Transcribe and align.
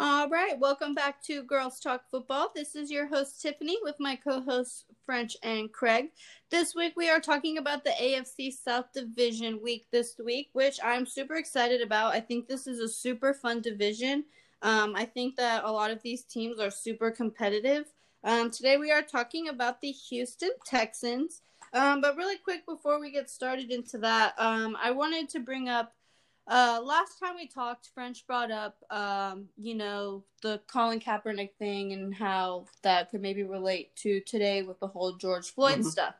All 0.00 0.28
right, 0.28 0.56
welcome 0.56 0.94
back 0.94 1.20
to 1.24 1.42
Girls 1.42 1.80
Talk 1.80 2.02
Football. 2.08 2.52
This 2.54 2.76
is 2.76 2.88
your 2.88 3.08
host 3.08 3.42
Tiffany 3.42 3.78
with 3.82 3.96
my 3.98 4.14
co-hosts 4.14 4.84
French 5.04 5.36
and 5.42 5.72
Craig. 5.72 6.10
This 6.52 6.72
week 6.72 6.92
we 6.96 7.10
are 7.10 7.18
talking 7.18 7.58
about 7.58 7.82
the 7.82 7.90
AFC 8.00 8.52
South 8.52 8.92
Division 8.94 9.60
week 9.60 9.88
this 9.90 10.14
week, 10.24 10.50
which 10.52 10.78
I'm 10.84 11.04
super 11.04 11.34
excited 11.34 11.80
about. 11.80 12.14
I 12.14 12.20
think 12.20 12.46
this 12.46 12.68
is 12.68 12.78
a 12.78 12.88
super 12.88 13.34
fun 13.34 13.60
division. 13.60 14.24
Um, 14.62 14.94
I 14.94 15.04
think 15.04 15.34
that 15.34 15.64
a 15.64 15.72
lot 15.72 15.90
of 15.90 16.00
these 16.02 16.22
teams 16.22 16.60
are 16.60 16.70
super 16.70 17.10
competitive. 17.10 17.86
Um, 18.22 18.52
today 18.52 18.76
we 18.76 18.92
are 18.92 19.02
talking 19.02 19.48
about 19.48 19.80
the 19.80 19.90
Houston 19.90 20.50
Texans. 20.64 21.42
Um, 21.72 22.00
but 22.00 22.16
really 22.16 22.38
quick 22.38 22.64
before 22.66 23.00
we 23.00 23.10
get 23.10 23.28
started 23.28 23.72
into 23.72 23.98
that, 23.98 24.34
um, 24.38 24.76
I 24.80 24.92
wanted 24.92 25.28
to 25.30 25.40
bring 25.40 25.68
up 25.68 25.92
uh, 26.48 26.80
last 26.82 27.18
time 27.18 27.36
we 27.36 27.46
talked, 27.46 27.90
French 27.94 28.26
brought 28.26 28.50
up, 28.50 28.76
um, 28.90 29.48
you 29.56 29.74
know, 29.74 30.24
the 30.42 30.60
Colin 30.66 30.98
Kaepernick 30.98 31.50
thing 31.58 31.92
and 31.92 32.14
how 32.14 32.64
that 32.82 33.10
could 33.10 33.20
maybe 33.20 33.42
relate 33.42 33.94
to 33.96 34.20
today 34.20 34.62
with 34.62 34.80
the 34.80 34.86
whole 34.86 35.12
George 35.12 35.50
Floyd 35.50 35.80
mm-hmm. 35.80 35.88
stuff. 35.88 36.14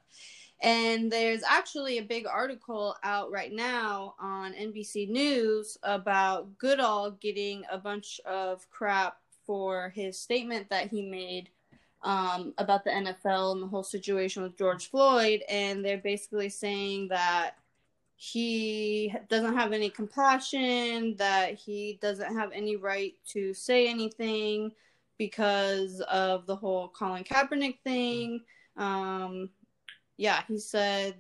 And 0.61 1.11
there's 1.11 1.43
actually 1.49 1.99
a 1.99 2.03
big 2.03 2.27
article 2.27 2.97
out 3.05 3.31
right 3.31 3.53
now 3.53 4.15
on 4.21 4.53
NBC 4.53 5.09
News 5.09 5.79
about 5.83 6.59
Goodell 6.59 7.13
getting 7.13 7.63
a 7.71 7.79
bunch 7.79 8.21
of 8.27 8.69
crap 8.71 9.19
for 9.47 9.91
his 9.95 10.19
statement 10.21 10.69
that 10.69 10.89
he 10.89 11.03
made 11.03 11.49
um, 12.03 12.53
about 12.59 12.85
the 12.85 12.91
NFL 12.91 13.53
and 13.53 13.63
the 13.63 13.67
whole 13.67 13.83
situation 13.85 14.43
with 14.43 14.59
George 14.59 14.91
Floyd. 14.91 15.43
And 15.49 15.85
they're 15.85 15.97
basically 15.97 16.49
saying 16.49 17.09
that 17.09 17.53
he 18.21 19.15
doesn't 19.29 19.57
have 19.57 19.73
any 19.73 19.89
compassion, 19.89 21.15
that 21.19 21.55
he 21.55 22.01
doesn't 22.03 22.37
have 22.37 22.51
any 22.53 22.75
right 22.75 23.15
to 23.29 23.55
say 23.55 23.87
anything 23.87 24.73
because 25.19 26.01
of 26.01 26.45
the 26.47 26.57
whole 26.57 26.89
Colin 26.89 27.23
Kaepernick 27.23 27.79
thing. 27.85 28.41
Um, 28.77 29.51
yeah, 30.17 30.43
he 30.49 30.59
said, 30.59 31.15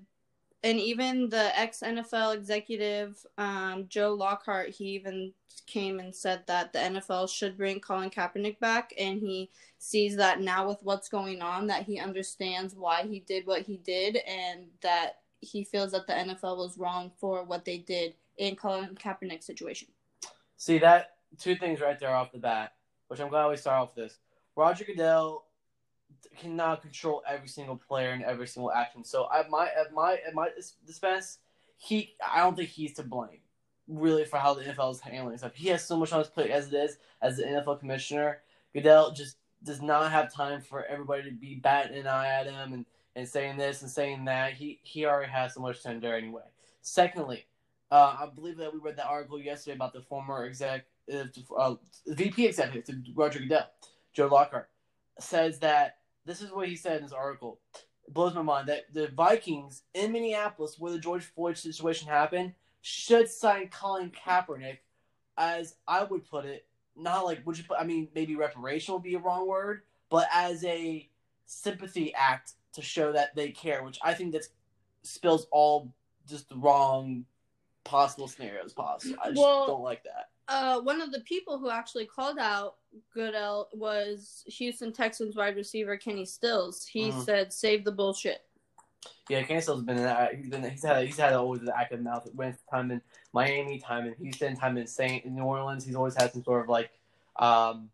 and 0.65 0.77
even 0.81 1.29
the 1.29 1.57
ex 1.57 1.83
NFL 1.83 2.35
executive, 2.35 3.25
um, 3.39 3.87
Joe 3.89 4.13
Lockhart, 4.15 4.71
he 4.71 4.87
even 4.87 5.33
came 5.67 6.01
and 6.01 6.13
said 6.13 6.43
that 6.49 6.73
the 6.73 6.81
NFL 6.81 7.31
should 7.31 7.57
bring 7.57 7.79
Colin 7.79 8.11
Kaepernick 8.11 8.59
back, 8.59 8.93
and 8.99 9.21
he 9.21 9.51
sees 9.79 10.17
that 10.17 10.41
now 10.41 10.67
with 10.67 10.83
what's 10.83 11.09
going 11.09 11.43
on, 11.43 11.69
that 11.69 11.85
he 11.85 12.01
understands 12.01 12.75
why 12.75 13.05
he 13.05 13.21
did 13.21 13.47
what 13.47 13.63
he 13.63 13.77
did, 13.77 14.17
and 14.27 14.67
that 14.81 15.19
he 15.41 15.65
feels 15.65 15.93
that 15.93 16.07
the 16.07 16.13
NFL 16.13 16.57
was 16.57 16.79
wrong 16.79 17.13
for 17.19 17.45
what 17.45 17.65
they 17.65 17.79
did 17.79 18.15
in 18.37 18.57
Colin 18.57 18.95
Kaepernick's 18.95 19.47
situation. 19.47 19.89
See 20.57 20.79
that 20.79 21.17
two 21.39 21.57
things 21.57 21.81
right 21.81 21.99
there 21.99 22.15
off 22.15 22.33
the 22.33 22.39
bat, 22.39 22.73
which 23.09 23.21
I'm 23.21 23.29
glad 23.29 23.49
we 23.49 23.57
start 23.57 23.81
off 23.81 23.95
this. 23.95 24.19
Roger 24.57 24.85
Goodell 24.85 25.45
cannot 26.37 26.83
control 26.83 27.23
every 27.29 27.49
single 27.49 27.77
player 27.77 28.11
and 28.11 28.25
every 28.25 28.47
single 28.47 28.73
action. 28.73 29.05
So 29.05 29.29
at 29.33 29.51
my 29.51 29.67
at 29.67 29.93
my 29.93 30.19
at 30.27 30.35
my 30.35 30.49
dispense, 30.87 31.39
he 31.77 32.15
I 32.27 32.39
don't 32.39 32.57
think 32.57 32.71
he's 32.71 32.95
to 32.95 33.03
blame 33.03 33.41
really 33.87 34.25
for 34.25 34.39
how 34.39 34.55
the 34.55 34.63
NFL 34.63 34.93
is 34.93 35.01
handling 35.01 35.39
stuff. 35.39 35.55
He 35.55 35.69
has 35.69 35.85
so 35.85 35.97
much 35.97 36.13
on 36.13 36.19
his 36.19 36.29
plate 36.29 36.51
as 36.51 36.73
it 36.73 36.75
is 36.75 36.99
as 37.23 37.37
the 37.37 37.45
NFL 37.45 37.81
commissioner. 37.81 38.41
Goodell 38.75 39.13
just 39.13 39.37
does 39.65 39.81
not 39.81 40.13
have 40.13 40.33
time 40.33 40.61
for 40.61 40.85
everybody 40.85 41.25
to 41.25 41.31
be 41.31 41.55
batting 41.55 41.99
an 41.99 42.07
eye 42.07 42.29
at 42.29 42.47
him 42.47 42.73
and 42.73 42.87
and 43.17 43.29
saying 43.29 43.57
this 43.57 43.83
and 43.83 43.91
saying 43.91 44.25
that. 44.27 44.55
He 44.55 44.81
he 44.83 45.05
already 45.07 45.31
has 45.31 45.55
so 45.55 45.61
much 45.61 45.83
to 45.83 45.91
endure 45.91 46.15
anyway. 46.15 46.43
Secondly, 46.83 47.47
uh, 47.91 48.17
I 48.21 48.27
believe 48.27 48.57
that 48.59 48.73
we 48.73 48.81
read 48.81 48.97
that 48.97 49.07
article 49.07 49.41
yesterday 49.41 49.75
about 49.77 49.93
the 49.93 50.03
former 50.03 50.45
exec, 50.45 50.85
uh, 51.13 51.75
VP 52.07 52.47
executive 52.47 52.97
Roger 53.15 53.41
Goodell, 53.41 53.67
Joe 54.13 54.29
Lockhart, 54.29 54.69
says 55.19 55.59
that 55.61 55.99
this 56.25 56.43
is 56.43 56.51
what 56.53 56.69
he 56.69 56.77
said 56.77 56.99
in 56.99 57.03
his 57.03 57.13
article. 57.13 57.61
It 58.07 58.15
blows 58.15 58.35
my 58.35 58.43
mind 58.43 58.69
that 58.69 58.93
the 58.93 59.09
Vikings 59.09 59.83
in 59.95 60.13
Minneapolis, 60.13 60.77
where 60.79 60.93
the 60.93 60.99
George 60.99 61.25
Floyd 61.25 61.57
situation 61.57 62.09
happened, 62.09 62.55
should 62.83 63.29
sign 63.29 63.69
Colin 63.69 64.11
Kaepernick, 64.11 64.79
as 65.37 65.77
I 65.87 66.05
would 66.05 66.29
put 66.29 66.45
it, 66.45 66.67
not 66.97 67.25
like 67.25 67.47
would 67.47 67.57
you 67.57 67.65
put? 67.65 67.79
I 67.79 67.85
mean, 67.85 68.09
maybe 68.15 68.37
reparation 68.37 68.95
would 68.95 69.03
be 69.03 69.15
a 69.15 69.19
wrong 69.19 69.47
word, 69.47 69.83
but 70.11 70.27
as 70.33 70.65
a 70.65 71.09
sympathy 71.47 72.13
act 72.15 72.53
to 72.75 72.83
show 72.83 73.13
that 73.13 73.35
they 73.35 73.51
care, 73.51 73.83
which 73.83 73.99
I 74.03 74.15
think 74.15 74.33
that 74.33 74.45
spills 75.03 75.47
all 75.51 75.93
just 76.29 76.49
the 76.49 76.57
wrong 76.57 77.25
possible 77.85 78.29
scenarios 78.29 78.73
possible. 78.73 79.17
I 79.23 79.29
just 79.29 79.41
well, 79.41 79.67
don't 79.67 79.83
like 79.83 80.05
that. 80.05 80.29
Uh, 80.49 80.81
one 80.81 81.01
of 81.01 81.13
the 81.13 81.21
people 81.21 81.59
who 81.59 81.71
actually 81.71 82.07
called 82.07 82.39
out 82.39 82.77
Goodell 83.13 83.69
was 83.73 84.45
Houston 84.47 84.93
Texans 84.93 85.37
wide 85.37 85.57
receiver 85.57 85.97
Kenny 85.97 86.25
Stills. 86.25 86.87
He 86.87 87.11
mm-hmm. 87.11 87.21
said, 87.21 87.53
"Save 87.53 87.85
the 87.85 87.93
bullshit." 87.93 88.43
Yeah, 89.29 89.43
Kenny 89.43 89.61
Stills 89.61 89.81
has 89.81 89.87
been 89.87 89.97
that. 89.97 90.35
He's 90.35 90.49
been 90.49 90.69
he's 90.69 90.85
had 90.85 91.05
he's 91.05 91.19
had 91.19 91.35
always 91.35 91.61
an 91.63 91.71
active 91.77 92.01
mouth. 92.01 92.29
Went 92.35 92.57
time 92.71 92.91
in 92.91 93.03
Miami, 93.33 93.79
time 93.79 94.07
in 94.07 94.15
Houston, 94.15 94.57
time 94.57 94.79
in 94.79 94.87
Saint 94.87 95.25
in 95.27 95.35
New 95.35 95.43
Orleans. 95.43 95.85
He's 95.85 95.95
always 95.95 96.15
had 96.15 96.33
some 96.33 96.43
sort 96.45 96.63
of 96.63 96.69
like 96.71 96.91
um, 97.37 97.91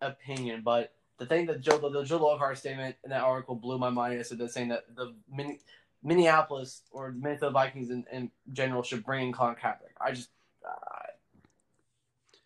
opinion, 0.00 0.62
but 0.64 0.92
the 1.20 1.26
thing 1.26 1.46
that 1.46 1.60
Joe 1.60 1.78
the, 1.78 1.90
the 1.90 2.02
Joe 2.02 2.16
Lockhart 2.16 2.58
statement 2.58 2.96
in 3.04 3.10
that 3.10 3.20
article 3.20 3.54
blew 3.54 3.78
my 3.78 3.90
mind 3.90 4.14
yesterday, 4.14 4.48
saying 4.48 4.68
that 4.68 4.84
the 4.96 5.14
Minneapolis 6.02 6.82
or 6.90 7.12
the 7.12 7.18
Minnesota 7.18 7.52
Vikings 7.52 7.90
in, 7.90 8.04
in 8.10 8.30
general 8.52 8.82
should 8.82 9.04
bring 9.04 9.28
in 9.28 9.32
Colin 9.32 9.54
Kaepernick. 9.54 10.00
I 10.00 10.12
just 10.12 10.30
uh, 10.66 11.06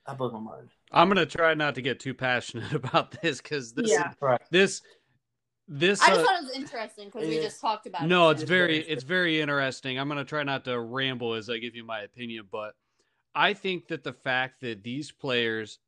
that 0.08 0.18
blew 0.18 0.32
my 0.32 0.40
mind. 0.40 0.70
I'm 0.90 1.08
gonna 1.08 1.24
try 1.24 1.54
not 1.54 1.76
to 1.76 1.82
get 1.82 2.00
too 2.00 2.14
passionate 2.14 2.72
about 2.74 3.16
this 3.22 3.40
because 3.40 3.72
this 3.72 3.92
yeah. 3.92 4.10
is, 4.10 4.40
this 4.50 4.82
this 5.68 6.02
I 6.02 6.08
just 6.08 6.20
uh, 6.20 6.24
thought 6.24 6.42
it 6.42 6.46
was 6.46 6.56
interesting 6.56 7.06
because 7.06 7.28
we 7.28 7.36
just 7.36 7.60
talked 7.60 7.86
about 7.86 8.08
no, 8.08 8.30
it. 8.30 8.32
it's 8.32 8.42
very 8.42 8.78
it's 8.78 9.04
very 9.04 9.40
interesting. 9.40 10.00
I'm 10.00 10.08
gonna 10.08 10.24
try 10.24 10.42
not 10.42 10.64
to 10.64 10.80
ramble 10.80 11.34
as 11.34 11.48
I 11.48 11.58
give 11.58 11.76
you 11.76 11.86
my 11.86 12.00
opinion, 12.00 12.48
but 12.50 12.74
I 13.36 13.54
think 13.54 13.86
that 13.86 14.02
the 14.02 14.12
fact 14.12 14.62
that 14.62 14.82
these 14.82 15.12
players 15.12 15.78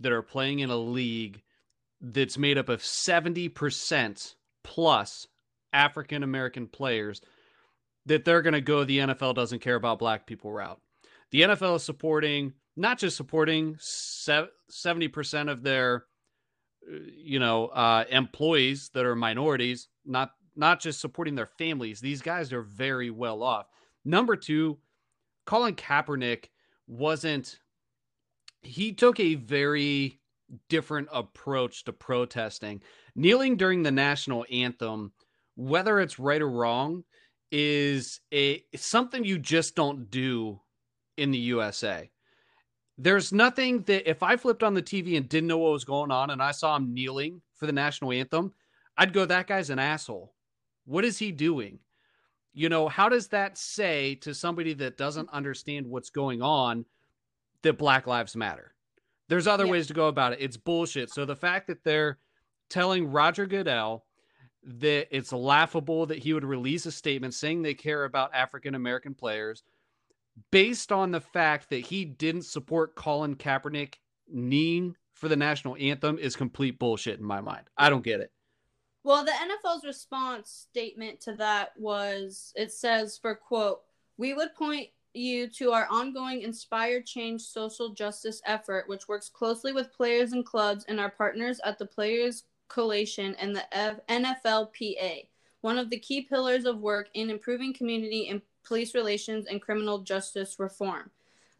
that 0.00 0.10
are 0.10 0.22
playing 0.22 0.58
in 0.58 0.70
a 0.70 0.76
league 0.76 1.40
that's 2.02 2.36
made 2.36 2.58
up 2.58 2.68
of 2.68 2.82
70% 2.82 4.34
plus 4.64 5.26
African 5.72 6.22
American 6.22 6.66
players 6.66 7.22
that 8.06 8.24
they're 8.24 8.42
going 8.42 8.52
to 8.52 8.60
go 8.60 8.84
the 8.84 8.98
NFL 8.98 9.34
doesn't 9.34 9.60
care 9.60 9.76
about 9.76 10.00
black 10.00 10.26
people 10.26 10.52
route. 10.52 10.80
The 11.30 11.42
NFL 11.42 11.76
is 11.76 11.84
supporting 11.84 12.52
not 12.76 12.98
just 12.98 13.16
supporting 13.16 13.76
70% 13.76 15.50
of 15.50 15.62
their 15.62 16.04
you 17.16 17.38
know 17.38 17.66
uh, 17.68 18.04
employees 18.10 18.90
that 18.94 19.04
are 19.06 19.14
minorities 19.14 19.88
not 20.04 20.32
not 20.56 20.80
just 20.80 21.00
supporting 21.00 21.34
their 21.34 21.46
families 21.46 22.00
these 22.00 22.20
guys 22.20 22.52
are 22.52 22.62
very 22.62 23.08
well 23.08 23.42
off 23.42 23.66
number 24.04 24.34
2 24.34 24.76
Colin 25.46 25.76
Kaepernick 25.76 26.46
wasn't 26.88 27.60
he 28.62 28.92
took 28.92 29.20
a 29.20 29.36
very 29.36 30.20
different 30.68 31.08
approach 31.12 31.84
to 31.84 31.92
protesting. 31.92 32.82
Kneeling 33.14 33.56
during 33.56 33.82
the 33.82 33.90
national 33.90 34.46
anthem, 34.50 35.12
whether 35.54 36.00
it's 36.00 36.18
right 36.18 36.42
or 36.42 36.50
wrong, 36.50 37.04
is 37.50 38.20
a 38.32 38.64
something 38.74 39.24
you 39.24 39.38
just 39.38 39.74
don't 39.74 40.10
do 40.10 40.60
in 41.16 41.30
the 41.30 41.38
USA. 41.38 42.10
There's 42.98 43.32
nothing 43.32 43.82
that 43.84 44.08
if 44.08 44.22
I 44.22 44.36
flipped 44.36 44.62
on 44.62 44.74
the 44.74 44.82
TV 44.82 45.16
and 45.16 45.28
didn't 45.28 45.48
know 45.48 45.58
what 45.58 45.72
was 45.72 45.84
going 45.84 46.10
on 46.10 46.30
and 46.30 46.42
I 46.42 46.52
saw 46.52 46.76
him 46.76 46.94
kneeling 46.94 47.42
for 47.54 47.66
the 47.66 47.72
national 47.72 48.12
anthem, 48.12 48.52
I'd 48.96 49.12
go, 49.12 49.24
that 49.24 49.46
guy's 49.46 49.70
an 49.70 49.78
asshole. 49.78 50.34
What 50.84 51.04
is 51.04 51.18
he 51.18 51.32
doing? 51.32 51.78
You 52.54 52.68
know, 52.68 52.88
how 52.88 53.08
does 53.08 53.28
that 53.28 53.56
say 53.56 54.14
to 54.16 54.34
somebody 54.34 54.74
that 54.74 54.98
doesn't 54.98 55.30
understand 55.30 55.86
what's 55.86 56.10
going 56.10 56.42
on 56.42 56.84
that 57.62 57.78
Black 57.78 58.06
Lives 58.06 58.36
Matter? 58.36 58.74
There's 59.32 59.46
other 59.46 59.64
yeah. 59.64 59.72
ways 59.72 59.86
to 59.86 59.94
go 59.94 60.08
about 60.08 60.34
it. 60.34 60.40
It's 60.42 60.58
bullshit. 60.58 61.08
So 61.08 61.24
the 61.24 61.34
fact 61.34 61.66
that 61.68 61.82
they're 61.84 62.18
telling 62.68 63.10
Roger 63.10 63.46
Goodell 63.46 64.04
that 64.62 65.08
it's 65.10 65.32
laughable 65.32 66.04
that 66.04 66.18
he 66.18 66.34
would 66.34 66.44
release 66.44 66.84
a 66.84 66.92
statement 66.92 67.32
saying 67.32 67.62
they 67.62 67.72
care 67.72 68.04
about 68.04 68.34
African 68.34 68.74
American 68.74 69.14
players 69.14 69.62
based 70.50 70.92
on 70.92 71.12
the 71.12 71.20
fact 71.22 71.70
that 71.70 71.78
he 71.78 72.04
didn't 72.04 72.42
support 72.42 72.94
Colin 72.94 73.34
Kaepernick 73.34 73.94
kneeing 74.28 74.96
for 75.14 75.30
the 75.30 75.36
national 75.36 75.76
anthem 75.80 76.18
is 76.18 76.36
complete 76.36 76.78
bullshit 76.78 77.18
in 77.18 77.24
my 77.24 77.40
mind. 77.40 77.64
I 77.78 77.88
don't 77.88 78.04
get 78.04 78.20
it. 78.20 78.30
Well, 79.02 79.24
the 79.24 79.32
NFL's 79.32 79.86
response 79.86 80.66
statement 80.70 81.22
to 81.22 81.32
that 81.36 81.70
was 81.78 82.52
it 82.54 82.70
says 82.70 83.16
for 83.16 83.34
quote, 83.34 83.80
we 84.18 84.34
would 84.34 84.54
point 84.54 84.90
you 85.14 85.48
to 85.48 85.72
our 85.72 85.86
ongoing 85.90 86.42
Inspired 86.42 87.06
Change 87.06 87.40
social 87.40 87.90
justice 87.90 88.40
effort, 88.46 88.88
which 88.88 89.08
works 89.08 89.28
closely 89.28 89.72
with 89.72 89.92
players 89.92 90.32
and 90.32 90.44
clubs 90.44 90.84
and 90.88 90.98
our 90.98 91.10
partners 91.10 91.60
at 91.64 91.78
the 91.78 91.86
Players 91.86 92.44
Coalition 92.68 93.34
and 93.36 93.54
the 93.54 93.64
NFLPA. 94.08 95.28
One 95.60 95.78
of 95.78 95.90
the 95.90 95.98
key 95.98 96.22
pillars 96.22 96.64
of 96.64 96.80
work 96.80 97.08
in 97.14 97.30
improving 97.30 97.72
community 97.72 98.28
and 98.28 98.42
police 98.64 98.94
relations 98.94 99.46
and 99.46 99.60
criminal 99.60 99.98
justice 99.98 100.56
reform. 100.58 101.10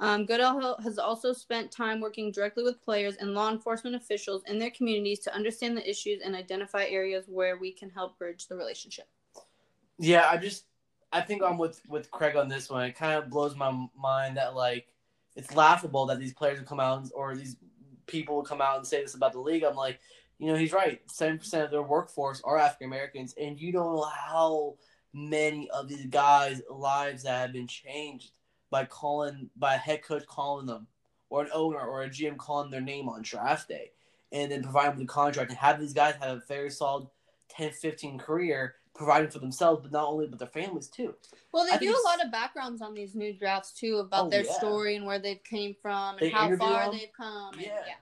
Um, 0.01 0.27
Goodell 0.27 0.79
has 0.83 0.99
also 0.99 1.33
spent 1.33 1.71
time 1.71 2.01
working 2.01 2.33
directly 2.33 2.65
with 2.65 2.83
players 2.83 3.17
and 3.17 3.35
law 3.35 3.51
enforcement 3.53 3.95
officials 3.95 4.43
in 4.49 4.59
their 4.59 4.71
communities 4.71 5.21
to 5.21 5.35
understand 5.35 5.77
the 5.77 5.89
issues 5.89 6.23
and 6.25 6.35
identify 6.35 6.87
areas 6.87 7.27
where 7.29 7.57
we 7.57 7.71
can 7.71 7.89
help 7.89 8.19
bridge 8.19 8.49
the 8.49 8.57
relationship. 8.57 9.07
Yeah, 9.99 10.29
I 10.29 10.39
just 10.39 10.65
I 11.12 11.20
think 11.20 11.43
I'm 11.43 11.59
with 11.59 11.81
with 11.88 12.11
Craig 12.11 12.37
on 12.37 12.49
this 12.49 12.70
one. 12.70 12.85
It 12.85 12.97
kind 12.97 13.23
of 13.23 13.31
blows 13.31 13.55
my 13.55 13.70
mind 13.97 14.37
that 14.37 14.55
like 14.55 14.87
it's 15.37 15.55
laughable 15.55 16.06
that 16.06 16.19
these 16.19 16.32
players 16.32 16.59
will 16.59 16.67
come 16.67 16.81
out 16.81 17.09
or 17.14 17.35
these 17.35 17.56
people 18.06 18.37
will 18.37 18.43
come 18.43 18.61
out 18.61 18.79
and 18.79 18.87
say 18.87 19.03
this 19.03 19.14
about 19.14 19.32
the 19.32 19.41
league. 19.41 19.62
I'm 19.62 19.76
like, 19.76 20.00
you 20.38 20.49
know, 20.49 20.56
he's 20.56 20.73
right. 20.73 21.00
Seven 21.11 21.38
percent 21.38 21.64
of 21.64 21.70
their 21.70 21.82
workforce 21.82 22.41
are 22.44 22.59
African 22.59 22.87
Americans, 22.87 23.35
and 23.41 23.61
you 23.61 23.73
don't 23.73 23.94
know 23.94 24.09
how 24.11 24.75
many 25.12 25.69
of 25.70 25.88
these 25.88 26.06
guys' 26.06 26.62
lives 26.70 27.23
that 27.25 27.41
have 27.41 27.53
been 27.53 27.67
changed 27.67 28.32
by 28.70 28.85
calling 28.87 29.50
by 29.56 29.75
a 29.75 29.79
head 29.79 30.03
coach 30.03 30.26
calling 30.26 30.67
them, 30.67 30.87
or 31.29 31.43
an 31.43 31.50
owner 31.53 31.79
or 31.79 32.03
a 32.03 32.08
GM 32.08 32.38
calling 32.38 32.70
their 32.70 32.81
name 32.81 33.08
on 33.08 33.23
draft 33.23 33.69
day, 33.69 33.93
and 34.32 34.50
then 34.50 34.62
providing 34.62 34.93
them 34.93 35.00
the 35.00 35.12
contract 35.12 35.50
and 35.50 35.58
have 35.58 35.79
these 35.79 35.93
guys 35.93 36.15
have 36.20 36.38
a 36.38 36.43
very 36.49 36.70
solid 36.70 37.06
10, 37.50 37.73
15 37.73 38.19
career 38.19 38.75
providing 38.94 39.31
for 39.31 39.39
themselves, 39.39 39.81
but 39.83 39.93
not 39.93 40.06
only 40.06 40.27
but 40.27 40.39
their 40.39 40.49
families 40.49 40.89
too. 40.89 41.15
Well, 41.53 41.65
they 41.65 41.73
I 41.73 41.79
do 41.79 41.91
a 41.91 42.05
lot 42.06 42.25
of 42.25 42.31
backgrounds 42.31 42.83
on 42.83 42.94
these 42.94 43.15
new 43.15 43.33
drafts 43.33 43.73
too 43.73 43.99
about 43.99 44.27
oh, 44.27 44.31
their 44.31 44.44
yeah. 44.44 44.53
story 44.53 44.97
and 44.97 45.06
where 45.06 45.19
they've 45.19 45.43
came 45.44 45.75
from 45.81 46.17
and 46.17 46.21
they 46.21 46.31
how 46.31 46.55
far 46.56 46.85
them. 46.85 46.99
they've 46.99 47.12
come. 47.17 47.55
Yeah. 47.59 47.69
And, 47.69 47.87
yeah. 47.87 47.94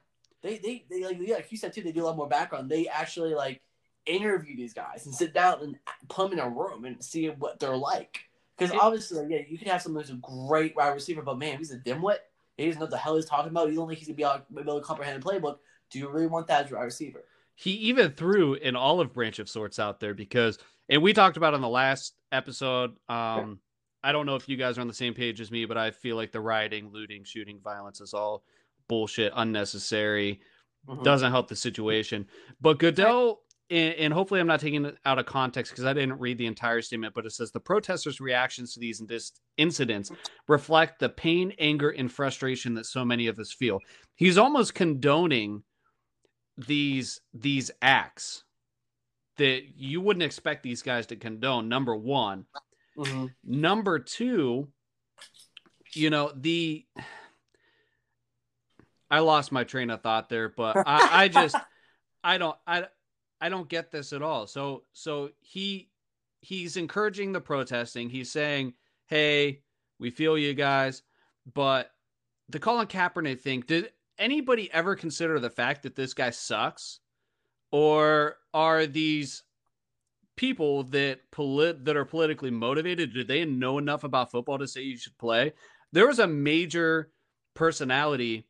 They, 0.43 0.59
they, 0.59 0.85
they 0.91 1.05
like 1.05 1.19
yeah, 1.21 1.37
like 1.37 1.53
you 1.53 1.59
said 1.59 1.73
too. 1.73 1.83
They 1.83 1.93
do 1.93 2.05
a 2.05 2.07
lot 2.07 2.17
more 2.17 2.29
background. 2.29 2.71
They 2.71 2.89
actually 2.89 3.35
like 3.35 3.61
interview 4.07 4.57
these 4.57 4.73
guys 4.73 5.07
and 5.07 5.15
sit 5.15 5.35
down 5.35 5.61
and 5.63 5.77
put 6.09 6.31
them 6.31 6.39
in 6.39 6.45
a 6.45 6.49
room 6.49 6.85
and 6.85 7.03
see 7.05 7.29
what 7.29 7.61
they're 7.61 7.77
like. 7.77 8.21
Because 8.57 8.75
obviously, 8.79 9.27
yeah, 9.29 9.41
you 9.49 9.57
could 9.57 9.69
have 9.69 9.81
someone 9.81 10.03
who's 10.03 10.11
a 10.11 10.17
great 10.17 10.77
wide 10.77 10.89
receiver, 10.89 11.23
but 11.23 11.39
man, 11.39 11.59
he's 11.59 11.73
a 11.73 11.79
dimwit. 11.79 12.19
He 12.57 12.67
doesn't 12.67 12.79
know 12.79 12.85
what 12.85 12.91
the 12.91 12.99
hell 12.99 13.17
he's 13.17 13.25
talking 13.25 13.51
about. 13.51 13.71
You 13.71 13.77
don't 13.77 13.89
think 13.89 13.99
he's 13.99 14.09
gonna 14.09 14.17
be 14.17 14.23
able, 14.23 14.61
able 14.61 14.81
to 14.81 14.87
comprehend 14.87 15.23
a 15.23 15.27
playbook. 15.27 15.59
Do 15.91 15.99
you 15.99 16.11
really 16.11 16.27
want 16.27 16.47
that 16.49 16.67
as 16.67 16.73
a 16.73 16.75
wide 16.75 16.85
receiver? 16.85 17.25
He 17.55 17.73
even 17.73 18.13
threw 18.13 18.55
an 18.55 18.77
olive 18.77 19.13
branch 19.13 19.39
of 19.39 19.49
sorts 19.49 19.79
out 19.79 20.01
there 20.01 20.15
because, 20.15 20.59
and 20.91 21.03
we 21.03 21.13
talked 21.13 21.37
about 21.37 21.55
on 21.55 21.61
the 21.61 21.69
last 21.69 22.15
episode. 22.33 22.91
Um, 23.09 23.61
I 24.03 24.13
don't 24.13 24.27
know 24.27 24.37
if 24.37 24.49
you 24.49 24.57
guys 24.57 24.79
are 24.79 24.81
on 24.81 24.89
the 24.89 24.95
same 24.95 25.15
page 25.15 25.41
as 25.41 25.51
me, 25.51 25.65
but 25.65 25.77
I 25.77 25.91
feel 25.91 26.17
like 26.17 26.33
the 26.33 26.41
rioting, 26.41 26.91
looting, 26.93 27.25
shooting, 27.25 27.61
violence 27.63 28.01
is 28.01 28.15
all 28.15 28.43
bullshit, 28.89 29.33
unnecessary, 29.37 30.41
mm-hmm. 30.89 31.03
doesn't 31.03 31.31
help 31.31 31.49
the 31.49 31.57
situation. 31.57 32.27
But 32.61 32.79
Goodell 32.79 33.41
and, 33.71 33.95
and 33.95 34.13
hopefully 34.13 34.41
I'm 34.41 34.47
not 34.47 34.61
taking 34.61 34.85
it 34.85 34.99
out 35.05 35.19
of 35.19 35.27
context 35.27 35.73
because 35.73 35.85
I 35.85 35.93
didn't 35.93 36.19
read 36.19 36.39
the 36.39 36.47
entire 36.47 36.83
statement, 36.83 37.15
but 37.15 37.25
it 37.25 37.33
says 37.33 37.53
the 37.53 37.61
protesters' 37.61 38.21
reactions 38.21 38.75
to 38.75 38.81
these 38.81 39.03
incidents 39.57 40.11
reflect 40.49 40.99
the 40.99 41.09
pain, 41.09 41.53
anger, 41.59 41.91
and 41.91 42.11
frustration 42.11 42.75
that 42.75 42.87
so 42.87 43.05
many 43.05 43.29
of 43.29 43.39
us 43.39 43.53
feel. 43.53 43.79
He's 44.17 44.39
almost 44.39 44.75
condoning 44.75 45.63
these 46.67 47.21
these 47.33 47.71
acts 47.81 48.45
that 49.37 49.63
you 49.77 50.01
wouldn't 50.01 50.23
expect 50.23 50.63
these 50.63 50.83
guys 50.83 51.07
to 51.07 51.17
condone. 51.17 51.69
Number 51.69 51.97
one, 51.97 52.47
mm-hmm. 52.97 53.27
number 53.45 53.99
two, 53.99 54.69
you 55.95 56.11
know 56.11 56.33
the. 56.35 56.85
I 59.11 59.21
lost 59.21 59.51
my 59.51 59.65
train 59.65 59.91
of 59.91 60.03
thought 60.03 60.29
there, 60.29 60.49
but 60.49 60.77
I, 60.77 61.25
I 61.25 61.29
just 61.29 61.57
I 62.25 62.39
don't 62.39 62.57
I 62.67 62.85
I 63.41 63.49
don't 63.49 63.69
get 63.69 63.91
this 63.91 64.13
at 64.13 64.23
all. 64.23 64.47
So 64.47 64.85
so 64.93 65.31
he 65.41 65.91
he's 66.41 66.77
encouraging 66.77 67.33
the 67.33 67.41
protesting. 67.41 68.11
He's 68.11 68.31
saying, 68.31 68.75
"Hey, 69.07 69.63
we 69.99 70.11
feel 70.11 70.37
you 70.37 70.55
guys," 70.55 71.03
but 71.53 71.91
the 72.49 72.59
Colin 72.59 72.87
Kaepernick 72.87 73.41
thing. 73.41 73.65
Did 73.67 73.93
anybody 74.19 74.71
ever 74.73 74.95
consider 74.95 75.41
the 75.41 75.51
fact 75.51 75.83
that 75.83 75.97
this 75.97 76.15
guy 76.15 76.31
sucks, 76.31 77.01
or 77.71 78.37
are 78.55 78.87
these 78.87 79.43
people 80.37 80.85
that 80.85 81.19
polit 81.31 81.85
that 81.85 81.97
are 81.97 82.05
politically 82.05 82.51
motivated? 82.51 83.13
Do 83.13 83.25
they 83.25 83.45
know 83.45 83.79
enough 83.79 84.05
about 84.05 84.31
football 84.31 84.59
to 84.59 84.67
say 84.67 84.83
you 84.83 84.97
should 84.97 85.19
play? 85.19 85.53
There 85.93 86.07
was 86.07 86.19
a 86.19 86.27
major 86.27 87.11
personality 87.55 88.47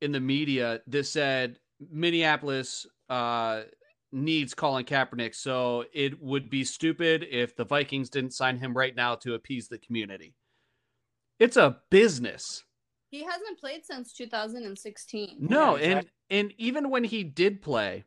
in 0.00 0.12
the 0.12 0.20
media 0.20 0.80
that 0.86 1.06
said 1.06 1.58
Minneapolis 1.90 2.86
uh, 3.08 3.62
needs 4.12 4.54
Colin 4.54 4.84
Kaepernick, 4.84 5.34
so 5.34 5.84
it 5.92 6.20
would 6.22 6.48
be 6.48 6.64
stupid 6.64 7.26
if 7.30 7.56
the 7.56 7.64
Vikings 7.64 8.10
didn't 8.10 8.32
sign 8.32 8.58
him 8.58 8.76
right 8.76 8.94
now 8.94 9.14
to 9.16 9.34
appease 9.34 9.68
the 9.68 9.78
community. 9.78 10.34
It's 11.38 11.56
a 11.56 11.78
business. 11.90 12.64
He 13.10 13.24
hasn't 13.24 13.58
played 13.60 13.84
since 13.84 14.12
2016. 14.14 15.36
No, 15.38 15.76
yeah, 15.76 15.84
exactly. 15.84 15.88
and 15.88 16.06
and 16.28 16.54
even 16.58 16.90
when 16.90 17.04
he 17.04 17.24
did 17.24 17.62
play, 17.62 18.04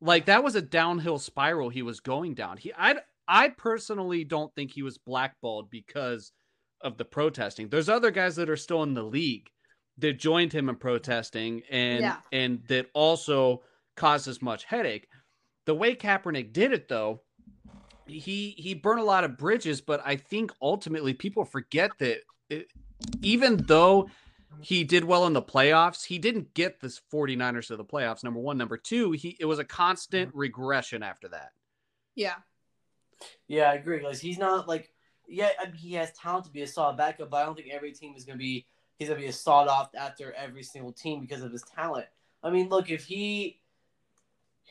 like 0.00 0.26
that 0.26 0.44
was 0.44 0.54
a 0.54 0.62
downhill 0.62 1.18
spiral 1.18 1.68
he 1.68 1.82
was 1.82 2.00
going 2.00 2.34
down. 2.34 2.56
He 2.56 2.72
I 2.76 2.96
I 3.26 3.48
personally 3.50 4.24
don't 4.24 4.54
think 4.54 4.72
he 4.72 4.82
was 4.82 4.98
blackballed 4.98 5.70
because 5.70 6.32
of 6.80 6.96
the 6.98 7.04
protesting. 7.04 7.68
There's 7.68 7.88
other 7.88 8.10
guys 8.10 8.36
that 8.36 8.50
are 8.50 8.56
still 8.56 8.82
in 8.82 8.94
the 8.94 9.02
league 9.02 9.48
that 9.98 10.18
joined 10.18 10.52
him 10.52 10.68
in 10.68 10.76
protesting 10.76 11.62
and 11.70 12.00
yeah. 12.00 12.16
and 12.32 12.62
that 12.68 12.86
also 12.94 13.62
caused 13.96 14.28
as 14.28 14.42
much 14.42 14.64
headache. 14.64 15.08
The 15.66 15.74
way 15.74 15.94
Kaepernick 15.94 16.52
did 16.52 16.72
it, 16.72 16.88
though, 16.88 17.22
he 18.06 18.54
he 18.58 18.74
burned 18.74 19.00
a 19.00 19.04
lot 19.04 19.24
of 19.24 19.38
bridges, 19.38 19.80
but 19.80 20.02
I 20.04 20.16
think 20.16 20.52
ultimately 20.60 21.14
people 21.14 21.44
forget 21.44 21.90
that 22.00 22.18
it, 22.50 22.68
even 23.22 23.56
though 23.56 24.08
he 24.60 24.84
did 24.84 25.04
well 25.04 25.26
in 25.26 25.32
the 25.32 25.42
playoffs, 25.42 26.04
he 26.04 26.18
didn't 26.18 26.54
get 26.54 26.80
the 26.80 26.88
49ers 27.12 27.68
to 27.68 27.76
the 27.76 27.84
playoffs. 27.84 28.24
Number 28.24 28.40
one, 28.40 28.58
number 28.58 28.76
two, 28.76 29.12
he 29.12 29.36
it 29.40 29.44
was 29.46 29.58
a 29.58 29.64
constant 29.64 30.30
mm-hmm. 30.30 30.38
regression 30.38 31.02
after 31.02 31.28
that. 31.28 31.52
Yeah. 32.14 32.36
Yeah, 33.48 33.70
I 33.70 33.74
agree. 33.74 33.98
Because 33.98 34.20
he's 34.20 34.38
not 34.38 34.68
like, 34.68 34.92
yeah, 35.28 35.50
I 35.60 35.66
mean, 35.66 35.74
he 35.74 35.94
has 35.94 36.12
talent 36.12 36.46
to 36.46 36.50
be 36.50 36.62
a 36.62 36.66
solid 36.66 36.96
backup, 36.96 37.30
but 37.30 37.38
I 37.38 37.44
don't 37.44 37.54
think 37.54 37.68
every 37.72 37.92
team 37.92 38.14
is 38.16 38.24
gonna 38.24 38.38
be 38.38 38.66
he's 38.98 39.08
gonna 39.08 39.20
be 39.20 39.26
a 39.26 39.32
sought 39.32 39.68
off 39.68 39.90
after 39.94 40.32
every 40.32 40.62
single 40.62 40.92
team 40.92 41.20
because 41.20 41.42
of 41.42 41.52
his 41.52 41.62
talent. 41.62 42.06
I 42.42 42.50
mean, 42.50 42.68
look, 42.68 42.90
if 42.90 43.04
he 43.04 43.60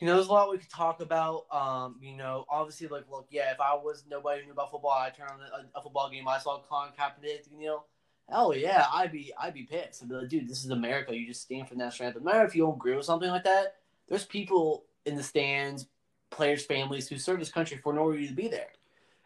you 0.00 0.08
know, 0.08 0.14
there's 0.14 0.26
a 0.26 0.32
lot 0.32 0.50
we 0.50 0.58
could 0.58 0.70
talk 0.70 1.00
about. 1.00 1.44
Um, 1.52 1.96
you 2.00 2.16
know, 2.16 2.44
obviously, 2.50 2.88
like, 2.88 3.04
look, 3.10 3.28
yeah, 3.30 3.52
if 3.52 3.60
I 3.60 3.74
was 3.74 4.04
nobody 4.10 4.44
knew 4.44 4.52
about 4.52 4.70
football, 4.70 4.90
I 4.90 5.10
turned 5.10 5.30
on 5.30 5.40
a, 5.40 5.78
a 5.78 5.82
football 5.82 6.10
game, 6.10 6.26
I 6.26 6.38
saw 6.38 6.60
Colin 6.60 6.90
Kaepernick, 6.98 7.48
you 7.56 7.66
know, 7.66 7.84
hell 8.28 8.54
yeah, 8.54 8.86
I'd 8.92 9.12
be, 9.12 9.32
I'd 9.40 9.54
be 9.54 9.64
pissed. 9.64 10.02
I'd 10.02 10.08
be 10.08 10.14
like, 10.14 10.28
dude, 10.28 10.48
this 10.48 10.64
is 10.64 10.70
America. 10.70 11.16
You 11.16 11.26
just 11.26 11.42
stand 11.42 11.68
for 11.68 11.74
the 11.74 11.78
national 11.84 12.08
anthem. 12.08 12.24
No 12.24 12.32
matter 12.32 12.44
if 12.44 12.54
you 12.54 12.64
don't 12.64 12.76
agree 12.76 12.96
with 12.96 13.06
something 13.06 13.30
like 13.30 13.44
that, 13.44 13.76
there's 14.08 14.24
people 14.24 14.84
in 15.06 15.16
the 15.16 15.22
stands, 15.22 15.86
players' 16.30 16.64
families 16.64 17.08
who 17.08 17.18
serve 17.18 17.38
this 17.38 17.50
country 17.50 17.78
for 17.82 17.92
no 17.92 18.04
reason 18.04 18.34
to 18.34 18.42
be 18.42 18.48
there. 18.48 18.70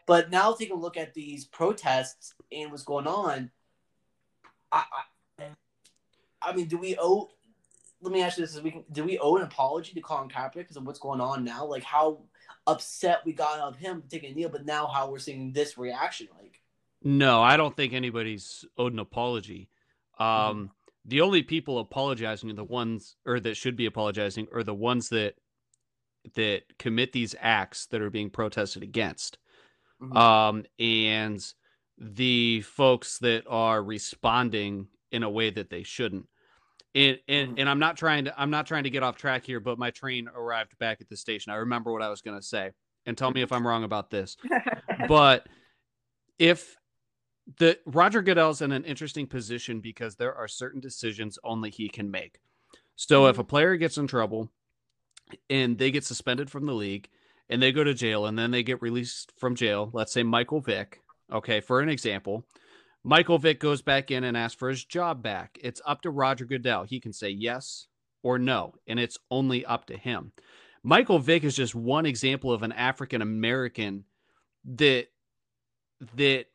But 0.05 0.31
now 0.31 0.53
take 0.53 0.71
a 0.71 0.75
look 0.75 0.97
at 0.97 1.13
these 1.13 1.45
protests 1.45 2.33
and 2.51 2.71
what's 2.71 2.83
going 2.83 3.07
on. 3.07 3.51
I, 4.71 4.83
I, 5.39 5.45
I 6.41 6.55
mean, 6.55 6.67
do 6.67 6.77
we 6.77 6.97
owe 6.99 7.29
let 8.01 8.13
me 8.13 8.21
ask 8.21 8.37
you 8.37 8.45
this: 8.45 8.59
we 8.61 8.71
can, 8.71 8.83
do 8.91 9.03
we 9.03 9.19
owe 9.19 9.35
an 9.35 9.43
apology 9.43 9.93
to 9.93 10.01
Colin 10.01 10.29
Kaepernick 10.29 10.53
because 10.55 10.77
of 10.77 10.85
what's 10.85 10.99
going 10.99 11.21
on 11.21 11.43
now? 11.43 11.65
Like 11.65 11.83
how 11.83 12.19
upset 12.67 13.21
we 13.25 13.33
got 13.33 13.59
of 13.59 13.75
him 13.75 14.03
taking 14.09 14.31
a 14.31 14.35
knee, 14.35 14.47
but 14.47 14.65
now 14.65 14.87
how 14.87 15.09
we're 15.09 15.19
seeing 15.19 15.51
this 15.51 15.77
reaction. 15.77 16.27
Like, 16.39 16.58
no, 17.03 17.41
I 17.41 17.57
don't 17.57 17.75
think 17.75 17.93
anybody's 17.93 18.65
owed 18.77 18.93
an 18.93 18.99
apology. 18.99 19.69
Um, 20.19 20.27
mm-hmm. 20.27 20.65
The 21.05 21.21
only 21.21 21.43
people 21.43 21.79
apologizing 21.79 22.49
are 22.49 22.53
the 22.53 22.63
ones, 22.63 23.15
or 23.25 23.39
that 23.39 23.55
should 23.55 23.75
be 23.75 23.85
apologizing, 23.85 24.47
are 24.53 24.63
the 24.63 24.73
ones 24.73 25.09
that 25.09 25.35
that 26.35 26.63
commit 26.77 27.13
these 27.13 27.33
acts 27.39 27.85
that 27.87 28.01
are 28.01 28.09
being 28.09 28.29
protested 28.29 28.83
against. 28.83 29.37
Mm-hmm. 30.01 30.17
Um, 30.17 30.65
and 30.77 31.45
the 31.97 32.61
folks 32.61 33.19
that 33.19 33.43
are 33.47 33.81
responding 33.81 34.87
in 35.11 35.23
a 35.23 35.29
way 35.29 35.49
that 35.49 35.69
they 35.69 35.83
shouldn't 35.83 36.25
and 36.95 37.19
and, 37.27 37.49
mm-hmm. 37.49 37.59
and 37.59 37.69
i'm 37.69 37.79
not 37.79 37.97
trying 37.97 38.25
to 38.25 38.41
i'm 38.41 38.49
not 38.49 38.65
trying 38.65 38.83
to 38.83 38.89
get 38.89 39.03
off 39.03 39.17
track 39.17 39.43
here 39.45 39.59
but 39.59 39.77
my 39.77 39.91
train 39.91 40.29
arrived 40.33 40.77
back 40.79 41.01
at 41.01 41.09
the 41.09 41.17
station 41.17 41.51
i 41.51 41.55
remember 41.55 41.91
what 41.91 42.01
i 42.01 42.09
was 42.09 42.21
going 42.21 42.37
to 42.37 42.45
say 42.45 42.71
and 43.05 43.17
tell 43.17 43.31
me 43.31 43.41
if 43.41 43.51
i'm 43.51 43.67
wrong 43.67 43.83
about 43.83 44.09
this 44.09 44.37
but 45.07 45.47
if 46.37 46.75
the 47.57 47.77
roger 47.85 48.21
goodell's 48.21 48.61
in 48.61 48.71
an 48.71 48.83
interesting 48.83 49.25
position 49.25 49.79
because 49.79 50.15
there 50.15 50.35
are 50.35 50.47
certain 50.47 50.79
decisions 50.79 51.39
only 51.43 51.69
he 51.69 51.89
can 51.89 52.11
make 52.11 52.39
so 52.95 53.21
mm-hmm. 53.21 53.29
if 53.31 53.39
a 53.39 53.43
player 53.43 53.75
gets 53.75 53.97
in 53.97 54.07
trouble 54.07 54.49
and 55.49 55.77
they 55.77 55.91
get 55.91 56.03
suspended 56.03 56.49
from 56.49 56.65
the 56.65 56.73
league 56.73 57.09
and 57.49 57.61
they 57.61 57.71
go 57.71 57.83
to 57.83 57.93
jail 57.93 58.25
and 58.25 58.37
then 58.37 58.51
they 58.51 58.63
get 58.63 58.81
released 58.81 59.33
from 59.37 59.55
jail 59.55 59.89
let's 59.93 60.11
say 60.11 60.23
michael 60.23 60.61
vick 60.61 61.01
okay 61.31 61.59
for 61.59 61.81
an 61.81 61.89
example 61.89 62.45
Michael 63.03 63.37
Vick 63.37 63.59
goes 63.59 63.81
back 63.81 64.11
in 64.11 64.23
and 64.23 64.35
asks 64.35 64.57
for 64.57 64.69
his 64.69 64.83
job 64.83 65.23
back. 65.23 65.57
It's 65.61 65.81
up 65.85 66.01
to 66.01 66.09
Roger 66.09 66.45
Goodell. 66.45 66.83
He 66.83 66.99
can 66.99 67.13
say 67.13 67.29
yes 67.29 67.87
or 68.23 68.37
no, 68.37 68.73
and 68.87 68.99
it's 68.99 69.17
only 69.31 69.65
up 69.65 69.85
to 69.85 69.97
him. 69.97 70.33
Michael 70.83 71.19
Vick 71.19 71.43
is 71.43 71.55
just 71.55 71.75
one 71.75 72.05
example 72.05 72.51
of 72.51 72.63
an 72.63 72.71
African 72.71 73.21
American 73.21 74.03
that 74.65 75.07
that 76.15 76.45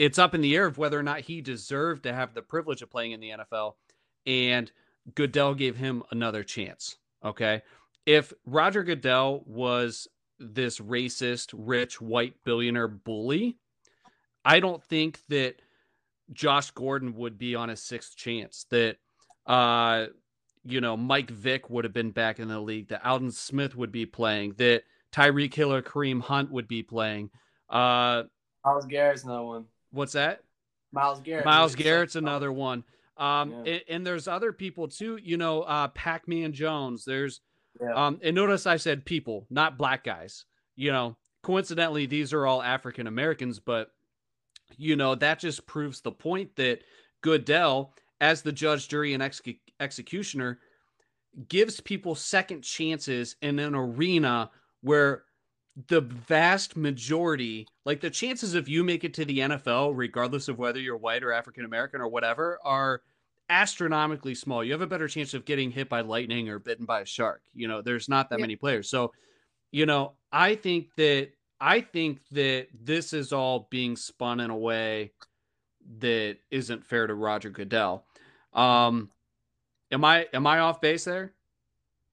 it's 0.00 0.18
up 0.18 0.34
in 0.34 0.40
the 0.40 0.56
air 0.56 0.64
of 0.64 0.78
whether 0.78 0.98
or 0.98 1.02
not 1.02 1.20
he 1.20 1.42
deserved 1.42 2.04
to 2.04 2.14
have 2.14 2.32
the 2.32 2.40
privilege 2.40 2.80
of 2.80 2.88
playing 2.90 3.12
in 3.12 3.20
the 3.20 3.32
NFL. 3.32 3.74
And 4.24 4.72
Goodell 5.14 5.54
gave 5.54 5.76
him 5.76 6.02
another 6.10 6.42
chance. 6.42 6.96
Okay. 7.22 7.60
If 8.06 8.32
Roger 8.46 8.82
Goodell 8.82 9.42
was 9.44 10.08
this 10.38 10.78
racist, 10.78 11.50
rich, 11.52 12.00
white 12.00 12.32
billionaire 12.44 12.88
bully, 12.88 13.58
I 14.42 14.58
don't 14.58 14.82
think 14.82 15.20
that 15.28 15.56
Josh 16.32 16.70
Gordon 16.70 17.14
would 17.16 17.36
be 17.36 17.54
on 17.54 17.68
a 17.68 17.76
sixth 17.76 18.16
chance. 18.16 18.64
That, 18.70 18.96
uh, 19.44 20.06
you 20.64 20.80
know, 20.80 20.96
Mike 20.96 21.28
Vick 21.28 21.68
would 21.68 21.84
have 21.84 21.92
been 21.92 22.10
back 22.10 22.38
in 22.38 22.48
the 22.48 22.58
league. 22.58 22.88
That 22.88 23.06
Aldon 23.06 23.32
Smith 23.32 23.76
would 23.76 23.92
be 23.92 24.06
playing. 24.06 24.54
That 24.56 24.84
Tyreek 25.12 25.52
Hill 25.52 25.74
or 25.74 25.82
Kareem 25.82 26.22
Hunt 26.22 26.50
would 26.50 26.68
be 26.68 26.82
playing. 26.82 27.28
Uh, 27.68 28.22
Myles 28.64 28.86
Garrett's 28.86 29.24
another 29.24 29.42
one. 29.42 29.66
What's 29.90 30.12
that? 30.12 30.42
Myles 30.92 31.20
Garrett. 31.20 31.44
Myles 31.44 31.74
Garrett's 31.74 32.16
another 32.16 32.52
one. 32.52 32.84
Um, 33.16 33.50
yeah. 33.50 33.72
and, 33.72 33.82
and, 33.88 34.06
there's 34.06 34.26
other 34.26 34.52
people 34.52 34.88
too. 34.88 35.18
You 35.22 35.36
know, 35.36 35.62
uh, 35.62 35.88
Pac-Man 35.88 36.52
Jones. 36.52 37.04
There's, 37.04 37.40
yeah. 37.80 37.92
um, 37.92 38.18
and 38.22 38.34
notice 38.34 38.66
I 38.66 38.76
said 38.76 39.04
people, 39.04 39.46
not 39.50 39.76
black 39.76 40.04
guys. 40.04 40.46
You 40.74 40.90
know, 40.92 41.16
coincidentally, 41.42 42.06
these 42.06 42.32
are 42.32 42.46
all 42.46 42.62
African 42.62 43.06
Americans, 43.06 43.60
but 43.60 43.90
you 44.76 44.96
know 44.96 45.14
that 45.16 45.40
just 45.40 45.66
proves 45.66 46.00
the 46.00 46.12
point 46.12 46.56
that 46.56 46.80
Goodell, 47.22 47.92
as 48.20 48.42
the 48.42 48.52
judge, 48.52 48.88
jury, 48.88 49.12
and 49.12 49.22
ex- 49.22 49.42
executioner, 49.78 50.58
gives 51.48 51.80
people 51.80 52.14
second 52.14 52.62
chances 52.62 53.36
in 53.42 53.58
an 53.58 53.74
arena 53.74 54.50
where 54.80 55.24
the 55.88 56.00
vast 56.00 56.76
majority, 56.76 57.66
like 57.84 58.00
the 58.00 58.10
chances 58.10 58.54
of 58.54 58.68
you 58.68 58.82
make 58.82 59.04
it 59.04 59.14
to 59.14 59.24
the 59.24 59.38
NFL, 59.38 59.92
regardless 59.94 60.48
of 60.48 60.58
whether 60.58 60.80
you're 60.80 60.96
white 60.96 61.22
or 61.22 61.32
African 61.32 61.64
American 61.64 62.00
or 62.00 62.08
whatever, 62.08 62.58
are 62.64 63.02
astronomically 63.48 64.34
small. 64.34 64.64
You 64.64 64.72
have 64.72 64.80
a 64.80 64.86
better 64.86 65.08
chance 65.08 65.34
of 65.34 65.44
getting 65.44 65.70
hit 65.70 65.88
by 65.88 66.00
lightning 66.00 66.48
or 66.48 66.58
bitten 66.58 66.86
by 66.86 67.00
a 67.00 67.06
shark. 67.06 67.42
You 67.54 67.68
know, 67.68 67.82
there's 67.82 68.08
not 68.08 68.30
that 68.30 68.38
yeah. 68.38 68.44
many 68.44 68.56
players. 68.56 68.88
So, 68.88 69.12
you 69.70 69.86
know, 69.86 70.12
I 70.32 70.54
think 70.54 70.88
that 70.96 71.30
I 71.60 71.80
think 71.80 72.20
that 72.32 72.68
this 72.80 73.12
is 73.12 73.32
all 73.32 73.68
being 73.70 73.96
spun 73.96 74.40
in 74.40 74.50
a 74.50 74.56
way 74.56 75.12
that 75.98 76.38
isn't 76.50 76.86
fair 76.86 77.06
to 77.06 77.14
Roger 77.14 77.50
Goodell. 77.50 78.04
Um, 78.52 79.10
am 79.90 80.04
I 80.04 80.26
am 80.32 80.46
I 80.46 80.60
off 80.60 80.80
base 80.80 81.04
there? 81.04 81.32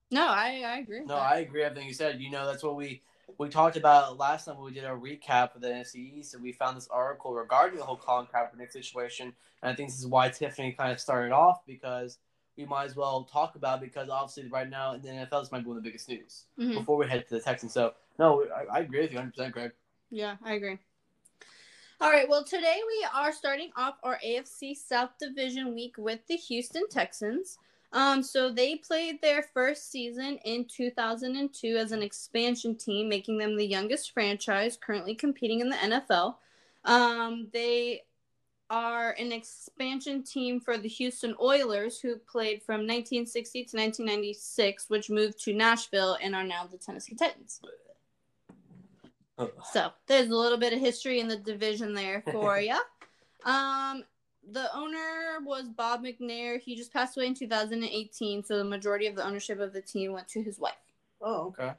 No, 0.09 0.25
I, 0.25 0.63
I 0.65 0.77
agree. 0.79 1.03
No, 1.05 1.15
I 1.15 1.39
agree 1.39 1.63
everything 1.63 1.87
you 1.87 1.93
said. 1.93 2.21
You 2.21 2.31
know, 2.31 2.45
that's 2.45 2.63
what 2.63 2.75
we 2.75 3.01
we 3.37 3.49
talked 3.49 3.77
about 3.77 4.17
last 4.17 4.45
time 4.45 4.55
when 4.55 4.65
we 4.65 4.73
did 4.73 4.85
our 4.85 4.97
recap 4.97 5.55
of 5.55 5.61
the 5.61 5.67
NFC 5.67 5.95
East, 6.17 6.33
and 6.33 6.41
we 6.41 6.51
found 6.51 6.75
this 6.75 6.87
article 6.87 7.33
regarding 7.33 7.77
the 7.77 7.85
whole 7.85 7.97
Colin 7.97 8.27
Kaepernick 8.33 8.71
situation. 8.71 9.33
And 9.61 9.71
I 9.71 9.75
think 9.75 9.89
this 9.89 9.99
is 9.99 10.07
why 10.07 10.29
Tiffany 10.29 10.73
kind 10.73 10.91
of 10.91 10.99
started 10.99 11.31
off 11.31 11.65
because 11.65 12.17
we 12.57 12.65
might 12.65 12.85
as 12.85 12.95
well 12.95 13.23
talk 13.23 13.55
about 13.55 13.79
because 13.79 14.09
obviously 14.09 14.49
right 14.49 14.69
now 14.69 14.93
in 14.93 15.01
the 15.01 15.09
NFL 15.09 15.41
this 15.43 15.51
might 15.51 15.61
be 15.61 15.67
one 15.67 15.77
of 15.77 15.83
the 15.83 15.87
biggest 15.87 16.09
news 16.09 16.45
mm-hmm. 16.59 16.73
before 16.73 16.97
we 16.97 17.07
head 17.07 17.27
to 17.27 17.35
the 17.35 17.39
Texans. 17.39 17.73
So 17.73 17.93
no, 18.17 18.45
I, 18.55 18.77
I 18.77 18.79
agree 18.79 19.01
with 19.01 19.11
you 19.11 19.17
100, 19.17 19.31
percent 19.35 19.53
Greg. 19.53 19.71
Yeah, 20.09 20.37
I 20.43 20.53
agree. 20.53 20.79
All 22.01 22.11
right, 22.11 22.27
well 22.27 22.43
today 22.43 22.79
we 22.85 23.07
are 23.13 23.31
starting 23.31 23.69
off 23.77 23.95
our 24.03 24.19
AFC 24.25 24.75
South 24.75 25.11
Division 25.19 25.75
week 25.75 25.95
with 25.97 26.25
the 26.27 26.35
Houston 26.35 26.89
Texans. 26.89 27.59
Um, 27.93 28.21
so 28.21 28.51
they 28.51 28.75
played 28.75 29.21
their 29.21 29.43
first 29.53 29.91
season 29.91 30.39
in 30.43 30.65
2002 30.65 31.77
as 31.77 31.91
an 31.91 32.03
expansion 32.03 32.75
team, 32.75 33.07
making 33.07 33.37
them 33.37 33.55
the 33.55 33.65
youngest 33.65 34.11
franchise 34.11 34.77
currently 34.77 35.15
competing 35.15 35.61
in 35.61 35.69
the 35.69 35.77
NFL. 35.77 36.35
Um, 36.83 37.47
they 37.53 38.03
are 38.69 39.11
an 39.11 39.31
expansion 39.31 40.23
team 40.23 40.59
for 40.59 40.77
the 40.77 40.89
Houston 40.89 41.35
Oilers, 41.41 41.99
who 41.99 42.17
played 42.17 42.61
from 42.61 42.81
1960 42.81 43.63
to 43.63 43.77
1996, 43.77 44.89
which 44.89 45.09
moved 45.09 45.39
to 45.45 45.53
Nashville 45.53 46.17
and 46.21 46.35
are 46.35 46.43
now 46.43 46.67
the 46.69 46.77
Tennessee 46.77 47.15
Titans. 47.15 47.61
So 49.71 49.91
there's 50.07 50.29
a 50.29 50.35
little 50.35 50.57
bit 50.57 50.73
of 50.73 50.79
history 50.79 51.19
in 51.19 51.27
the 51.27 51.37
division 51.37 51.93
there 51.93 52.23
for 52.31 52.59
you. 52.59 52.77
Um, 53.45 54.03
the 54.51 54.73
owner 54.75 55.39
was 55.43 55.67
Bob 55.69 56.03
McNair. 56.03 56.59
He 56.59 56.75
just 56.75 56.93
passed 56.93 57.17
away 57.17 57.27
in 57.27 57.33
2018, 57.33 58.43
so 58.43 58.57
the 58.57 58.63
majority 58.63 59.07
of 59.07 59.15
the 59.15 59.25
ownership 59.25 59.59
of 59.59 59.73
the 59.73 59.81
team 59.81 60.13
went 60.13 60.27
to 60.29 60.41
his 60.41 60.59
wife. 60.59 60.73
Oh, 61.21 61.47
okay. 61.47 61.71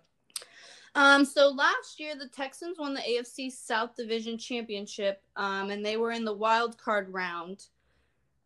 Um, 0.94 1.24
so 1.24 1.48
last 1.48 2.00
year 2.00 2.14
the 2.16 2.28
Texans 2.28 2.78
won 2.78 2.94
the 2.94 3.00
AFC 3.00 3.52
South 3.52 3.94
Division 3.96 4.38
Championship, 4.38 5.22
um, 5.36 5.70
and 5.70 5.84
they 5.84 5.96
were 5.96 6.12
in 6.12 6.24
the 6.24 6.32
wild 6.32 6.78
card 6.78 7.12
round. 7.12 7.66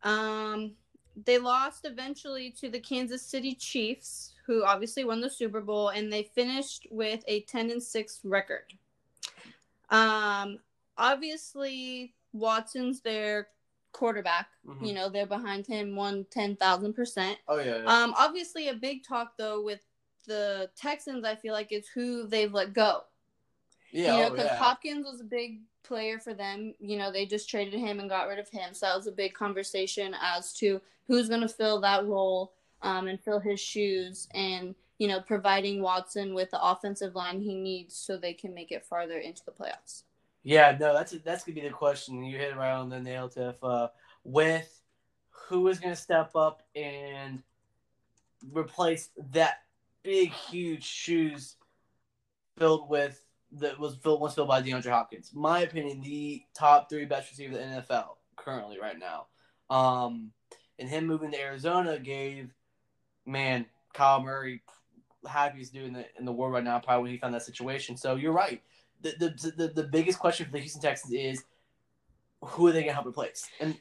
Um, 0.03 0.73
they 1.25 1.39
lost 1.39 1.85
eventually 1.85 2.51
to 2.61 2.69
the 2.69 2.81
Kansas 2.81 3.23
City 3.23 3.55
Chiefs, 3.55 4.35
who 4.47 4.65
obviously 4.65 5.05
won 5.05 5.21
the 5.21 5.31
Super 5.31 5.61
Bowl, 5.61 5.89
and 5.89 6.13
they 6.13 6.25
finished 6.35 6.87
with 6.91 7.23
a 7.27 7.43
10 7.43 7.71
and 7.71 7.83
6 7.83 8.21
record. 8.25 8.73
Um, 9.91 10.59
obviously 10.97 12.15
Watson's 12.33 13.01
their 13.01 13.49
quarterback. 13.93 14.49
Mm-hmm. 14.67 14.85
You 14.85 14.95
know, 14.95 15.09
they're 15.09 15.27
behind 15.27 15.67
him 15.67 15.95
one 15.97 16.27
ten 16.31 16.57
thousand 16.57 16.95
percent. 16.95 17.39
Oh 17.49 17.59
yeah, 17.59 17.79
yeah. 17.79 17.85
Um, 17.85 18.15
obviously 18.17 18.69
a 18.69 18.75
big 18.75 19.05
talk 19.05 19.37
though 19.37 19.63
with 19.63 19.81
the 20.27 20.71
Texans, 20.77 21.25
I 21.25 21.35
feel 21.35 21.53
like 21.53 21.73
is 21.73 21.89
who 21.89 22.27
they've 22.27 22.53
let 22.53 22.73
go. 22.73 23.03
Yeah, 23.91 24.17
you 24.17 24.23
know, 24.23 24.31
because 24.31 24.47
oh, 24.47 24.55
yeah. 24.55 24.59
Hopkins 24.59 25.07
was 25.07 25.21
a 25.21 25.25
big 25.25 25.61
player 25.83 26.19
for 26.19 26.35
them. 26.35 26.75
You 26.81 26.97
know, 26.97 27.13
they 27.13 27.27
just 27.27 27.51
traded 27.51 27.79
him 27.79 28.01
and 28.01 28.09
got 28.09 28.29
rid 28.29 28.39
of 28.39 28.49
him, 28.49 28.73
so 28.73 28.87
that 28.87 28.97
was 28.97 29.07
a 29.07 29.13
big 29.13 29.35
conversation 29.35 30.15
as 30.21 30.53
to 30.55 30.81
who's 31.07 31.29
going 31.29 31.41
to 31.43 31.49
fill 31.49 31.81
that 31.81 32.07
role 32.07 32.53
um, 32.83 33.09
and 33.09 33.21
fill 33.21 33.41
his 33.41 33.61
shoes, 33.61 34.29
and 34.35 34.75
you 34.99 35.09
know, 35.09 35.21
providing 35.21 35.83
Watson 35.83 36.33
with 36.33 36.51
the 36.53 36.63
offensive 36.63 37.15
line 37.15 37.41
he 37.41 37.55
needs 37.57 37.97
so 37.97 38.17
they 38.17 38.33
can 38.33 38.55
make 38.55 38.71
it 38.71 38.85
farther 38.85 39.19
into 39.19 39.45
the 39.45 39.51
playoffs. 39.51 40.05
Yeah, 40.43 40.77
no, 40.79 40.93
that's 40.93 41.13
that's 41.25 41.45
gonna 41.45 41.55
be 41.55 41.61
the 41.61 41.71
question. 41.71 42.25
You 42.25 42.37
hit 42.37 42.57
right 42.57 42.73
on 42.73 42.89
the 42.89 43.01
nail, 43.01 43.29
Tiff. 43.29 43.63
Uh, 43.63 43.89
with 44.25 44.81
who 45.49 45.69
is 45.69 45.79
gonna 45.79 45.97
step 45.97 46.35
up 46.35 46.63
and 46.75 47.43
replace 48.53 49.11
that 49.31 49.63
big, 50.03 50.33
huge 50.33 50.85
shoes 50.85 51.57
filled 52.59 52.89
with 52.89 53.25
that 53.53 53.79
was 53.79 53.97
filled 53.97 54.21
once 54.21 54.35
filled 54.35 54.49
by 54.49 54.63
DeAndre 54.63 54.91
Hopkins. 54.91 55.31
My 55.33 55.61
opinion, 55.61 56.01
the 56.01 56.43
top 56.55 56.89
three 56.89 57.05
best 57.05 57.31
receiver 57.31 57.59
in 57.59 57.71
the 57.71 57.83
NFL 57.83 58.17
currently 58.37 58.79
right 58.81 58.99
now. 58.99 59.27
Um, 59.71 60.33
and 60.79 60.89
him 60.89 61.07
moving 61.07 61.31
to 61.33 61.41
Arizona 61.41 61.99
gave 61.99 62.53
man 63.27 63.67
Kyle 63.95 64.21
Murray 64.23 64.63
happiest 65.29 65.73
dude 65.73 65.85
in 65.85 65.93
the 65.93 66.05
in 66.19 66.25
the 66.25 66.33
world 66.33 66.55
right 66.55 66.65
now. 66.65 66.81
Probably 66.81 67.03
when 67.03 67.13
he 67.13 67.19
found 67.19 67.35
that 67.35 67.43
situation. 67.43 67.97
So 67.97 68.17
you're 68.17 68.33
right 68.33 68.61
the, 69.03 69.29
the, 69.29 69.51
the, 69.57 69.69
the 69.69 69.83
biggest 69.85 70.19
question 70.19 70.47
for 70.47 70.53
the 70.53 70.59
Houston 70.61 70.83
Texans 70.83 71.13
is 71.13 71.45
who 72.43 72.67
are 72.67 72.73
they 72.73 72.83
gonna 72.83 72.93
help 72.93 73.07
replace? 73.07 73.49
And 73.61 73.77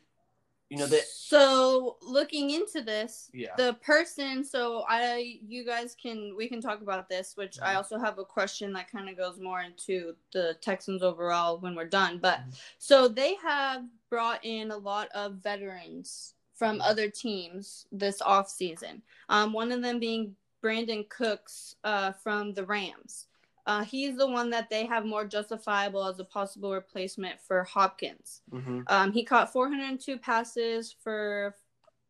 you 0.70 0.78
know 0.78 0.88
that. 0.88 1.06
So 1.06 1.98
looking 2.01 2.51
into 2.51 2.82
this, 2.82 3.30
yeah, 3.34 3.50
the 3.58 3.74
person. 3.86 4.42
So 4.44 4.86
I, 4.88 5.40
you 5.46 5.66
guys 5.66 5.98
can 6.01 6.34
we 6.38 6.48
can 6.48 6.62
talk 6.62 6.82
about 6.82 7.10
this. 7.10 7.34
Which 7.36 7.58
mm-hmm. 7.58 7.66
I 7.66 7.75
also 7.75 8.00
have 8.00 8.20
a 8.20 8.24
question 8.24 8.72
that 8.74 8.90
kind 8.90 9.10
of 9.10 9.18
goes 9.18 9.38
more 9.38 9.62
into 9.62 10.16
the 10.32 10.56
Texans 10.62 11.04
overall 11.04 11.60
when 11.60 11.75
we're 11.75 11.86
done. 11.86 12.20
But 12.22 12.40
mm-hmm. 12.40 12.51
so 12.78 13.10
they 13.10 13.36
have 13.44 13.84
brought 14.10 14.46
in 14.46 14.72
a 14.72 14.78
lot 14.78 15.10
of 15.13 15.36
veterans 15.44 16.36
from 16.56 16.78
mm-hmm. 16.78 16.90
other 16.90 17.10
teams 17.10 17.86
this 17.92 18.22
off 18.22 18.50
season. 18.50 19.01
Um, 19.28 19.51
one 19.51 19.74
of 19.74 19.82
them 19.82 20.00
being 20.00 20.36
Brandin 20.63 21.10
Cooks 21.10 21.75
uh, 21.84 22.13
from 22.13 22.54
the 22.54 22.66
Rams. 22.66 23.28
Uh, 23.68 23.84
he's 23.84 24.18
the 24.18 24.27
one 24.27 24.50
that 24.50 24.70
they 24.70 24.86
have 24.86 25.06
more 25.06 25.25
justifiable 25.25 26.06
as 26.06 26.20
a 26.20 26.24
possible 26.24 26.74
replacement 26.74 27.39
for 27.39 27.63
Hopkins. 27.63 28.41
Mm-hmm. 28.51 28.82
Um, 28.88 29.12
he 29.12 29.24
caught 29.24 29.53
402 29.53 30.18
passes 30.18 30.96
for 31.03 31.56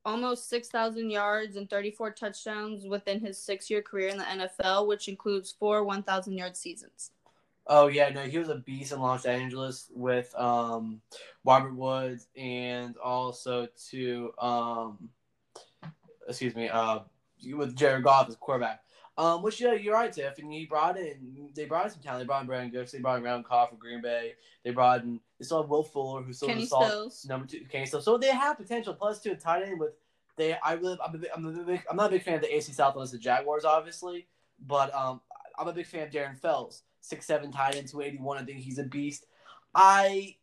almost 0.06 0.50
6,000 0.50 1.10
yards 1.10 1.58
and 1.58 1.70
34 1.70 2.12
touchdowns 2.12 2.86
within 2.86 3.20
his 3.20 3.38
six 3.38 3.70
year 3.70 3.82
career 3.82 4.08
in 4.10 4.18
the 4.18 4.24
NFL, 4.24 4.88
which 4.88 5.08
includes 5.08 5.52
four 5.52 5.84
1,000 5.84 6.38
yard 6.38 6.56
seasons. 6.56 7.12
Oh, 7.68 7.88
yeah, 7.88 8.10
no, 8.10 8.22
he 8.24 8.38
was 8.38 8.50
a 8.50 8.56
beast 8.56 8.92
in 8.92 9.00
Los 9.00 9.26
Angeles 9.26 9.90
with 9.94 10.34
um, 10.36 11.00
Robert 11.46 11.76
Woods 11.76 12.28
and 12.36 12.98
also 12.98 13.68
to, 13.90 14.34
um, 14.40 15.10
excuse 16.28 16.56
me, 16.56 16.70
uh, 16.70 17.00
with 17.54 17.76
Jared 17.76 18.04
Goff 18.04 18.30
as 18.30 18.36
quarterback. 18.36 18.82
Um, 19.22 19.44
which 19.44 19.62
yeah, 19.62 19.74
you're 19.74 19.94
right, 19.94 20.12
Tiff. 20.12 20.40
And 20.40 20.52
he 20.52 20.66
brought 20.66 20.98
in 20.98 21.52
they 21.54 21.66
brought 21.66 21.86
in 21.86 21.92
some 21.92 22.02
talent. 22.02 22.24
They 22.24 22.26
brought 22.26 22.42
in 22.42 22.48
Brandin 22.50 22.74
Cooks. 22.74 22.92
They 22.92 22.98
brought 22.98 23.20
in 23.20 23.24
Randall 23.24 23.44
Cobb 23.44 23.70
for 23.70 23.76
Green 23.76 24.02
Bay. 24.02 24.34
They 24.64 24.72
brought 24.72 25.04
in 25.04 25.20
they 25.38 25.46
still 25.46 25.62
have 25.62 25.70
Will 25.70 25.84
Fuller, 25.84 26.24
who's 26.24 26.38
still 26.38 26.50
Kenny 26.50 26.66
Stills. 26.66 27.24
number 27.30 27.46
two. 27.46 27.64
Kenny 27.72 27.86
Stills. 27.86 28.04
So 28.04 28.18
they 28.18 28.32
have 28.32 28.58
potential. 28.58 28.96
two 28.96 29.30
to 29.30 29.36
a 29.36 29.40
tight 29.40 29.62
end 29.62 29.80
with 29.80 29.92
they. 30.38 30.58
I 30.64 30.74
really 30.74 30.98
I'm 31.06 31.14
a 31.14 31.18
big, 31.20 31.30
I'm, 31.36 31.46
a 31.46 31.64
big, 31.64 31.84
I'm 31.88 31.98
not 31.98 32.08
a 32.08 32.10
big 32.10 32.24
fan 32.24 32.34
of 32.34 32.42
the 32.42 32.56
AC 32.56 32.74
South 32.74 32.96
unless 32.96 33.12
the 33.12 33.20
Jaguars, 33.20 33.64
obviously. 33.64 34.26
But 34.66 34.92
um, 34.96 35.22
I'm 35.56 35.68
a 35.68 35.74
big 35.74 35.86
fan 35.86 36.08
of 36.08 36.10
Darren 36.12 36.36
Fells, 36.36 36.82
six 37.02 37.28
seven 37.28 37.52
tight 37.52 37.76
end, 37.76 37.90
two 37.90 38.02
eighty 38.02 38.18
one. 38.18 38.40
I 38.40 38.44
think 38.44 38.58
he's 38.58 38.80
a 38.80 38.86
beast. 38.86 39.28
I 39.76 40.36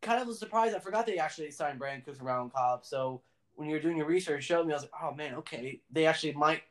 kind 0.00 0.22
of 0.22 0.26
was 0.26 0.38
surprised. 0.38 0.74
I 0.74 0.78
forgot 0.78 1.04
they 1.04 1.18
actually 1.18 1.50
signed 1.50 1.78
Brandin 1.78 2.02
Cooks 2.02 2.16
and 2.16 2.26
Randall 2.26 2.48
Cobb. 2.48 2.86
So 2.86 3.20
when 3.56 3.68
you're 3.68 3.80
doing 3.80 3.98
your 3.98 4.06
research, 4.06 4.44
showed 4.44 4.66
me, 4.66 4.72
I 4.72 4.76
was 4.76 4.84
like, 4.84 5.02
oh 5.02 5.12
man, 5.12 5.34
okay, 5.34 5.82
they 5.90 6.06
actually 6.06 6.32
might 6.32 6.62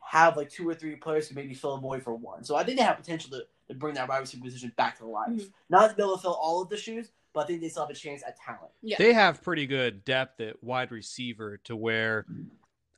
have 0.00 0.36
like 0.36 0.48
two 0.50 0.68
or 0.68 0.74
three 0.74 0.96
players 0.96 1.28
who 1.28 1.34
maybe 1.34 1.54
fill 1.54 1.74
a 1.74 1.80
void 1.80 2.02
for 2.02 2.14
one. 2.14 2.42
So 2.44 2.56
I 2.56 2.64
think 2.64 2.78
they 2.78 2.84
have 2.84 2.96
potential 2.96 3.30
to, 3.32 3.42
to 3.68 3.74
bring 3.74 3.94
that 3.94 4.08
wide 4.08 4.18
receiver 4.18 4.44
position 4.44 4.72
back 4.76 4.98
to 4.98 5.06
life. 5.06 5.30
Mhm. 5.30 5.52
Not 5.68 5.90
to 5.90 5.96
be 5.96 6.02
able 6.02 6.16
to 6.16 6.22
fill 6.22 6.32
all 6.40 6.62
of 6.62 6.68
the 6.70 6.76
shoes, 6.76 7.10
but 7.34 7.40
I 7.40 7.46
think 7.46 7.60
they 7.60 7.68
still 7.68 7.82
have 7.86 7.90
a 7.90 7.98
chance 7.98 8.22
at 8.26 8.36
talent. 8.38 8.72
Yeah. 8.82 8.96
They 8.98 9.12
have 9.12 9.42
pretty 9.42 9.66
good 9.66 10.04
depth 10.04 10.40
at 10.40 10.62
wide 10.62 10.90
receiver 10.90 11.58
to 11.64 11.76
where 11.76 12.24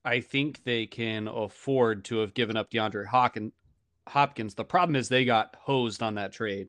I 0.05 0.21
think 0.21 0.63
they 0.65 0.87
can 0.87 1.27
afford 1.29 2.05
to 2.07 2.19
have 2.19 2.33
given 2.35 2.57
up 2.57 2.71
DeAndre 2.71 3.07
Hawkins. 3.07 3.53
Hopkins. 4.07 4.55
The 4.55 4.65
problem 4.65 4.97
is 4.97 5.09
they 5.09 5.25
got 5.25 5.55
hosed 5.61 6.03
on 6.03 6.15
that 6.15 6.33
trade. 6.33 6.69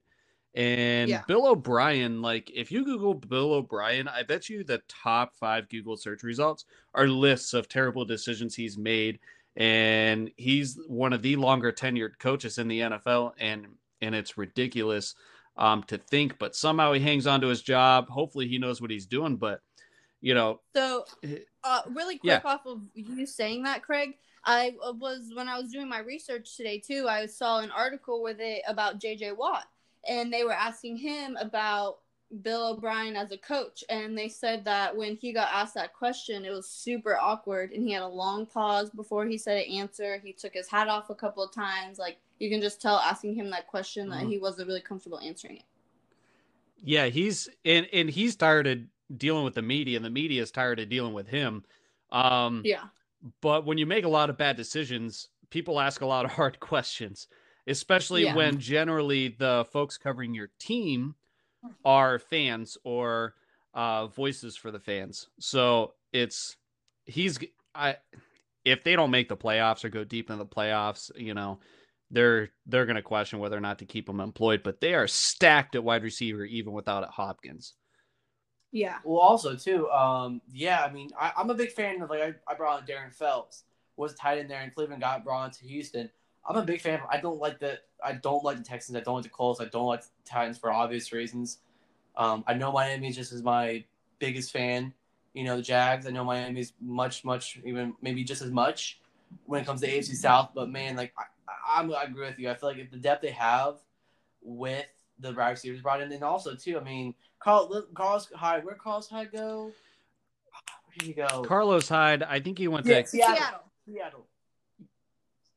And 0.53 1.09
Yeah. 1.09 1.23
Bill 1.27 1.47
O'Brien, 1.47 2.21
like 2.21 2.51
if 2.53 2.71
you 2.71 2.83
Google 2.83 3.13
Bill 3.13 3.53
O'Brien, 3.53 4.07
I 4.07 4.23
bet 4.23 4.49
you 4.49 4.63
the 4.63 4.81
top 4.87 5.35
five 5.37 5.69
Google 5.69 5.95
search 5.97 6.23
results 6.23 6.65
are 6.93 7.07
lists 7.07 7.53
of 7.53 7.69
terrible 7.69 8.03
decisions 8.05 8.53
he's 8.53 8.77
made. 8.77 9.19
And 9.55 10.31
he's 10.37 10.79
one 10.87 11.13
of 11.13 11.21
the 11.21 11.35
longer 11.35 11.71
tenured 11.71 12.19
coaches 12.19 12.57
in 12.57 12.67
the 12.67 12.79
NFL, 12.81 13.33
and 13.39 13.67
and 14.01 14.15
it's 14.15 14.37
ridiculous 14.37 15.13
um, 15.57 15.83
to 15.83 15.97
think, 15.97 16.39
but 16.39 16.55
somehow 16.55 16.93
he 16.93 17.01
hangs 17.01 17.27
on 17.27 17.41
to 17.41 17.47
his 17.47 17.61
job. 17.61 18.07
Hopefully, 18.09 18.47
he 18.47 18.57
knows 18.57 18.81
what 18.81 18.91
he's 18.91 19.05
doing. 19.05 19.35
But 19.35 19.61
you 20.21 20.33
know, 20.33 20.61
So, 20.75 21.05
Eh, 21.23 21.39
uh, 21.63 21.81
really 21.89 22.19
yeah. 22.23 22.39
quick 22.39 22.53
off 22.53 22.65
of 22.65 22.81
you 22.93 23.25
saying 23.25 23.63
that, 23.63 23.81
Craig, 23.83 24.17
I 24.45 24.75
was 24.99 25.31
when 25.35 25.49
I 25.49 25.59
was 25.59 25.71
doing 25.71 25.89
my 25.89 25.99
research 25.99 26.55
today 26.55 26.79
too. 26.79 27.07
I 27.09 27.25
saw 27.25 27.59
an 27.59 27.71
article 27.71 28.23
with 28.23 28.37
it 28.39 28.61
about 28.67 28.99
J.J. 28.99 29.33
Watt, 29.33 29.65
and 30.07 30.31
they 30.31 30.43
were 30.43 30.53
asking 30.53 30.97
him 30.97 31.37
about 31.41 31.97
Bill 32.41 32.69
O'Brien 32.73 33.15
as 33.15 33.31
a 33.31 33.37
coach, 33.37 33.83
and 33.89 34.17
they 34.17 34.29
said 34.29 34.63
that 34.65 34.95
when 34.95 35.15
he 35.17 35.33
got 35.33 35.49
asked 35.51 35.73
that 35.75 35.93
question, 35.93 36.45
it 36.45 36.51
was 36.51 36.67
super 36.69 37.17
awkward, 37.17 37.71
and 37.71 37.83
he 37.83 37.91
had 37.91 38.01
a 38.03 38.07
long 38.07 38.45
pause 38.45 38.89
before 38.89 39.25
he 39.25 39.37
said 39.37 39.57
an 39.65 39.71
answer. 39.73 40.17
He 40.23 40.31
took 40.31 40.53
his 40.53 40.69
hat 40.69 40.87
off 40.87 41.09
a 41.09 41.15
couple 41.15 41.43
of 41.43 41.53
times, 41.53 41.99
like 41.99 42.17
you 42.39 42.49
can 42.49 42.61
just 42.61 42.81
tell 42.81 42.97
asking 42.97 43.35
him 43.35 43.49
that 43.51 43.67
question 43.67 44.09
that 44.09 44.23
Mhm. 44.23 44.29
he 44.29 44.37
wasn't 44.39 44.67
really 44.67 44.81
comfortable 44.81 45.19
answering 45.19 45.57
it. 45.57 45.63
yeah, 46.83 47.05
he's 47.07 47.47
and 47.65 47.87
and 47.93 48.09
he's 48.09 48.35
tired 48.35 48.65
of 48.65 48.79
dealing 49.17 49.43
with 49.43 49.53
the 49.55 49.61
media, 49.61 49.97
and 49.97 50.05
the 50.05 50.09
media 50.09 50.41
is 50.41 50.51
tired 50.51 50.79
of 50.79 50.89
dealing 50.89 51.13
with 51.13 51.27
him. 51.27 51.63
Um, 52.11 52.61
Yeah, 52.65 52.85
but 53.41 53.65
when 53.65 53.77
you 53.77 53.85
make 53.85 54.05
a 54.05 54.09
lot 54.09 54.29
of 54.29 54.37
bad 54.37 54.55
decisions, 54.55 55.29
people 55.49 55.79
ask 55.79 56.01
a 56.01 56.05
lot 56.05 56.25
of 56.25 56.31
hard 56.31 56.59
questions, 56.59 57.27
especially 57.67 58.23
Yeah. 58.23 58.35
when 58.35 58.57
generally 58.59 59.27
the 59.27 59.65
folks 59.71 59.97
covering 59.97 60.33
your 60.33 60.49
team 60.59 61.15
are 61.85 62.19
fans 62.19 62.77
or 62.83 63.35
uh, 63.73 64.07
voices 64.07 64.57
for 64.57 64.71
the 64.71 64.79
fans. 64.79 65.27
So 65.39 65.93
it's 66.11 66.55
he's 67.05 67.39
I 67.73 67.97
if 68.65 68.83
they 68.83 68.95
don't 68.95 69.11
make 69.11 69.29
the 69.29 69.37
playoffs 69.37 69.83
or 69.83 69.89
go 69.89 70.03
deep 70.03 70.29
in 70.29 70.37
the 70.37 70.45
playoffs, 70.45 71.11
you 71.15 71.33
know, 71.33 71.59
they're 72.09 72.49
they're 72.65 72.85
going 72.85 72.95
to 72.95 73.01
question 73.01 73.39
whether 73.39 73.57
or 73.57 73.61
not 73.61 73.79
to 73.79 73.85
keep 73.85 74.07
him 74.07 74.19
employed. 74.19 74.61
But 74.63 74.81
they 74.81 74.93
are 74.93 75.07
stacked 75.07 75.75
at 75.75 75.83
wide 75.83 76.03
receiver 76.03 76.45
even 76.45 76.73
without 76.73 77.09
Hopkins. 77.09 77.73
yeah, 78.71 78.97
Well, 79.03 79.19
also 79.19 79.55
too, 79.55 79.89
um, 79.89 80.41
yeah, 80.51 80.83
I 80.83 80.91
mean, 80.91 81.09
I, 81.19 81.31
I'm 81.35 81.49
a 81.49 81.55
big 81.55 81.71
fan 81.71 82.01
of 82.01 82.09
like 82.09 82.21
I, 82.21 82.33
I 82.47 82.55
brought 82.55 82.81
on 82.81 82.87
Darren 82.87 83.13
Fells, 83.13 83.63
was 83.97 84.13
tight 84.15 84.37
in 84.39 84.47
there, 84.47 84.61
and 84.61 84.73
Cleveland 84.73 85.01
got 85.01 85.23
brought 85.23 85.43
on 85.43 85.51
to 85.51 85.65
Houston. 85.65 86.09
I'm 86.47 86.55
a 86.57 86.63
big 86.63 86.81
fan. 86.81 86.95
Of, 86.95 87.01
I 87.09 87.19
don't 87.21 87.39
like 87.39 87.59
the 87.59 87.79
I 88.03 88.13
don't 88.13 88.43
like 88.43 88.57
the 88.57 88.63
Texans. 88.63 88.97
I 88.97 89.01
don't 89.01 89.15
like 89.15 89.23
the 89.23 89.29
Colts. 89.29 89.61
I 89.61 89.65
don't 89.65 89.85
like 89.85 90.01
the 90.01 90.07
Titans 90.25 90.57
for 90.57 90.71
obvious 90.71 91.11
reasons. 91.13 91.59
Um, 92.15 92.43
I 92.47 92.53
know 92.55 92.71
Miami 92.71 93.11
just 93.11 93.31
is 93.31 93.43
my 93.43 93.83
biggest 94.19 94.51
fan. 94.51 94.93
You 95.33 95.43
know 95.43 95.55
the 95.57 95.61
Jags. 95.61 96.05
I 96.07 96.09
know 96.09 96.23
Miami's 96.25 96.73
much, 96.81 97.23
much, 97.23 97.59
even 97.63 97.93
maybe 98.01 98.23
just 98.23 98.41
as 98.41 98.51
much 98.51 98.99
when 99.45 99.61
it 99.61 99.65
comes 99.65 99.81
to 99.81 99.87
AFC 99.87 100.15
South. 100.15 100.49
But 100.53 100.69
man, 100.69 100.95
like 100.95 101.13
I, 101.17 101.23
I, 101.47 101.77
I'm- 101.79 101.93
I 101.93 102.03
agree 102.03 102.25
with 102.27 102.37
you. 102.39 102.49
I 102.49 102.55
feel 102.55 102.69
like 102.69 102.79
if 102.79 102.91
the 102.91 102.97
depth 102.97 103.21
they 103.21 103.31
have 103.31 103.75
with 104.41 104.87
the 105.19 105.31
wide 105.33 105.51
receivers 105.51 105.81
brought 105.81 106.01
in, 106.01 106.11
and 106.11 106.23
also 106.23 106.55
too, 106.55 106.77
I 106.79 106.83
mean, 106.83 107.13
Carl, 107.39 107.85
Carlos 107.93 108.27
Hyde, 108.35 108.65
where 108.65 108.75
Carlos 108.75 109.07
Hyde 109.07 109.31
go? 109.31 109.65
Where 109.65 110.95
did 110.97 111.07
he 111.07 111.13
go? 111.13 111.43
Carlos 111.43 111.87
Hyde, 111.87 112.23
I 112.23 112.39
think 112.39 112.57
he 112.57 112.67
went 112.67 112.85
Yeah, 112.87 113.01
to 113.01 113.07
Seattle. 113.07 113.35
Seattle. 113.37 113.59
Seattle. 113.87 114.25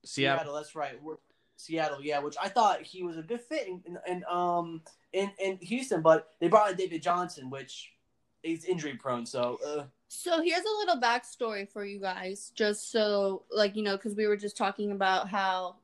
Seattle. 0.05 0.39
Seattle. 0.39 0.55
That's 0.55 0.75
right. 0.75 1.03
We're- 1.03 1.19
Seattle, 1.57 1.99
yeah, 2.03 2.19
which 2.19 2.35
I 2.43 2.49
thought 2.49 2.83
he 2.83 3.05
was 3.05 3.17
a 3.17 3.23
good 3.23 3.41
fit 3.41 3.69
in, 3.69 3.81
in, 3.87 3.99
in 4.09 4.25
um 4.29 4.83
in, 5.13 5.31
in 5.39 5.57
Houston, 5.59 6.03
but 6.03 6.31
they 6.41 6.49
brought 6.49 6.71
in 6.73 6.77
David 6.77 7.01
Johnson, 7.01 7.49
which 7.49 7.93
is 8.43 8.65
injury 8.65 8.95
prone. 8.95 9.25
So 9.25 9.59
uh, 9.65 9.85
So 10.09 10.43
here's 10.43 10.65
a 10.65 10.77
little 10.81 11.01
backstory 11.01 11.69
for 11.71 11.85
you 11.85 12.01
guys, 12.01 12.51
just 12.57 12.91
so 12.91 13.45
like 13.51 13.77
you 13.77 13.83
know, 13.85 13.97
because 13.97 14.17
we 14.17 14.27
were 14.27 14.37
just 14.37 14.57
talking 14.57 14.91
about 14.91 15.29
how 15.29 15.77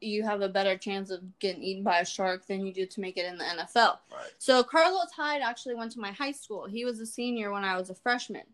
you 0.00 0.22
have 0.22 0.40
a 0.40 0.48
better 0.48 0.76
chance 0.78 1.10
of 1.10 1.20
getting 1.40 1.62
eaten 1.62 1.82
by 1.84 2.00
a 2.00 2.04
shark 2.04 2.46
than 2.46 2.66
you 2.66 2.72
do 2.72 2.86
to 2.86 3.00
make 3.00 3.16
it 3.18 3.26
in 3.26 3.36
the 3.38 3.44
NFL. 3.44 3.98
right. 4.12 4.30
So 4.38 4.62
Carlos 4.62 5.10
Hyde 5.14 5.42
actually 5.42 5.74
went 5.74 5.92
to 5.92 6.00
my 6.00 6.10
high 6.12 6.32
school. 6.32 6.66
He 6.66 6.84
was 6.86 7.00
a 7.00 7.06
senior 7.06 7.50
when 7.52 7.64
I 7.64 7.76
was 7.76 7.90
a 7.90 7.94
freshman, 7.94 8.44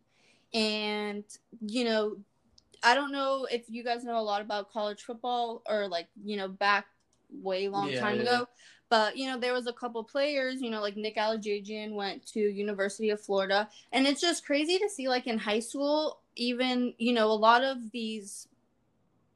and 0.52 1.24
you 1.60 1.84
know, 1.84 2.16
I 2.82 2.94
don't 2.94 3.12
know 3.12 3.46
if 3.50 3.68
you 3.68 3.84
guys 3.84 4.04
know 4.04 4.18
a 4.18 4.20
lot 4.22 4.42
about 4.42 4.72
college 4.72 5.02
football 5.02 5.62
or 5.68 5.88
like 5.88 6.08
you 6.24 6.36
know 6.36 6.48
back 6.48 6.86
way 7.30 7.68
long 7.68 7.90
Yeah, 7.90 8.00
time 8.00 8.16
yeah. 8.16 8.22
ago. 8.22 8.48
But 8.90 9.16
you 9.16 9.26
know, 9.26 9.38
there 9.38 9.54
was 9.54 9.66
a 9.66 9.72
couple 9.72 10.04
players, 10.04 10.60
you 10.60 10.68
know, 10.68 10.82
like 10.82 10.96
Nick 10.96 11.16
Alajajian 11.16 11.94
went 11.94 12.26
to 12.28 12.40
University 12.40 13.08
of 13.10 13.20
Florida, 13.20 13.68
and 13.92 14.06
it's 14.06 14.20
just 14.20 14.44
crazy 14.44 14.78
to 14.78 14.88
see 14.88 15.08
like 15.08 15.26
in 15.26 15.38
high 15.38 15.60
school, 15.60 16.20
even 16.36 16.92
you 16.98 17.12
know, 17.14 17.28
a 17.30 17.32
lot 17.48 17.64
of 17.64 17.90
these 17.90 18.48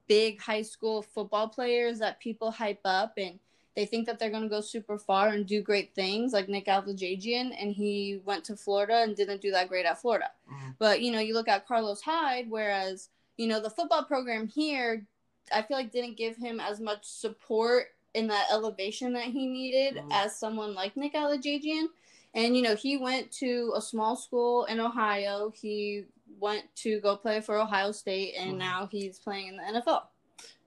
big 0.09 0.41
high 0.41 0.63
school 0.63 1.03
football 1.03 1.49
players 1.49 1.99
that 1.99 2.21
people 2.21 2.51
hype 2.51 2.81
up 2.85 3.15
and 3.17 3.39
they 3.75 3.85
think 3.85 4.07
that 4.07 4.19
they're 4.19 4.31
going 4.31 4.43
to 4.43 4.49
go 4.49 4.61
super 4.63 4.99
far 4.99 5.29
and 5.29 5.47
do 5.47 5.61
great 5.61 5.95
things, 5.95 6.33
like 6.33 6.49
Nick 6.49 6.67
Alajajian, 6.67 7.55
and 7.61 7.73
he 7.75 8.21
went 8.25 8.43
to 8.45 8.57
Florida 8.57 9.03
and 9.03 9.15
didn't 9.15 9.43
do 9.43 9.51
that 9.51 9.69
great 9.69 9.85
at 9.85 10.01
Florida. 10.01 10.31
Mhm. 10.51 10.77
But 10.79 11.03
you 11.03 11.13
know, 11.13 11.19
you 11.21 11.35
look 11.35 11.49
at 11.49 11.67
Carlos 11.67 12.01
Hyde, 12.01 12.49
whereas 12.49 13.11
you 13.37 13.47
know 13.47 13.61
the 13.61 13.71
football 13.71 14.05
program 14.05 14.47
here, 14.49 15.07
I 15.53 15.63
feel 15.63 15.77
like 15.77 15.93
didn't 15.93 16.17
give 16.17 16.37
him 16.37 16.61
as 16.61 16.81
much 16.81 17.05
support 17.05 17.89
in 18.15 18.27
that 18.29 18.47
elevation 18.51 19.13
that 19.13 19.25
he 19.25 19.47
needed 19.47 19.97
Mhm. 19.97 20.09
as 20.11 20.39
someone 20.39 20.75
like 20.75 20.97
Nick 20.97 21.15
Alajajian. 21.15 21.87
And 22.35 22.57
you 22.57 22.63
know, 22.63 22.75
he 22.75 22.97
went 22.97 23.31
to 23.33 23.73
a 23.77 23.81
small 23.81 24.17
school 24.17 24.65
in 24.67 24.81
Ohio. 24.81 25.51
He 25.51 26.05
went 26.39 26.65
to 26.77 27.01
go 27.01 27.17
play 27.17 27.41
for 27.41 27.57
Ohio 27.59 27.93
State, 27.93 28.35
and 28.37 28.55
Mhm. 28.55 28.59
now 28.59 28.87
he's 28.87 29.19
playing 29.19 29.49
in 29.49 29.57
the 29.57 29.63
NFL. 29.63 30.09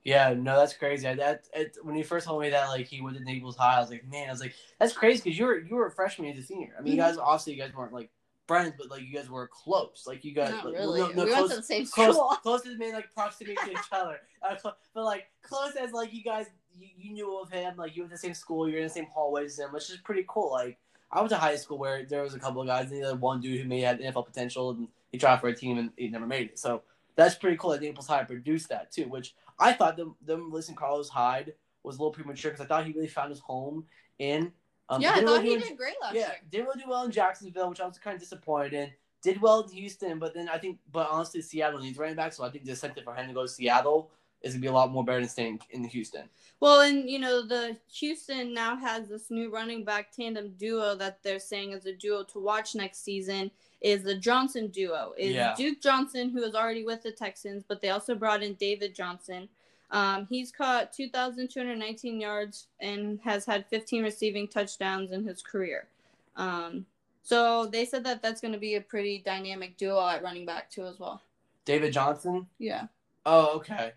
Yeah, 0.03 0.34
no, 0.34 0.55
that's 0.55 0.73
crazy. 0.73 1.08
I, 1.08 1.13
that 1.15 1.47
it, 1.53 1.77
when 1.84 1.95
you 1.95 2.03
first 2.03 2.25
told 2.25 2.41
me 2.41 2.49
that, 2.49 2.69
like 2.69 2.88
he 2.88 3.01
went 3.01 3.17
to 3.17 3.23
Naples 3.23 3.58
High, 3.58 3.77
I 3.77 3.82
was 3.82 3.89
like, 3.89 4.05
man, 4.08 4.29
I 4.29 4.32
was 4.32 4.39
like, 4.39 4.55
that's 4.79 4.93
crazy 4.93 5.21
because 5.23 5.38
you 5.38 5.45
were 5.45 5.60
you 5.60 5.75
were 5.75 5.88
a 5.88 5.91
freshman 5.91 6.32
as 6.32 6.43
a 6.43 6.43
senior. 6.47 6.73
I 6.77 6.82
mean, 6.82 6.93
you 6.93 6.99
Mhm. 6.99 7.05
guys 7.05 7.17
obviously 7.17 7.53
you 7.53 7.62
guys 7.62 7.73
weren't 7.73 7.93
like 7.93 8.10
friends, 8.49 8.73
but 8.79 8.89
like 8.89 9.03
you 9.03 9.13
guys 9.13 9.29
were 9.29 9.47
close. 9.47 10.05
Like 10.07 10.25
you 10.25 10.33
guys, 10.33 10.49
Not 10.49 10.65
like, 10.65 10.73
really. 10.73 11.01
no, 11.01 11.09
no, 11.09 11.25
we 11.25 11.31
close, 11.31 11.39
went 11.41 11.51
to 11.51 11.57
the 11.57 11.63
same 11.63 11.85
close, 11.85 12.15
school. 12.15 12.29
close 12.41 12.62
to 12.63 12.75
mean 12.77 12.93
like 12.93 13.13
proximity 13.13 13.55
to 13.63 13.71
each 13.71 13.77
other. 13.91 14.17
Uh, 14.41 14.55
cl- 14.57 14.77
but 14.93 15.03
like 15.03 15.25
close 15.41 15.75
as 15.75 15.91
like 15.91 16.13
you 16.13 16.23
guys, 16.23 16.45
you, 16.73 16.88
you 16.97 17.12
knew 17.12 17.38
of 17.41 17.51
him. 17.51 17.75
Like 17.75 17.93
you 17.93 18.03
went 18.03 18.12
to 18.12 18.15
the 18.15 18.19
same 18.19 18.33
school, 18.33 18.69
you're 18.69 18.77
in 18.77 18.85
the 18.85 18.89
same 18.89 19.07
hallways 19.13 19.51
as 19.51 19.59
him, 19.59 19.73
which 19.73 19.89
is 19.89 19.97
pretty 19.97 20.23
cool. 20.29 20.49
Like 20.49 20.77
I 21.12 21.19
went 21.19 21.29
to 21.31 21.35
high 21.35 21.57
school 21.57 21.77
where 21.77 22.05
there 22.05 22.23
was 22.23 22.33
a 22.35 22.39
couple 22.39 22.62
of 22.62 22.67
guys, 22.67 22.89
and 22.89 23.03
then 23.03 23.19
one 23.19 23.41
dude 23.41 23.59
who 23.59 23.67
may 23.67 23.81
have 23.81 23.97
NFL 23.99 24.25
potential, 24.25 24.69
and 24.69 24.88
he 25.12 25.17
tried 25.17 25.41
for 25.41 25.49
a 25.49 25.53
team 25.53 25.77
and 25.77 25.89
he 25.97 26.07
never 26.07 26.25
made 26.25 26.51
it. 26.51 26.57
So 26.57 26.83
that's 27.17 27.35
pretty 27.35 27.57
cool 27.57 27.71
that 27.71 27.81
Naples 27.81 28.07
High 28.07 28.23
produced 28.23 28.69
that 28.69 28.93
too. 28.93 29.09
Which 29.09 29.35
I 29.59 29.73
thought 29.73 29.97
them 29.97 30.15
them 30.25 30.51
listening 30.53 30.77
Carlos 30.77 31.09
Hyde 31.09 31.53
was 31.83 31.97
a 31.97 31.99
little 31.99 32.13
premature 32.13 32.51
because 32.51 32.63
I 32.65 32.67
thought 32.67 32.85
he 32.85 32.93
really 32.93 33.07
found 33.07 33.29
his 33.29 33.39
home 33.41 33.83
in. 34.19 34.53
Um, 34.89 35.02
yeah, 35.02 35.13
I 35.15 35.23
thought 35.23 35.43
he 35.43 35.58
did 35.58 35.78
great 35.78 35.95
last 36.02 36.15
year. 36.15 36.23
yeah, 36.23 36.32
year. 36.32 36.41
didn't 36.49 36.67
really 36.67 36.82
do 36.82 36.89
well 36.89 37.04
in 37.04 37.12
Jacksonville, 37.12 37.69
which 37.69 37.80
I 37.80 37.86
was 37.86 37.97
kind 37.99 38.15
of 38.15 38.19
disappointed 38.19 38.73
in. 38.73 38.91
Did 39.21 39.41
well 39.41 39.62
in 39.62 39.69
Houston, 39.69 40.17
but 40.17 40.34
then 40.34 40.49
I 40.49 40.58
think, 40.58 40.80
but 40.91 41.08
honestly, 41.12 41.41
Seattle 41.41 41.80
needs 41.80 41.97
running 41.97 42.15
back, 42.15 42.34
so 42.34 42.43
I 42.43 42.49
think 42.49 42.63
the 42.63 42.71
incentive 42.71 43.04
for 43.04 43.13
him 43.13 43.28
to 43.28 43.34
go 43.34 43.43
to 43.43 43.47
Seattle 43.47 44.10
is 44.41 44.54
gonna 44.54 44.62
be 44.62 44.67
a 44.67 44.71
lot 44.71 44.91
more 44.91 45.04
better 45.04 45.19
than 45.19 45.30
staying 45.30 45.60
in 45.71 45.84
Houston. 45.84 46.30
Well, 46.60 46.82
and 46.82 47.10
you 47.10 47.19
know, 47.19 47.45
the 47.45 47.78
Houston 47.93 48.54
now 48.54 48.78
has 48.78 49.08
this 49.08 49.30
new 49.30 49.52
running 49.52 49.84
back 49.84 50.12
tandem 50.12 50.54
duo 50.58 50.95
that 50.95 51.21
they're 51.23 51.39
saying 51.39 51.73
is 51.73 51.86
a 51.86 51.93
duo 51.93 52.23
to 52.23 52.39
watch 52.39 52.75
next 52.75 53.04
season. 53.04 53.52
Is 53.82 54.04
the 54.04 54.15
Johnson 54.15 54.67
duo? 54.67 55.13
Is 55.17 55.36
Yeah. 55.36 55.54
Duke 55.56 55.82
Johnson, 55.82 56.30
who 56.30 56.43
is 56.43 56.56
already 56.56 56.84
with 56.84 57.04
the 57.04 57.12
Texans, 57.12 57.63
but 57.67 57.82
they 57.82 57.89
also 57.89 58.15
brought 58.15 58.43
in 58.43 58.56
David 58.56 58.95
Johnson. 58.95 59.47
Um, 59.91 60.28
he's 60.30 60.52
caught 60.52 60.93
2,219 60.93 62.19
yards 62.19 62.67
and 62.80 63.19
has 63.23 63.45
had 63.45 63.65
15 63.67 64.04
receiving 64.04 64.47
touchdowns 64.47 65.12
in 65.12 65.25
his 65.25 65.41
career. 65.41 65.88
Um, 66.36 66.86
so 67.23 67.65
they 67.65 67.86
said 67.86 68.04
that 68.06 68.21
that's 68.21 68.41
going 68.41 68.54
to 68.54 68.60
be 68.60 68.75
a 68.75 68.82
pretty 68.82 69.21
dynamic 69.25 69.78
duo 69.78 70.08
at 70.08 70.23
running 70.23 70.45
back 70.45 70.69
too, 70.69 70.86
as 70.86 70.99
well. 70.99 71.21
David 71.65 71.93
Johnson. 71.93 72.47
Yeah. 72.58 72.88
Oh, 73.25 73.58
okay. 73.58 73.93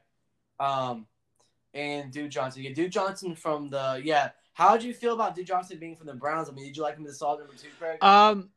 Um, 0.60 1.06
and 1.74 2.12
Duke 2.12 2.30
Johnson. 2.30 2.62
Yeah, 2.62 2.72
Duke 2.72 2.90
Johnson 2.90 3.34
from 3.34 3.70
the 3.70 4.00
yeah. 4.04 4.30
How 4.54 4.76
did 4.76 4.84
you 4.84 4.92
feel 4.92 5.14
about 5.14 5.34
Duke 5.34 5.46
Johnson 5.46 5.78
being 5.78 5.96
from 5.96 6.06
the 6.06 6.14
Browns? 6.14 6.48
I 6.48 6.52
mean, 6.52 6.66
did 6.66 6.76
you 6.76 6.82
like 6.82 6.98
him 6.98 7.06
as 7.06 7.12
a 7.12 7.16
solid 7.16 7.38
number 7.38 7.54
two, 7.54 7.68
Craig? 7.78 8.02
Um, 8.02 8.50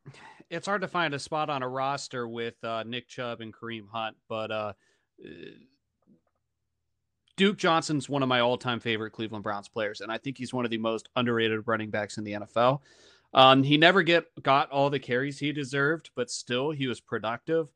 it's 0.50 0.66
hard 0.66 0.82
to 0.82 0.88
find 0.88 1.14
a 1.14 1.18
spot 1.18 1.48
on 1.48 1.62
a 1.62 1.68
roster 1.68 2.28
with 2.28 2.62
uh, 2.62 2.82
Nick 2.86 3.08
Chubb 3.08 3.40
and 3.40 3.54
Kareem 3.54 3.88
Hunt, 3.90 4.16
but 4.28 4.50
uh, 4.50 4.72
Duke 7.36 7.58
Johnson's 7.58 8.08
one 8.08 8.22
of 8.22 8.28
my 8.28 8.40
all-time 8.40 8.80
favorite 8.80 9.12
Cleveland 9.12 9.44
Browns 9.44 9.68
players, 9.68 10.00
and 10.00 10.10
I 10.10 10.18
think 10.18 10.38
he's 10.38 10.54
one 10.54 10.64
of 10.64 10.70
the 10.70 10.78
most 10.78 11.08
underrated 11.16 11.66
running 11.66 11.90
backs 11.90 12.18
in 12.18 12.24
the 12.24 12.32
NFL. 12.32 12.80
Um, 13.34 13.62
he 13.62 13.76
never 13.76 14.02
get 14.02 14.24
got 14.42 14.70
all 14.70 14.88
the 14.88 14.98
carries 14.98 15.38
he 15.38 15.52
deserved, 15.52 16.10
but 16.14 16.30
still 16.30 16.70
he 16.70 16.86
was 16.86 17.00
productive. 17.00 17.68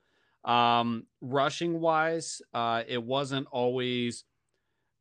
Um, 0.44 1.06
rushing 1.20 1.80
wise, 1.80 2.40
uh, 2.54 2.84
it 2.88 3.02
wasn't 3.02 3.46
always 3.50 4.24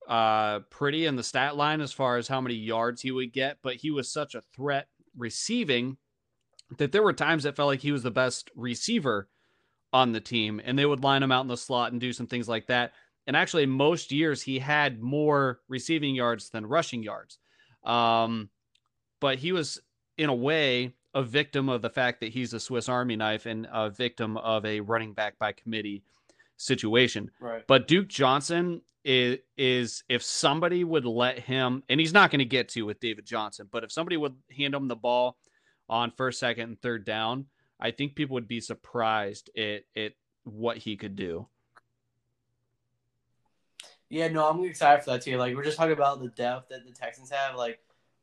uh, 0.07 0.59
pretty 0.69 1.05
in 1.05 1.15
the 1.15 1.23
stat 1.23 1.55
line 1.55 1.79
as 1.79 1.93
far 1.93 2.17
as 2.17 2.27
how 2.27 2.41
many 2.41 2.55
yards 2.55 3.01
he 3.01 3.11
would 3.11 3.31
get, 3.31 3.59
but 3.61 3.75
he 3.75 3.91
was 3.91 4.11
such 4.11 4.35
a 4.35 4.43
threat 4.53 4.87
receiving 5.17 5.97
that 6.77 6.91
there 6.91 7.03
were 7.03 7.13
times 7.13 7.43
that 7.43 7.55
felt 7.55 7.67
like 7.67 7.81
he 7.81 7.91
was 7.91 8.03
the 8.03 8.11
best 8.11 8.51
receiver 8.55 9.29
on 9.93 10.11
the 10.11 10.19
team, 10.19 10.61
and 10.63 10.77
they 10.77 10.85
would 10.85 11.03
line 11.03 11.23
him 11.23 11.31
out 11.31 11.41
in 11.41 11.47
the 11.47 11.57
slot 11.57 11.91
and 11.91 12.01
do 12.01 12.11
some 12.11 12.27
things 12.27 12.49
like 12.49 12.67
that. 12.67 12.91
And 13.29 13.37
actually, 13.37 13.67
most 13.67 14.11
years 14.11 14.41
he 14.41 14.57
had 14.57 15.03
more 15.03 15.59
receiving 15.67 16.15
yards 16.15 16.49
than 16.49 16.65
rushing 16.65 17.03
yards. 17.03 17.37
Um, 17.83 18.49
but 19.21 19.37
he 19.37 19.51
was, 19.51 19.79
in 20.17 20.29
a 20.29 20.33
way, 20.33 20.95
a 21.13 21.21
victim 21.21 21.69
of 21.69 21.83
the 21.83 21.91
fact 21.91 22.21
that 22.21 22.29
he's 22.29 22.53
a 22.53 22.59
Swiss 22.59 22.89
Army 22.89 23.15
knife 23.15 23.45
and 23.45 23.67
a 23.71 23.91
victim 23.91 24.35
of 24.37 24.65
a 24.65 24.79
running 24.79 25.13
back 25.13 25.37
by 25.37 25.51
committee 25.51 26.01
situation. 26.57 27.29
Right. 27.39 27.61
But 27.67 27.87
Duke 27.87 28.07
Johnson 28.07 28.81
is, 29.05 29.37
is 29.55 30.03
if 30.09 30.23
somebody 30.23 30.83
would 30.83 31.05
let 31.05 31.37
him, 31.37 31.83
and 31.87 31.99
he's 31.99 32.13
not 32.13 32.31
going 32.31 32.39
to 32.39 32.45
get 32.45 32.69
to 32.69 32.81
with 32.81 32.99
David 32.99 33.27
Johnson, 33.27 33.69
but 33.71 33.83
if 33.83 33.91
somebody 33.91 34.17
would 34.17 34.33
hand 34.57 34.73
him 34.73 34.87
the 34.87 34.95
ball 34.95 35.37
on 35.87 36.11
first, 36.17 36.39
second, 36.39 36.63
and 36.63 36.81
third 36.81 37.05
down, 37.05 37.45
I 37.79 37.91
think 37.91 38.15
people 38.15 38.33
would 38.33 38.47
be 38.47 38.59
surprised 38.59 39.51
at, 39.55 39.81
at 39.95 40.13
what 40.45 40.77
he 40.77 40.97
could 40.97 41.15
do. 41.15 41.47
Yeah, 44.09 44.27
no, 44.27 44.47
I'm 44.47 44.63
excited 44.63 45.03
for 45.03 45.11
that 45.11 45.21
too. 45.21 45.37
Like 45.37 45.55
we're 45.55 45.63
just 45.63 45.77
talking 45.77 45.93
about 45.93 46.19
the 46.19 46.29
depth 46.29 46.69
that 46.69 46.85
the 46.85 46.91
Texans 46.91 47.29
have. 47.31 47.55
Like 47.55 47.79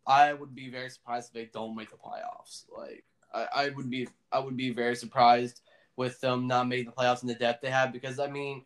I 0.07 0.33
would 0.33 0.55
be 0.55 0.69
very 0.69 0.91
surprised 0.91 1.29
if 1.29 1.35
they 1.35 1.51
don't 1.53 1.77
make 1.77 1.91
the 1.91 1.97
playoffs. 1.97 2.65
Like 2.77 3.05
I, 3.33 3.47
I 3.55 3.69
would 3.71 3.89
be 3.89 4.09
I 4.33 4.41
would 4.41 4.57
be 4.57 4.71
very 4.71 4.97
surprised 4.97 5.63
with 5.97 6.21
them 6.21 6.47
not 6.47 6.69
making 6.69 6.87
the 6.87 6.93
playoffs 6.93 7.23
and 7.23 7.31
the 7.31 7.35
depth 7.35 7.63
they 7.63 7.71
have 7.71 7.93
because 7.93 8.19
I 8.19 8.27
mean 8.27 8.65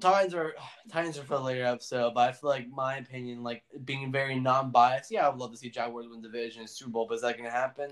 Titans 0.00 0.34
are 0.34 0.54
Titans 0.90 1.18
are 1.18 1.24
for 1.24 1.36
the 1.36 1.42
later 1.42 1.64
episode, 1.64 2.14
but 2.14 2.28
I 2.28 2.32
feel 2.32 2.50
like 2.50 2.68
my 2.68 2.96
opinion, 2.96 3.42
like 3.42 3.64
being 3.84 4.12
very 4.12 4.38
non-biased, 4.38 5.10
yeah, 5.10 5.26
I 5.26 5.28
would 5.28 5.38
love 5.38 5.52
to 5.52 5.56
see 5.56 5.70
Jaguars 5.70 6.06
win 6.08 6.22
division 6.22 6.60
and 6.60 6.70
Super 6.70 6.90
Bowl, 6.90 7.06
but 7.08 7.16
is 7.16 7.22
that 7.22 7.36
gonna 7.36 7.50
happen? 7.50 7.90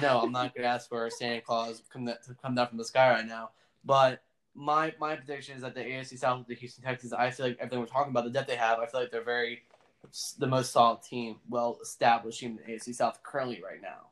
No, 0.00 0.20
I'm 0.20 0.32
not 0.32 0.54
gonna 0.54 0.68
ask 0.68 0.88
for 0.88 1.08
Santa 1.10 1.40
Claus 1.40 1.82
come 1.92 2.06
to 2.06 2.18
come 2.42 2.54
down 2.54 2.68
from 2.68 2.78
the 2.78 2.84
sky 2.84 3.10
right 3.10 3.26
now. 3.26 3.50
But 3.84 4.22
my 4.54 4.92
my 4.98 5.16
prediction 5.16 5.56
is 5.56 5.62
that 5.62 5.74
the 5.74 5.80
AFC 5.80 6.18
South, 6.18 6.46
the 6.46 6.54
Houston 6.54 6.84
Texans, 6.84 7.12
I 7.12 7.30
feel 7.30 7.46
like 7.46 7.58
everything 7.58 7.80
we're 7.80 7.86
talking 7.86 8.10
about, 8.10 8.24
the 8.24 8.30
depth 8.30 8.48
they 8.48 8.56
have, 8.56 8.78
I 8.78 8.86
feel 8.86 9.00
like 9.00 9.10
they're 9.10 9.22
very 9.22 9.62
the 10.38 10.46
most 10.46 10.72
solid 10.72 11.02
team, 11.02 11.36
well 11.48 11.78
established 11.82 12.42
in 12.42 12.56
the 12.56 12.62
AFC 12.72 12.94
South 12.94 13.22
currently 13.22 13.62
right 13.62 13.82
now. 13.82 14.08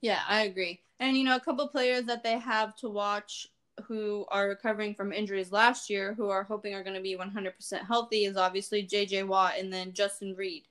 Yeah, 0.00 0.20
I 0.28 0.42
agree. 0.42 0.80
And 1.00 1.16
you 1.16 1.24
know, 1.24 1.36
a 1.36 1.40
couple 1.40 1.66
players 1.68 2.04
that 2.04 2.22
they 2.22 2.38
have 2.38 2.76
to 2.76 2.88
watch 2.88 3.48
who 3.84 4.24
are 4.30 4.48
recovering 4.48 4.94
from 4.94 5.12
injuries 5.12 5.52
last 5.52 5.90
year, 5.90 6.14
who 6.14 6.28
are 6.28 6.44
hoping 6.44 6.74
are 6.74 6.82
going 6.82 6.96
to 6.96 7.02
be 7.02 7.16
100% 7.16 7.86
healthy, 7.86 8.24
is 8.24 8.36
obviously 8.36 8.82
J.J. 8.82 9.24
Watt 9.24 9.54
and 9.58 9.72
then 9.72 9.92
Justin 9.92 10.34
Reid, 10.34 10.64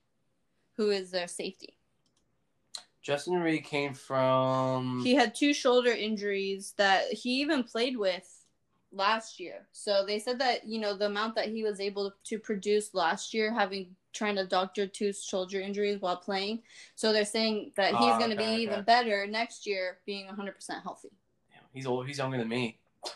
who 0.75 0.89
is 0.89 1.11
their 1.11 1.27
safety. 1.27 1.77
Justin 3.03 3.35
Reid 3.35 3.63
came 3.63 3.93
from. 3.93 5.01
He 5.03 5.13
had 5.13 5.35
two 5.35 5.53
shoulder 5.53 5.91
injuries 5.91 6.73
that 6.77 7.13
he 7.13 7.41
even 7.41 7.63
played 7.63 7.97
with 7.97 8.27
last 8.95 9.39
year. 9.39 9.67
So 9.71 10.05
they 10.05 10.19
said 10.19 10.39
that 10.39 10.65
you 10.67 10.79
know 10.79 10.97
the 10.97 11.08
amount 11.08 11.36
that 11.36 11.49
he 11.49 11.63
was 11.63 11.79
able 11.79 12.13
to 12.25 12.39
produce 12.39 12.93
last 12.93 13.34
year, 13.34 13.53
having 13.53 13.95
trying 14.13 14.36
to 14.38 14.47
doctor 14.47 14.88
two 14.88 15.12
shoulder 15.13 15.60
injuries 15.60 15.99
while 16.01 16.17
playing. 16.17 16.63
So 16.95 17.13
they're 17.13 17.25
saying 17.25 17.73
that 17.77 17.95
he's 17.95 18.17
Oh, 18.17 18.17
going 18.17 18.31
to 18.31 18.38
okay, 18.38 18.45
be 18.58 18.62
even 18.63 18.84
better 18.84 19.27
next 19.27 19.65
year, 19.67 19.99
being 20.05 20.27
100% 20.27 20.84
healthy. 20.84 21.10
He's 21.73 21.86
old. 21.86 22.08
He's 22.08 22.17
younger 22.17 22.38
than 22.38 22.47
me. 22.47 22.79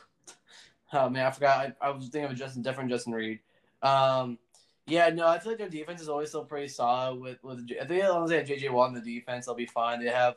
Oh 0.91 1.09
man, 1.09 1.25
I 1.27 1.31
forgot. 1.31 1.75
I, 1.81 1.87
I 1.87 1.89
was 1.91 2.05
thinking 2.05 2.25
of 2.25 2.31
a 2.31 2.35
Justin, 2.35 2.61
different 2.63 2.89
Justin 2.89 3.13
Reed. 3.13 3.39
Um, 3.81 4.39
yeah, 4.87 5.09
no, 5.09 5.27
I 5.27 5.37
feel 5.39 5.51
like 5.51 5.59
their 5.59 5.69
defense 5.69 6.01
is 6.01 6.09
always 6.09 6.29
still 6.29 6.45
pretty 6.45 6.67
solid. 6.67 7.19
With 7.19 7.43
with 7.43 7.67
I 7.79 7.85
think 7.85 8.03
as 8.03 8.09
long 8.09 8.23
as 8.23 8.29
they 8.31 8.37
have 8.37 8.47
JJ 8.47 8.71
Watt 8.71 8.89
in 8.89 8.95
the 8.95 9.01
defense, 9.19 9.45
they'll 9.45 9.55
be 9.55 9.67
fine. 9.67 10.03
They 10.03 10.09
have 10.11 10.35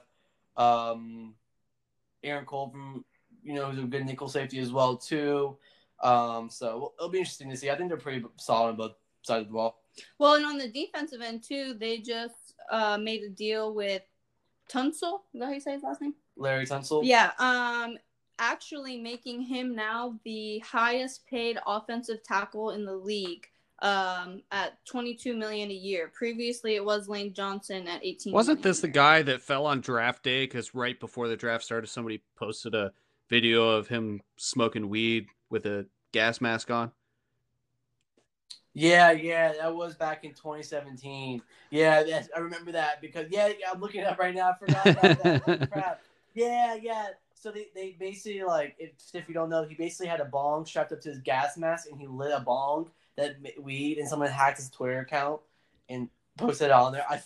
um, 0.56 1.34
Aaron 2.22 2.44
Cole 2.44 2.70
from 2.70 3.04
you 3.42 3.54
know 3.54 3.70
who's 3.70 3.82
a 3.82 3.86
good 3.86 4.06
nickel 4.06 4.28
safety 4.28 4.58
as 4.58 4.72
well 4.72 4.96
too. 4.96 5.56
Um, 6.02 6.50
so 6.50 6.92
it'll 6.98 7.10
be 7.10 7.18
interesting 7.18 7.50
to 7.50 7.56
see. 7.56 7.70
I 7.70 7.76
think 7.76 7.88
they're 7.88 7.98
pretty 7.98 8.24
solid 8.36 8.70
on 8.70 8.76
both 8.76 8.92
sides 9.22 9.42
of 9.42 9.48
the 9.48 9.52
ball. 9.54 9.82
Well, 10.18 10.34
and 10.34 10.44
on 10.44 10.58
the 10.58 10.68
defensive 10.68 11.20
end 11.20 11.42
too, 11.42 11.74
they 11.78 11.98
just 11.98 12.54
uh, 12.70 12.98
made 12.98 13.22
a 13.22 13.28
deal 13.28 13.74
with 13.74 14.02
Tunsil. 14.70 15.20
Is 15.34 15.40
that 15.40 15.46
how 15.46 15.52
you 15.52 15.60
say 15.60 15.72
his 15.72 15.82
last 15.82 16.00
name? 16.00 16.14
Larry 16.36 16.66
Tunsil. 16.66 17.02
Yeah. 17.04 17.32
Um, 17.38 17.98
actually 18.38 18.98
making 18.98 19.42
him 19.42 19.74
now 19.74 20.18
the 20.24 20.58
highest 20.60 21.26
paid 21.26 21.58
offensive 21.66 22.22
tackle 22.22 22.70
in 22.70 22.84
the 22.84 22.94
league. 22.96 23.46
Um, 23.80 24.42
at 24.52 24.74
22 24.86 25.34
million 25.34 25.68
a 25.68 25.74
year. 25.74 26.12
Previously, 26.14 26.76
it 26.76 26.84
was 26.84 27.08
Lane 27.08 27.34
Johnson 27.34 27.88
at 27.88 28.04
18. 28.04 28.32
Wasn't 28.32 28.62
this 28.62 28.78
the 28.78 28.86
guy 28.86 29.22
that 29.22 29.42
fell 29.42 29.66
on 29.66 29.80
draft 29.80 30.22
day? 30.22 30.44
Because 30.44 30.72
right 30.72 31.00
before 31.00 31.26
the 31.26 31.36
draft 31.36 31.64
started, 31.64 31.88
somebody 31.88 32.22
posted 32.36 32.76
a 32.76 32.92
video 33.32 33.70
of 33.70 33.88
him 33.88 34.22
smoking 34.36 34.90
weed 34.90 35.26
with 35.50 35.66
a 35.66 35.86
gas 36.12 36.40
mask 36.42 36.70
on. 36.70 36.92
Yeah, 38.74 39.10
yeah, 39.12 39.52
that 39.60 39.74
was 39.74 39.94
back 39.96 40.24
in 40.24 40.32
2017. 40.34 41.42
Yeah, 41.70 42.02
that's, 42.04 42.28
I 42.34 42.40
remember 42.40 42.72
that 42.72 43.00
because 43.00 43.26
yeah, 43.30 43.48
yeah, 43.48 43.70
I'm 43.72 43.80
looking 43.80 44.00
it 44.00 44.06
up 44.06 44.18
right 44.18 44.34
now. 44.34 44.50
I 44.50 44.54
forgot 44.58 44.88
about 44.88 45.18
that. 45.18 45.36
Holy 45.44 45.60
crap. 45.70 46.02
Yeah, 46.34 46.74
yeah. 46.80 47.08
So 47.34 47.50
they, 47.50 47.68
they 47.74 47.96
basically 47.98 48.42
like 48.44 48.76
if 48.78 48.92
if 49.14 49.28
you 49.28 49.34
don't 49.34 49.50
know, 49.50 49.64
he 49.64 49.74
basically 49.74 50.06
had 50.06 50.20
a 50.20 50.24
bong 50.24 50.64
strapped 50.64 50.92
up 50.92 51.00
to 51.02 51.10
his 51.10 51.18
gas 51.18 51.56
mask 51.58 51.88
and 51.90 52.00
he 52.00 52.06
lit 52.06 52.32
a 52.34 52.40
bong 52.40 52.90
that 53.16 53.36
weed 53.60 53.98
and 53.98 54.08
someone 54.08 54.30
hacked 54.30 54.56
his 54.58 54.70
Twitter 54.70 55.00
account 55.00 55.40
and 55.88 56.08
posted 56.38 56.66
it 56.68 56.72
on 56.72 56.92
there. 56.92 57.04
I 57.10 57.22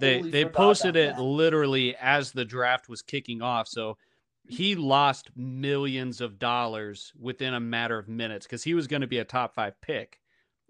They 0.00 0.22
totally 0.22 0.30
they 0.30 0.44
forgot 0.44 0.54
posted 0.54 0.96
it 0.96 1.16
that. 1.16 1.18
literally 1.18 1.96
as 1.96 2.32
the 2.32 2.44
draft 2.44 2.88
was 2.88 3.02
kicking 3.02 3.42
off. 3.42 3.68
So 3.68 3.98
he 4.48 4.74
lost 4.74 5.30
millions 5.36 6.20
of 6.20 6.38
dollars 6.38 7.12
within 7.18 7.54
a 7.54 7.60
matter 7.60 7.98
of 7.98 8.08
minutes 8.08 8.46
because 8.46 8.62
he 8.64 8.74
was 8.74 8.86
going 8.86 9.02
to 9.02 9.06
be 9.06 9.18
a 9.18 9.24
top 9.24 9.54
five 9.54 9.80
pick, 9.80 10.20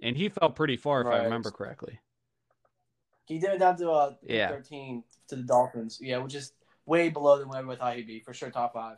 and 0.02 0.16
he 0.16 0.28
fell 0.28 0.50
pretty 0.50 0.76
far 0.76 1.00
if 1.02 1.06
I 1.06 1.22
remember 1.24 1.50
correctly. 1.50 2.00
He 3.26 3.38
did 3.38 3.50
it 3.50 3.58
down 3.58 3.76
to 3.78 3.90
uh 3.90 4.14
Yeah. 4.22 4.48
13 4.48 5.04
to 5.28 5.36
the 5.36 5.42
Dolphins. 5.42 5.98
Yeah, 6.00 6.18
which 6.18 6.34
is 6.34 6.52
way 6.86 7.08
below 7.10 7.38
than 7.38 7.48
what 7.48 7.58
I 7.58 7.76
thought 7.76 7.96
he'd 7.96 8.06
be 8.06 8.20
for 8.20 8.32
sure. 8.32 8.50
Top 8.50 8.72
five. 8.72 8.96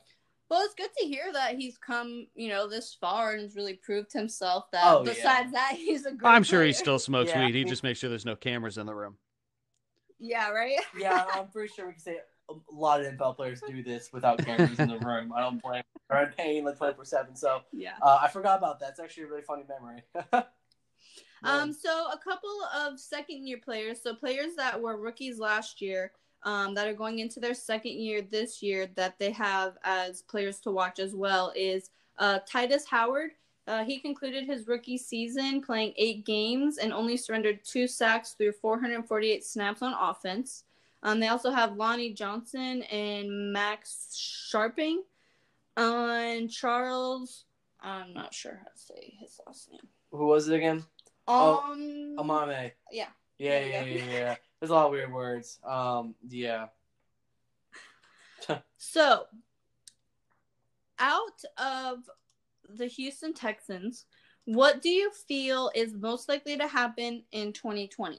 Well, 0.48 0.62
it's 0.64 0.74
good 0.74 0.90
to 0.98 1.06
hear 1.06 1.32
that 1.32 1.56
he's 1.56 1.78
come, 1.78 2.26
you 2.34 2.48
know, 2.48 2.68
this 2.68 2.96
far 3.00 3.32
and 3.32 3.40
has 3.42 3.54
really 3.54 3.74
proved 3.74 4.12
himself. 4.12 4.70
That 4.72 4.82
Oh, 4.84 5.04
yeah. 5.04 5.12
besides 5.12 5.52
that, 5.52 5.74
he's 5.76 6.06
a 6.06 6.12
great. 6.12 6.30
I'm 6.30 6.42
sure 6.42 6.64
he 6.64 6.72
still 6.72 6.98
smokes 6.98 7.30
Yeah, 7.30 7.46
weed. 7.46 7.54
He 7.54 7.64
just 7.64 7.82
makes 7.84 8.00
sure 8.00 8.10
there's 8.10 8.26
no 8.26 8.34
cameras 8.36 8.76
in 8.78 8.86
the 8.86 8.94
room. 8.94 9.16
Yeah, 10.18 10.50
right. 10.50 10.78
Yeah, 10.98 11.24
I'm 11.34 11.48
pretty 11.48 11.72
sure 11.72 11.86
we 11.86 11.92
can 11.92 12.00
say 12.00 12.18
a 12.50 12.74
lot 12.74 13.00
of 13.00 13.06
NFL 13.06 13.36
players 13.36 13.60
do 13.66 13.82
this 13.82 14.12
without 14.12 14.44
cameras 14.44 14.78
in 14.78 14.88
the 14.88 14.98
room. 15.06 15.32
I 15.34 15.40
don't 15.40 15.62
blame. 15.62 15.82
Or 16.08 16.16
I'm 16.16 16.32
paying 16.32 16.64
like 16.64 16.78
24 16.78 17.04
seven. 17.04 17.36
So 17.36 17.60
Yeah. 17.72 17.92
uh, 18.02 18.18
I 18.22 18.28
forgot 18.28 18.58
about 18.58 18.80
that. 18.80 18.90
It's 18.90 19.00
actually 19.00 19.24
a 19.24 19.26
really 19.28 19.42
funny 19.42 19.64
memory. 19.68 20.02
Um, 21.42 21.72
so 21.72 22.08
a 22.12 22.18
couple 22.18 22.50
of 22.76 23.00
second 23.00 23.46
year 23.46 23.56
players, 23.64 24.02
so 24.02 24.14
players 24.14 24.54
that 24.56 24.78
were 24.78 24.98
rookies 24.98 25.38
last 25.38 25.80
year, 25.80 26.12
um, 26.42 26.74
that 26.74 26.86
are 26.86 26.92
going 26.92 27.18
into 27.18 27.40
their 27.40 27.54
second 27.54 27.92
year 27.92 28.22
this 28.22 28.62
year 28.62 28.86
that 28.94 29.18
they 29.18 29.30
have 29.30 29.78
as 29.82 30.20
players 30.22 30.58
to 30.60 30.70
watch 30.70 30.98
as 30.98 31.14
well 31.14 31.52
is 31.56 31.90
uh, 32.18 32.40
Tytus 32.40 32.84
Howard. 32.86 33.30
Uh, 33.66 33.84
he 33.84 33.98
concluded 34.00 34.44
his 34.44 34.66
rookie 34.66 34.98
season 34.98 35.62
playing 35.62 35.92
eight 35.96 36.26
games 36.26 36.78
and 36.78 36.92
only 36.92 37.16
surrendered 37.16 37.60
two 37.64 37.86
sacks 37.86 38.32
through 38.32 38.52
448 38.52 39.44
snaps 39.44 39.80
on 39.82 39.94
offense. 39.94 40.64
Um, 41.02 41.20
they 41.20 41.28
also 41.28 41.50
have 41.50 41.76
Lonnie 41.76 42.12
Johnson 42.12 42.82
and 42.82 43.52
Max 43.52 44.14
Scharping. 44.52 44.98
Uh, 45.76 45.80
and 46.12 46.50
Charles, 46.50 47.44
I'm 47.80 48.12
not 48.12 48.34
sure 48.34 48.58
how 48.62 48.70
to 48.70 48.78
say 48.78 49.14
his 49.18 49.40
last 49.46 49.70
name. 49.70 49.80
Who 50.12 50.26
was 50.26 50.48
it 50.48 50.56
again? 50.56 50.84
Oh, 51.26 51.70
Um, 51.72 52.16
Amame. 52.18 52.72
yeah. 52.92 53.06
Yeah, 53.38 53.60
yeah, 53.64 53.84
yeah, 53.84 54.04
yeah. 54.12 54.36
There's 54.58 54.70
a 54.70 54.74
lot 54.74 54.86
of 54.86 54.92
weird 54.92 55.12
words. 55.12 55.58
Um, 55.64 56.14
yeah. 56.28 56.66
So, 58.78 59.24
out 60.98 61.42
of 61.58 61.98
the 62.68 62.86
Houston 62.86 63.32
Texans, 63.34 64.06
what 64.44 64.82
do 64.82 64.88
you 64.88 65.10
feel 65.28 65.70
is 65.74 65.94
most 65.94 66.28
likely 66.28 66.56
to 66.56 66.66
happen 66.66 67.22
in 67.32 67.52
2020? 67.52 68.18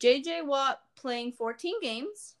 JJ 0.00 0.46
Watt 0.46 0.80
playing 0.98 1.32
14 1.32 1.80
games. 1.80 2.34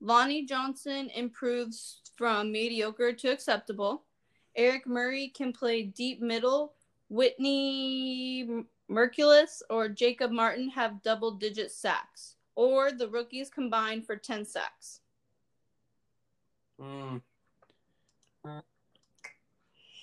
Lonnie 0.00 0.46
Johnson 0.46 1.10
improves 1.14 2.00
from 2.16 2.52
mediocre 2.52 3.12
to 3.12 3.28
acceptable. 3.28 4.04
Eric 4.56 4.86
Murray 4.86 5.28
can 5.28 5.52
play 5.52 5.82
deep 5.82 6.20
middle. 6.20 6.74
Whitney 7.08 8.64
Mercilus 8.90 9.62
or 9.70 9.88
Jacob 9.88 10.30
Martin 10.30 10.68
have 10.70 11.02
double 11.02 11.32
digit 11.32 11.70
sacks. 11.70 12.36
Or 12.54 12.90
the 12.92 13.08
rookies 13.08 13.50
combined 13.50 14.06
for 14.06 14.16
10 14.16 14.44
sacks. 14.44 15.00
Mm. 16.80 17.22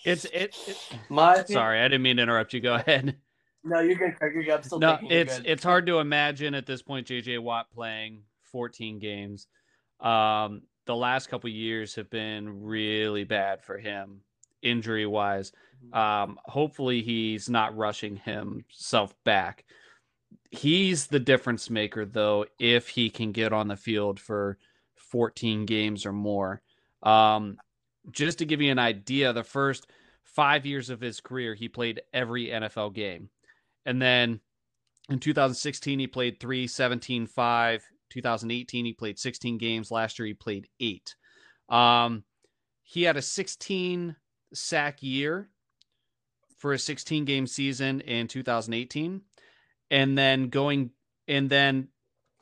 It's 0.06 0.26
it. 0.26 0.56
it 0.68 0.78
My 1.10 1.44
sorry, 1.46 1.80
I 1.80 1.88
didn't 1.88 2.04
mean 2.04 2.18
to 2.18 2.24
interrupt 2.24 2.54
you. 2.54 2.62
Go 2.62 2.76
ahead. 2.76 3.16
No, 3.66 3.80
you're 3.80 3.96
good, 3.96 4.16
Craig. 4.18 4.34
You're 4.36 4.44
good. 4.44 4.54
I'm 4.54 4.64
still 4.64 4.80
No, 4.80 5.00
it's 5.10 5.42
it's 5.44 5.64
hard 5.64 5.88
to 5.88 6.00
imagine 6.00 6.54
at 6.54 6.68
this 6.68 6.84
point 6.84 7.08
JJ 7.08 7.40
Watt 7.40 7.72
playing 7.72 8.22
14 8.52 9.00
games. 9.00 9.48
Um, 10.00 10.62
the 10.86 10.96
last 10.96 11.28
couple 11.28 11.50
years 11.50 11.96
have 11.96 12.10
been 12.12 12.64
really 12.64 13.24
bad 13.24 13.64
for 13.64 13.78
him 13.78 14.22
injury 14.62 15.06
wise. 15.08 15.52
Um, 15.94 16.38
hopefully 16.46 17.02
he's 17.02 17.50
not 17.50 17.76
rushing 17.76 18.18
himself 18.18 19.16
back. 19.24 19.66
He's 20.52 21.08
the 21.08 21.20
difference 21.20 21.70
maker 21.70 22.06
though 22.06 22.46
if 22.60 22.88
he 22.90 23.10
can 23.10 23.32
get 23.32 23.52
on 23.52 23.68
the 23.68 23.76
field 23.76 24.20
for 24.20 24.58
14 24.96 25.66
games 25.66 26.06
or 26.06 26.14
more. 26.14 26.62
Um, 27.02 27.58
just 28.12 28.40
to 28.40 28.46
give 28.46 28.62
you 28.62 28.72
an 28.72 28.80
idea, 28.80 29.34
the 29.34 29.44
first 29.44 29.88
five 30.24 30.66
years 30.66 30.90
of 30.90 31.02
his 31.02 31.20
career, 31.20 31.56
he 31.56 31.68
played 31.68 32.02
every 32.14 32.48
NFL 32.48 32.94
game. 32.94 33.30
And 33.86 34.02
then 34.02 34.40
in 35.10 35.20
2016, 35.20 36.00
he 36.00 36.08
played 36.08 36.40
3, 36.40 36.68
17, 36.68 37.28
5. 37.28 37.84
2018, 38.10 38.86
he 38.86 38.94
played 38.94 39.20
16 39.20 39.58
games. 39.58 39.92
Last 39.92 40.20
year, 40.20 40.26
he 40.28 40.34
played 40.34 40.68
eight. 40.80 41.16
Um, 41.70 42.24
he 42.84 43.04
had 43.04 43.18
a 43.18 43.22
16 43.22 44.16
sack 44.54 45.04
year 45.04 45.50
for 46.58 46.74
a 46.74 46.80
16 46.80 47.26
game 47.26 47.48
season 47.48 48.02
in 48.02 48.28
2018. 48.28 49.22
And 49.92 50.18
then 50.18 50.50
going, 50.50 50.92
and 51.28 51.50
then 51.50 51.90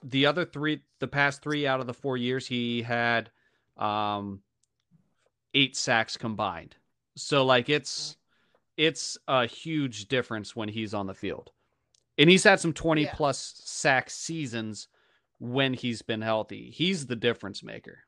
the 0.03 0.25
other 0.25 0.45
three, 0.45 0.82
the 0.99 1.08
past 1.08 1.41
three 1.41 1.65
out 1.65 1.79
of 1.79 1.88
the 1.88 1.93
four 1.93 2.17
years, 2.17 2.45
he 2.45 2.82
had 2.82 3.29
um, 3.77 4.41
eight 5.53 5.75
sacks 5.75 6.17
combined. 6.17 6.75
So, 7.15 7.45
like, 7.45 7.69
it's, 7.69 8.17
it's 8.77 9.17
a 9.27 9.45
huge 9.45 10.07
difference 10.07 10.55
when 10.55 10.69
he's 10.69 10.93
on 10.93 11.07
the 11.07 11.13
field. 11.13 11.51
And 12.17 12.29
he's 12.29 12.43
had 12.43 12.59
some 12.59 12.73
20 12.73 13.03
Yeah. 13.03 13.13
plus 13.13 13.62
sack 13.63 14.09
seasons 14.09 14.88
when 15.39 15.73
he's 15.73 16.01
been 16.01 16.21
healthy. 16.21 16.69
He's 16.69 17.07
the 17.07 17.15
difference 17.15 17.63
maker. 17.63 17.99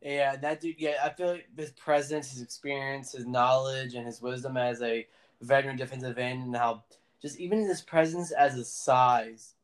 Yeah, 0.00 0.36
that 0.36 0.60
dude. 0.60 0.76
Yeah, 0.78 0.96
I 1.02 1.08
feel 1.10 1.28
like 1.28 1.48
his 1.56 1.70
presence, 1.72 2.30
his 2.32 2.42
experience, 2.42 3.12
his 3.12 3.26
knowledge, 3.26 3.94
and 3.94 4.06
his 4.06 4.20
wisdom 4.20 4.56
as 4.56 4.82
a 4.82 5.06
veteran 5.40 5.76
defensive 5.76 6.18
end, 6.18 6.42
and 6.42 6.56
how 6.56 6.84
just 7.22 7.40
even 7.40 7.60
his 7.66 7.80
presence 7.80 8.30
as 8.30 8.56
a 8.56 8.64
size 8.64 9.54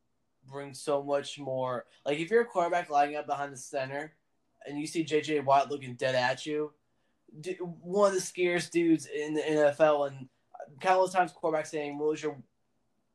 brings 0.50 0.80
so 0.80 1.02
much 1.02 1.38
more. 1.38 1.84
Like 2.06 2.18
if 2.18 2.30
you're 2.30 2.40
a 2.42 2.46
quarterback 2.46 2.88
lining 2.88 3.16
up 3.16 3.26
behind 3.26 3.52
the 3.52 3.58
center, 3.58 4.14
and 4.66 4.78
you 4.78 4.86
see 4.86 5.04
J.J. 5.04 5.40
Watt 5.40 5.70
looking 5.70 5.94
dead 5.94 6.14
at 6.14 6.46
you, 6.46 6.72
d- 6.72 6.79
one 7.82 8.08
of 8.08 8.14
the 8.14 8.20
scariest 8.20 8.72
dudes 8.72 9.06
in 9.06 9.34
the 9.34 9.40
NFL, 9.40 10.08
and 10.08 10.28
countless 10.80 11.12
times 11.12 11.32
quarterbacks 11.32 11.68
saying, 11.68 11.98
"What 11.98 12.10
was 12.10 12.22
your 12.22 12.36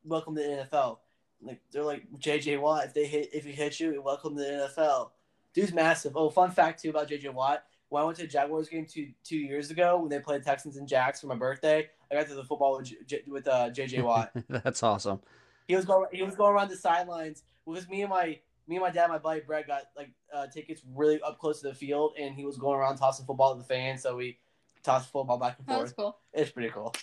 welcome 0.04 0.36
to 0.36 0.41
the 0.41 0.67
NFL?" 0.71 0.99
Like 1.41 1.62
they're 1.71 1.84
like 1.84 2.04
J.J. 2.17 2.58
Watt. 2.58 2.86
If 2.86 2.93
they 2.93 3.06
hit, 3.06 3.30
if 3.34 3.45
he 3.45 3.51
hits 3.51 3.80
you, 3.80 4.01
welcome 4.01 4.36
to 4.36 4.41
the 4.41 4.69
NFL. 4.78 5.12
Dude's 5.54 5.73
massive. 5.73 6.17
Oh, 6.17 6.30
fun 6.30 6.51
fact 6.51 6.82
too 6.82 6.89
about 6.89 7.10
JJ 7.10 7.34
Watt. 7.34 7.63
When 7.89 8.01
I 8.01 8.06
went 8.06 8.17
to 8.17 8.23
a 8.23 8.28
Jaguars 8.28 8.67
game 8.67 8.86
two 8.86 9.10
two 9.23 9.38
years 9.38 9.69
ago 9.71 9.99
when 9.99 10.10
they 10.10 10.19
played 10.19 10.43
Texans 10.43 10.78
and 10.78 10.88
Jacks 10.88 11.21
for 11.21 11.28
my 11.28 11.36
birthday, 11.36 11.89
I 12.12 12.15
got 12.15 12.28
to 12.28 12.36
the 12.36 12.43
football 12.43 12.78
with 12.78 12.93
J- 13.08 13.23
with 13.28 13.47
uh, 13.47 13.69
JJ 13.69 14.04
Watt. 14.04 14.32
That's 14.49 14.82
awesome. 14.84 15.21
he 15.67 15.75
was 15.75 15.86
going 15.86 16.08
he 16.12 16.23
was 16.23 16.36
going 16.36 16.54
around 16.54 16.69
the 16.69 16.78
sidelines 16.78 17.43
with 17.65 17.89
me 17.89 18.01
and 18.01 18.10
my 18.10 18.39
me 18.67 18.75
and 18.75 18.84
my 18.84 18.91
dad, 18.91 19.10
my 19.10 19.17
buddy 19.17 19.41
Brett 19.41 19.67
got 19.67 19.84
like 19.95 20.12
uh, 20.34 20.47
tickets 20.47 20.82
really 20.95 21.21
up 21.21 21.39
close 21.39 21.62
to 21.62 21.67
the 21.67 21.73
field, 21.73 22.13
and 22.19 22.34
he 22.34 22.45
was 22.45 22.58
going 22.58 22.80
around 22.80 22.97
tossing 22.97 23.25
football 23.25 23.54
to 23.54 23.62
the 23.62 23.67
fans. 23.67 24.01
So 24.01 24.15
we 24.15 24.39
tossed 24.84 25.12
football 25.12 25.38
back 25.38 25.58
and 25.58 25.67
forth. 25.67 25.95
cool. 25.95 26.17
It's 26.34 26.51
pretty 26.51 26.69
cool. 26.69 26.93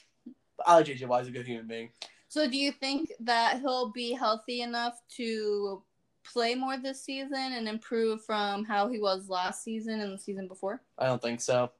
But 0.56 0.68
I 0.68 0.76
like 0.76 0.86
JJ 0.86 1.06
Watt. 1.06 1.20
He's 1.20 1.28
a 1.28 1.32
good 1.32 1.46
human 1.46 1.66
being. 1.66 1.90
So, 2.28 2.48
do 2.48 2.56
you 2.56 2.72
think 2.72 3.12
that 3.20 3.60
he'll 3.60 3.92
be 3.92 4.12
healthy 4.12 4.62
enough 4.62 5.00
to 5.16 5.82
play 6.24 6.54
more 6.54 6.78
this 6.78 7.02
season 7.02 7.52
and 7.52 7.68
improve 7.68 8.24
from 8.24 8.64
how 8.64 8.88
he 8.88 8.98
was 8.98 9.28
last 9.28 9.62
season 9.62 10.00
and 10.00 10.14
the 10.14 10.18
season 10.18 10.48
before? 10.48 10.80
I 10.98 11.06
don't 11.06 11.20
think 11.20 11.40
so. 11.40 11.70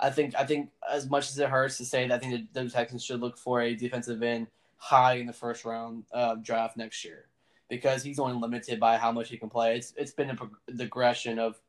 I 0.00 0.10
think 0.10 0.34
I 0.36 0.44
think 0.44 0.70
as 0.90 1.08
much 1.08 1.30
as 1.30 1.38
it 1.38 1.48
hurts 1.48 1.76
to 1.78 1.84
say 1.84 2.08
that, 2.08 2.14
I 2.14 2.18
think 2.18 2.52
the, 2.52 2.64
the 2.64 2.70
Texans 2.70 3.04
should 3.04 3.20
look 3.20 3.38
for 3.38 3.60
a 3.60 3.74
defensive 3.74 4.22
end 4.22 4.48
high 4.76 5.14
in 5.14 5.26
the 5.26 5.32
first 5.32 5.64
round 5.64 6.04
uh, 6.12 6.34
draft 6.36 6.76
next 6.76 7.04
year 7.04 7.26
because 7.68 8.02
he's 8.02 8.18
only 8.18 8.34
limited 8.34 8.78
by 8.80 8.96
how 8.98 9.12
much 9.12 9.28
he 9.28 9.36
can 9.36 9.48
play. 9.50 9.76
It's 9.76 9.92
it's 9.96 10.12
been 10.12 10.30
a 10.30 10.34
prog- 10.34 10.58
the 10.66 10.84
progression 10.84 11.38
of 11.38 11.60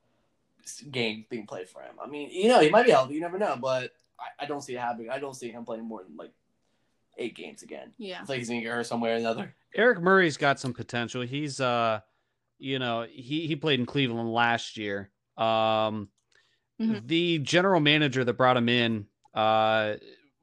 s- 0.64 0.84
games 0.92 1.26
being 1.30 1.46
played 1.46 1.68
for 1.70 1.82
him. 1.82 1.96
I 2.04 2.08
mean, 2.08 2.30
you 2.32 2.48
know, 2.50 2.60
he 2.60 2.70
might 2.70 2.86
be 2.86 2.92
healthy. 2.92 3.16
You 3.16 3.22
never 3.22 3.38
know, 3.38 3.58
but 3.62 3.92
I, 4.20 4.44
I 4.44 4.46
don't 4.46 4.62
see 4.62 4.76
it 4.76 4.80
happening. 4.80 5.10
I 5.10 5.20
don't 5.20 5.36
see 5.36 5.50
him 5.50 5.66
playing 5.66 5.86
more 5.86 6.04
than 6.04 6.16
like 6.18 6.32
eight 7.18 7.36
games 7.36 7.62
again. 7.64 7.92
Yeah. 7.98 8.20
I 8.22 8.26
think 8.26 8.40
he's 8.40 8.50
gonna 8.50 8.62
get 8.62 8.72
hurt 8.72 8.86
somewhere 8.88 9.14
or 9.14 9.18
another. 9.18 9.54
Eric 9.76 10.02
Murray's 10.02 10.38
got 10.38 10.60
some 10.60 10.74
potential. 10.74 11.22
He's 11.22 11.60
uh 11.62 12.00
you 12.60 12.80
know, 12.80 13.06
he 13.10 13.48
he 13.48 13.56
played 13.56 13.80
in 13.80 13.86
Cleveland 13.86 14.32
last 14.34 14.78
year. 14.78 15.10
Um 15.38 16.10
Mhm. 16.82 17.08
the 17.08 17.38
general 17.40 17.80
manager 17.80 18.24
that 18.26 18.34
brought 18.34 18.58
him 18.58 18.68
in 18.68 19.06
uh 19.36 19.96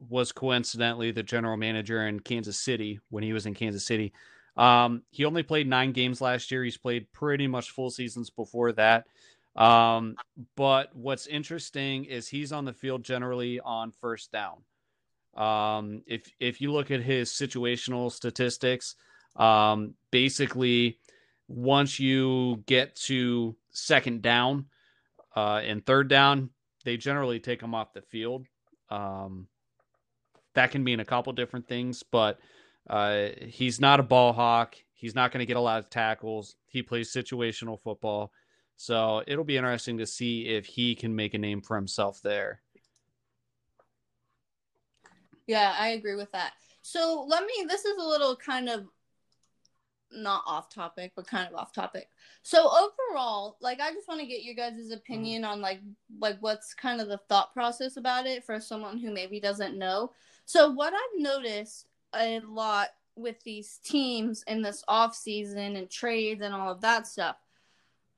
was 0.09 0.31
coincidentally 0.33 1.11
the 1.11 1.23
general 1.25 1.57
manager 1.57 2.07
in 2.07 2.21
Kansas 2.21 2.57
City 2.57 3.01
when 3.11 3.23
he 3.25 3.33
was 3.33 3.47
in 3.47 3.55
Kansas 3.55 3.85
City. 3.85 4.13
Um 4.57 5.03
he 5.11 5.25
only 5.25 5.43
played 5.43 5.69
9 5.69 5.93
games 5.93 6.21
last 6.21 6.51
year. 6.51 6.65
He's 6.65 6.79
played 6.79 7.13
pretty 7.13 7.47
much 7.47 7.71
full 7.71 7.91
seasons 7.91 8.31
before 8.31 8.73
that. 8.73 9.07
Um 9.57 10.17
but 10.57 10.95
what's 10.95 11.27
interesting 11.27 12.05
is 12.05 12.29
he's 12.29 12.53
on 12.53 12.65
the 12.65 12.73
field 12.73 13.05
generally 13.05 13.61
on 13.61 13.93
first 13.93 14.33
down. 14.33 14.63
Um, 15.35 16.03
if 16.07 16.31
if 16.41 16.61
you 16.61 16.73
look 16.73 16.91
at 16.91 17.03
his 17.03 17.31
situational 17.31 18.11
statistics, 18.11 18.97
um, 19.37 19.95
basically 20.11 20.99
once 21.49 21.99
you 21.99 22.63
get 22.67 22.95
to 22.95 23.57
second 23.71 24.23
down 24.23 24.67
uh, 25.37 25.61
and 25.65 25.85
third 25.85 26.09
down, 26.09 26.51
they 26.85 26.97
generally 26.97 27.41
take 27.41 27.61
him 27.63 27.75
off 27.75 27.93
the 27.93 28.03
field. 28.03 28.47
Um, 28.89 29.49
that 30.55 30.71
can 30.73 30.83
mean 30.83 31.01
a 31.01 31.05
couple 31.05 31.33
different 31.33 31.69
things, 31.69 32.03
but 32.03 32.39
uh, 32.91 33.29
he's 33.47 33.81
not 33.81 34.01
a 34.01 34.03
ball 34.03 34.33
hawk. 34.33 34.75
He's 34.93 35.15
not 35.15 35.31
going 35.31 35.39
to 35.39 35.47
get 35.47 35.57
a 35.57 35.61
lot 35.61 35.79
of 35.79 35.89
tackles. 35.89 36.57
He 36.67 36.83
plays 36.83 37.13
situational 37.13 37.81
football. 37.81 38.33
So 38.77 39.23
it'll 39.29 39.45
be 39.45 39.57
interesting 39.57 39.99
to 39.99 40.07
see 40.07 40.49
if 40.49 40.67
he 40.67 40.97
can 40.97 41.15
make 41.15 41.33
a 41.35 41.39
name 41.39 41.63
for 41.63 41.77
himself 41.77 42.21
there. 42.21 42.63
Yeah, 45.47 45.75
I 45.79 45.91
agree 45.91 46.17
with 46.17 46.33
that. 46.33 46.53
So 46.83 47.25
let 47.29 47.45
me. 47.45 47.65
This 47.69 47.85
is 47.85 47.97
a 47.97 48.07
little 48.07 48.35
kind 48.35 48.69
of 48.69 48.87
not 50.13 50.43
off 50.45 50.69
topic, 50.69 51.13
but 51.15 51.29
kind 51.29 51.49
of 51.49 51.55
off 51.55 51.73
topic. 51.73 52.09
So 52.43 52.69
overall, 52.69 53.57
like, 53.61 53.81
I 53.81 53.93
just 53.93 54.09
want 54.09 54.21
to 54.21 54.27
get 54.27 54.43
your 54.43 54.57
guys' 54.57 54.91
opinion 54.91 55.45
on 55.45 55.61
like, 55.61 55.81
like 56.19 56.39
what's 56.41 56.75
kind 56.75 57.01
of 57.01 57.07
the 57.07 57.21
thought 57.29 57.53
process 57.53 57.97
about 57.97 58.27
it 58.27 58.45
for 58.45 58.59
someone 58.59 58.99
who 58.99 59.13
maybe 59.13 59.39
doesn't 59.39 59.79
know. 59.79 60.11
So 60.47 60.71
what 60.71 60.93
I've 60.93 61.21
noticed 61.23 61.87
a 62.15 62.41
lot 62.41 62.89
with 63.17 63.43
these 63.45 63.79
teams 63.85 64.43
in 64.47 64.63
this 64.63 64.83
off 64.89 65.15
season 65.15 65.77
and 65.77 65.91
trades 65.91 66.43
and 66.43 66.55
all 66.55 66.71
of 66.71 66.81
that 66.81 67.07
stuff, 67.07 67.37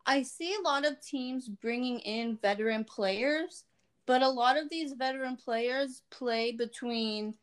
I 0.06 0.22
see 0.22 0.54
a 0.54 0.62
lot 0.62 0.84
of 0.84 1.00
teams 1.00 1.48
bringing 1.48 2.00
in 2.00 2.38
veteran 2.42 2.84
players 2.84 3.64
but 4.06 4.22
a 4.22 4.28
lot 4.28 4.56
of 4.56 4.68
these 4.68 4.92
veteran 4.92 5.36
players 5.36 6.02
play 6.10 6.52
between 6.52 7.34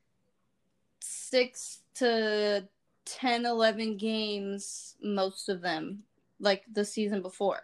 6 1.00 1.80
to 1.96 2.68
10 3.06 3.46
11 3.46 3.98
games 3.98 4.96
most 5.02 5.50
of 5.50 5.62
them 5.62 6.04
like 6.40 6.64
the 6.72 6.86
season 6.86 7.22
before. 7.22 7.62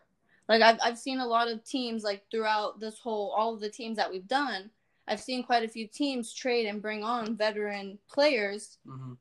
Like 0.48 0.62
I've, 0.62 0.80
I've 0.84 0.98
seen 0.98 1.20
a 1.20 1.28
lot 1.28 1.50
of 1.50 1.64
teams 1.64 2.04
like 2.04 2.24
throughout 2.30 2.80
this 2.80 3.00
whole 3.00 3.32
all 3.32 3.54
of 3.54 3.62
the 3.62 3.70
teams 3.70 3.98
that 3.98 4.12
we've 4.12 4.28
done 4.28 4.70
i've 5.08 5.20
seen 5.22 5.44
quite 5.44 5.64
a 5.64 5.68
few 5.68 5.88
teams 5.88 6.34
trade 6.34 6.66
and 6.68 6.82
bring 6.82 7.04
on 7.04 7.36
veteran 7.36 7.98
players 8.12 8.78
Mm-hmm. 8.88 9.14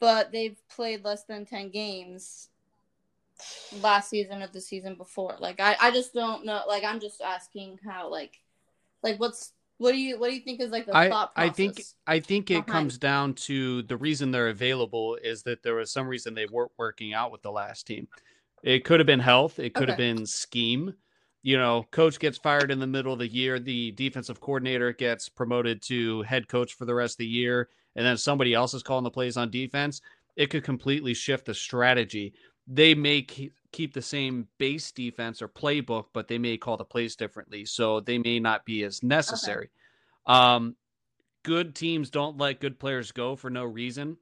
but 0.00 0.32
they've 0.32 0.56
played 0.68 1.04
less 1.04 1.24
than 1.24 1.44
10 1.46 1.70
games 1.70 2.48
last 3.80 4.10
season 4.10 4.42
or 4.42 4.48
the 4.48 4.60
season 4.60 4.94
before 4.96 5.36
like 5.38 5.60
i, 5.60 5.76
I 5.80 5.90
just 5.92 6.12
don't 6.12 6.44
know 6.44 6.62
like 6.66 6.82
i'm 6.84 6.98
just 7.00 7.20
asking 7.20 7.78
how 7.86 8.10
like 8.10 8.40
like 9.02 9.20
what's 9.20 9.52
What 9.78 9.92
do 9.92 9.98
you 9.98 10.18
What 10.18 10.30
do 10.30 10.34
you 10.34 10.40
think 10.42 10.60
is 10.60 10.72
like 10.72 10.86
the 10.86 10.96
I, 10.96 11.08
thought 11.08 11.30
I 11.36 11.50
think 11.50 11.80
I 12.04 12.18
think 12.18 12.50
it 12.50 12.66
behind- 12.66 12.66
comes 12.66 12.98
down 12.98 13.34
to 13.46 13.82
the 13.82 13.96
reason 13.96 14.32
they're 14.32 14.48
available 14.48 15.16
is 15.22 15.44
that 15.44 15.62
there 15.62 15.76
was 15.76 15.92
some 15.92 16.08
reason 16.08 16.34
they 16.34 16.46
weren't 16.46 16.72
working 16.76 17.14
out 17.14 17.30
with 17.30 17.42
the 17.42 17.52
last 17.52 17.86
team. 17.86 18.08
It 18.64 18.84
could 18.84 18.98
have 18.98 19.06
been 19.06 19.20
health. 19.20 19.60
It 19.60 19.74
could 19.74 19.88
have 19.88 19.96
been 19.96 20.26
scheme. 20.26 20.94
You 21.42 21.56
know, 21.56 21.86
coach 21.92 22.18
gets 22.18 22.36
fired 22.36 22.70
in 22.70 22.80
the 22.80 22.86
middle 22.86 23.12
of 23.12 23.20
the 23.20 23.28
year. 23.28 23.58
The 23.60 23.92
defensive 23.92 24.40
coordinator 24.40 24.92
gets 24.92 25.28
promoted 25.28 25.80
to 25.82 26.22
head 26.22 26.48
coach 26.48 26.74
for 26.74 26.84
the 26.84 26.94
rest 26.94 27.14
of 27.14 27.18
the 27.18 27.26
year, 27.26 27.68
and 27.94 28.04
then 28.04 28.16
somebody 28.16 28.54
else 28.54 28.74
is 28.74 28.82
calling 28.82 29.04
the 29.04 29.10
plays 29.10 29.36
on 29.36 29.50
defense. 29.50 30.00
It 30.36 30.50
could 30.50 30.64
completely 30.64 31.14
shift 31.14 31.46
the 31.46 31.54
strategy. 31.54 32.34
They 32.66 32.94
may 32.94 33.22
keep, 33.22 33.54
the 33.92 34.02
same 34.02 34.48
base 34.58 34.90
defense 34.92 35.40
or 35.40 35.48
playbook, 35.48 36.06
but 36.12 36.26
they 36.26 36.38
may 36.38 36.56
call 36.56 36.76
the 36.76 36.84
plays 36.84 37.16
differently, 37.16 37.64
so 37.64 38.00
they 38.00 38.18
may 38.18 38.40
not 38.40 38.64
be 38.64 38.82
as 38.82 39.02
necessary. 39.02 39.70
Um, 40.26 40.76
good 41.44 41.74
teams 41.74 42.10
don't 42.10 42.36
let 42.38 42.60
good 42.60 42.78
players 42.78 43.12
go 43.12 43.36
for 43.36 43.48
no 43.50 43.64
reason. 43.64 44.16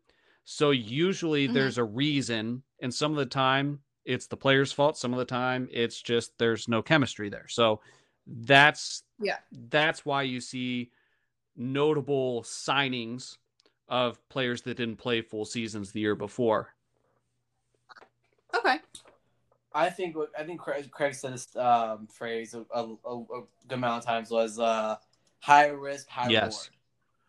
So 0.45 0.71
usually 0.71 1.49
Mhm. 1.49 1.55
there's 1.55 1.79
a 1.79 1.85
reason, 1.85 2.63
and 2.81 2.93
some 2.95 3.13
of 3.13 3.19
the 3.19 3.27
time 3.27 3.83
it's 4.07 4.27
the 4.27 4.37
player's 4.37 4.73
fault. 4.73 4.97
Some 4.97 5.13
of 5.13 5.19
the 5.19 5.25
time 5.25 5.69
it's 5.71 6.01
just 6.01 6.39
there's 6.39 6.69
no 6.69 6.81
chemistry 6.83 7.29
there. 7.29 7.47
So 7.49 7.81
that's 8.27 9.03
Yeah. 9.21 9.39
that's 9.53 10.05
why 10.07 10.23
you 10.23 10.41
see 10.41 10.91
notable 11.57 12.43
signings 12.43 13.37
of 13.89 14.27
players 14.29 14.63
that 14.63 14.77
didn't 14.77 14.97
play 14.97 15.21
full 15.23 15.45
seasons 15.45 15.93
the 15.93 16.01
year 16.01 16.15
before. 16.15 16.75
okay. 18.55 18.79
I 19.75 19.91
think 19.91 20.17
what 20.17 20.31
I 20.39 20.43
think 20.45 20.61
Craig, 20.61 20.91
Craig 20.91 21.15
said 21.15 21.35
this 21.35 21.55
um, 21.57 22.07
phrase 22.07 22.55
a, 22.55 22.65
a, 22.75 22.85
a, 23.05 23.21
a 23.21 23.43
good 23.69 23.75
amount 23.75 23.99
of 23.99 24.07
times 24.07 24.31
was 24.31 24.59
uh, 24.59 24.97
high 25.41 25.67
risk, 25.69 26.09
high 26.09 26.31
Yes. 26.31 26.45
reward. 26.45 26.67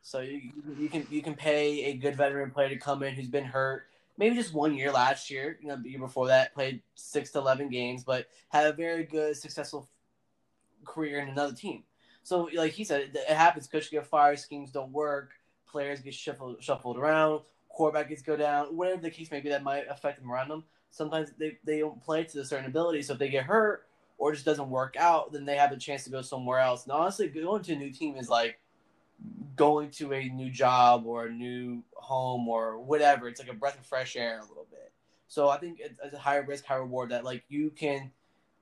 So 0.02 0.20
you, 0.22 0.52
you 0.80 0.88
can 0.90 1.06
you 1.10 1.22
can 1.22 1.36
pay 1.36 1.84
a 1.86 1.94
good 1.96 2.16
veteran 2.16 2.52
player 2.52 2.70
to 2.70 2.78
come 2.78 3.04
in 3.04 3.14
who's 3.14 3.28
been 3.28 3.44
hurt, 3.44 3.88
maybe 4.18 4.36
just 4.36 4.54
one 4.54 4.76
year 4.76 4.92
last 4.92 5.30
year, 5.30 5.58
you 5.62 5.68
know, 5.68 5.78
the 5.82 5.90
year 5.90 6.00
before 6.00 6.28
that, 6.28 6.54
played 6.54 6.82
six 6.96 7.32
to 7.32 7.40
eleven 7.40 7.70
games, 7.70 8.04
but 8.04 8.28
had 8.50 8.68
a 8.68 8.74
very 8.74 9.04
good, 9.04 9.36
successful 9.36 9.90
career 10.86 11.20
in 11.20 11.30
another 11.30 11.54
team. 11.54 11.84
So 12.24 12.50
like 12.54 12.74
he 12.74 12.84
said, 12.84 13.02
it, 13.02 13.16
it 13.16 13.36
happens. 13.36 13.68
Coaches 13.68 13.90
get 13.90 14.06
fired, 14.06 14.40
schemes 14.40 14.72
don't 14.72 14.92
work, 14.92 15.32
players 15.68 16.02
get 16.02 16.14
shuffled 16.14 16.64
shuffled 16.64 16.98
around, 16.98 17.42
quarterback 17.70 18.10
gets 18.10 18.22
go 18.22 18.36
down, 18.36 18.76
whatever 18.76 19.02
the 19.02 19.12
case 19.12 19.32
may 19.32 19.40
be 19.40 19.50
that 19.50 19.64
might 19.64 19.86
affect 19.90 20.20
them 20.20 20.32
around 20.32 20.50
them 20.50 20.64
sometimes 20.92 21.32
they, 21.38 21.58
they 21.64 21.80
don't 21.80 22.02
play 22.04 22.24
to 22.24 22.40
a 22.40 22.46
certain 22.46 22.66
ability. 22.66 23.02
So 23.04 23.14
if 23.14 23.20
they 23.20 23.30
get 23.30 23.46
hurt 23.46 23.88
or 24.18 24.34
just 24.34 24.46
doesn't 24.46 24.70
work 24.70 24.96
out, 24.98 25.32
then 25.32 25.46
they 25.46 25.56
have 25.56 25.72
a 25.72 25.78
chance 25.78 26.04
to 26.06 26.10
go 26.10 26.22
somewhere 26.22 26.60
else. 26.60 26.84
And 26.84 26.92
honestly, 26.92 27.28
going 27.28 27.64
to 27.64 27.74
a 27.74 27.76
new 27.76 27.92
team 27.92 28.18
is 28.18 28.30
like 28.30 28.60
going 29.56 29.90
to 29.92 30.14
a 30.14 30.30
new 30.30 30.50
job 30.50 31.06
or 31.06 31.26
a 31.26 31.32
new 31.32 31.84
home 31.96 32.48
or 32.48 32.80
whatever. 32.80 33.28
It's 33.28 33.40
like 33.40 33.50
a 33.50 33.54
breath 33.54 33.78
of 33.78 33.86
fresh 33.86 34.16
air 34.16 34.40
a 34.40 34.48
little 34.48 34.68
bit. 34.70 34.92
So 35.28 35.50
I 35.50 35.58
think 35.58 35.80
it's, 35.80 36.00
a 36.14 36.18
higher 36.18 36.44
risk, 36.44 36.66
high 36.66 36.76
reward 36.76 37.10
that 37.10 37.24
like 37.24 37.44
you 37.50 37.70
can 37.72 38.12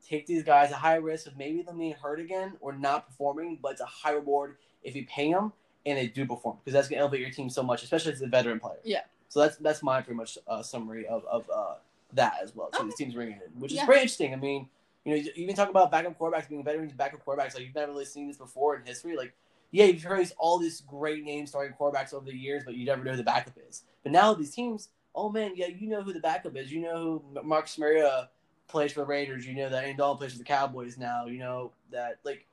take 0.08 0.26
these 0.26 0.44
guys 0.44 0.72
a 0.72 0.76
high 0.76 0.96
risk 0.96 1.28
of 1.28 1.38
maybe 1.38 1.62
them 1.62 1.78
being 1.78 1.94
hurt 1.94 2.20
again 2.20 2.54
or 2.60 2.74
not 2.74 3.08
performing, 3.08 3.60
but 3.62 3.74
it's 3.74 3.82
a 3.82 3.86
high 3.86 4.12
reward 4.12 4.58
if 4.84 4.96
you 4.96 5.06
pay 5.06 5.32
them 5.32 5.52
and 5.86 5.98
they 5.98 6.08
do 6.08 6.26
perform 6.26 6.58
because 6.64 6.74
that's 6.74 6.88
gonna 6.88 7.02
elevate 7.02 7.22
your 7.22 7.30
team 7.30 7.50
so 7.50 7.62
much, 7.62 7.84
especially 7.84 8.14
as 8.14 8.22
a 8.22 8.28
veteran 8.28 8.60
player. 8.60 8.80
Yeah. 8.84 9.02
So 9.30 9.42
that's 9.42 9.58
that's 9.58 9.84
my 9.84 10.02
pretty 10.02 10.18
much 10.18 10.38
uh, 10.48 10.64
summary 10.64 11.06
of 11.08 11.26
of 11.26 11.50
uh, 11.54 11.76
that 12.14 12.38
as 12.42 12.56
well. 12.56 12.70
So 12.74 12.80
Okay. 12.80 12.88
these 12.88 12.96
teams 12.96 13.14
bringing 13.14 13.36
in, 13.36 13.60
which 13.60 13.74
is 13.74 13.80
pretty 13.80 14.02
interesting. 14.02 14.34
I 14.34 14.38
mean, 14.38 14.70
you 15.04 15.12
know, 15.12 15.22
you 15.22 15.32
even 15.36 15.56
talk 15.56 15.70
about 15.70 15.92
backup 15.92 16.18
quarterbacks 16.18 16.50
being 16.50 16.64
veterans, 16.64 16.94
backup 16.94 17.24
quarterbacks. 17.24 17.54
Like 17.54 17.64
you've 17.66 17.76
never 17.76 17.92
really 17.92 18.06
seen 18.06 18.28
this 18.28 18.38
before 18.38 18.76
in 18.76 18.86
history. 18.86 19.16
Like, 19.16 19.34
yeah, 19.76 19.86
you've 19.86 20.04
heard 20.04 20.32
all 20.38 20.58
these 20.58 20.80
great 20.82 21.26
names 21.26 21.50
starting 21.50 21.76
quarterbacks 21.78 22.14
over 22.14 22.26
the 22.26 22.34
years, 22.34 22.64
but 22.66 22.76
you 22.76 22.86
never 22.86 23.04
know 23.04 23.12
who 23.12 23.18
the 23.18 23.24
backup 23.24 23.58
is. 23.68 23.84
But 24.04 24.14
now 24.14 24.34
these 24.34 24.56
teams, 24.56 24.88
oh 25.14 25.30
man, 25.30 25.52
yeah, 25.56 25.68
you 25.68 25.90
know 25.90 26.02
who 26.02 26.14
the 26.14 26.22
backup 26.22 26.56
is. 26.56 26.72
You 26.72 26.82
know 26.82 27.22
who 27.34 27.42
Marcus 27.44 27.78
Mariota 27.78 28.30
plays 28.70 28.94
for 28.94 29.02
the 29.02 29.06
Raiders. 29.06 29.46
You 29.46 29.54
know 29.54 29.68
that 29.68 29.84
Andy 29.84 29.98
Dalton 29.98 30.18
plays 30.18 30.32
for 30.32 30.38
the 30.38 30.46
Cowboys 30.46 30.98
now. 30.98 31.26
You 31.26 31.40
know 31.40 31.74
that 31.92 32.20
like 32.24 32.48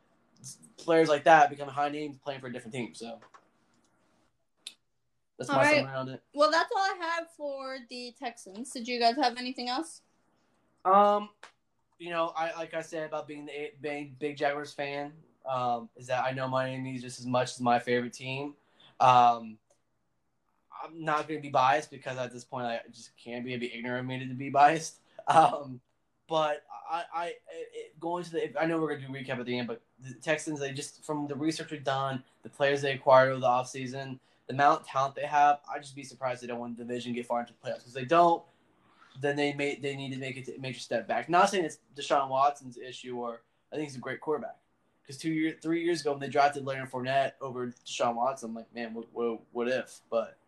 players 0.79 1.09
like 1.09 1.23
that 1.23 1.49
become 1.49 1.69
high 1.69 1.91
names 1.91 2.19
playing 2.19 2.41
for 2.41 2.49
a 2.49 2.53
different 2.53 2.75
team. 2.75 2.93
So 2.93 3.21
that's 5.39 5.49
my 5.49 5.55
All 5.55 5.63
right. 5.63 5.77
summary 5.77 5.95
on 5.95 6.09
it. 6.09 6.23
Well, 6.35 6.51
that's 6.51 6.73
all 6.75 6.83
I 6.83 6.97
have 7.01 7.29
for 7.37 7.79
the 7.89 8.13
Texans. 8.19 8.73
Did 8.73 8.89
you 8.89 8.99
guys 8.99 9.15
have 9.15 9.37
anything 9.39 9.69
else? 9.69 10.01
Um, 10.85 11.29
you 12.01 12.11
know, 12.11 12.33
I 12.37 12.53
like 12.57 12.75
I 12.75 12.83
said 12.83 13.07
about 13.07 13.29
being 13.29 13.47
the 13.47 13.71
big, 13.81 14.19
big 14.19 14.37
Jaguars 14.37 14.73
fan. 14.73 15.13
Um, 15.49 15.89
is 15.97 16.07
that 16.07 16.25
I 16.25 16.33
know 16.33 16.49
Miami's 16.49 17.03
just 17.03 17.19
as 17.19 17.27
much 17.27 17.51
as 17.51 17.61
my 17.61 17.79
favorite 17.79 18.13
team. 18.13 18.55
Um, 19.01 19.59
I'm 20.83 21.05
not 21.05 21.29
going 21.29 21.39
to 21.39 21.43
be 21.43 21.51
biased 21.51 21.91
because 21.91 22.19
at 22.19 22.33
this 22.33 22.45
point 22.45 22.67
I 22.67 22.81
just 22.93 23.11
can't 23.17 23.45
be. 23.45 23.53
It'd 23.53 23.61
be 23.61 23.75
ignorant 23.75 24.01
of 24.01 24.07
me 24.07 24.27
to 24.27 24.35
be 24.35 24.51
biased. 24.51 24.97
Um, 25.27 25.81
but 26.29 26.65
I, 26.91 27.05
I 27.15 27.27
it, 27.75 28.01
going 28.01 28.25
to 28.25 28.31
the. 28.31 28.61
I 28.61 28.67
know 28.67 28.79
we're 28.79 28.89
going 28.89 29.01
to 29.01 29.07
do 29.07 29.15
a 29.15 29.17
recap 29.17 29.39
at 29.39 29.47
the 29.47 29.59
end, 29.59 29.69
but 29.69 29.83
the 30.01 30.15
Texans 30.15 30.61
they 30.61 30.73
just 30.73 31.05
from 31.05 31.27
the 31.27 31.35
research 31.35 31.71
we've 31.71 31.85
done, 31.85 32.23
the 32.43 32.49
players 32.49 32.83
they 32.83 32.93
acquired 32.93 33.31
over 33.31 33.41
the 33.41 33.47
offseason, 33.47 34.19
the 34.47 34.55
amount 34.55 34.81
of 34.81 34.87
talent 34.87 35.15
they 35.15 35.27
have, 35.27 35.61
I'd 35.73 35.83
just 35.83 35.95
be 35.97 36.05
surprised 36.05 36.43
they 36.43 36.47
don't 36.47 36.61
win 36.61 36.75
the 36.75 36.85
division, 36.85 37.13
get 37.13 37.27
far 37.27 37.41
into 37.41 37.53
the 37.53 37.69
playoffs. 37.69 37.79
Because 37.79 37.95
they 37.95 38.05
don't, 38.05 38.43
then 39.21 39.37
they 39.37 39.53
may 39.53 39.77
they 39.77 39.95
need 39.95 40.13
to 40.13 40.19
make 40.59 40.77
a 40.77 40.81
step 40.81 41.07
back. 41.07 41.29
Not 41.29 41.51
saying 41.51 41.65
it's 41.65 41.79
Deshaun 41.97 42.29
Watson's 42.29 42.79
issue, 42.79 43.17
or 43.17 43.43
I 43.73 43.77
think 43.77 43.89
he's 43.89 43.97
a 43.97 44.01
great 44.01 44.21
quarterback. 44.21 44.57
Because 45.13 45.21
two 45.23 45.31
years, 45.33 45.55
three 45.63 45.85
years 45.85 46.01
ago 46.01 46.13
when 46.13 46.21
they 46.21 46.29
drafted 46.29 46.65
Leonard 46.65 46.91
Fournette 46.91 47.33
over 47.43 47.67
Deshaun 47.87 48.15
Watson, 48.15 48.49
I'm 48.51 48.57
like, 48.57 48.75
man, 48.75 48.95
what, 48.95 49.05
what, 49.13 49.41
what 49.53 49.69
if? 49.69 50.01
But 50.11 50.39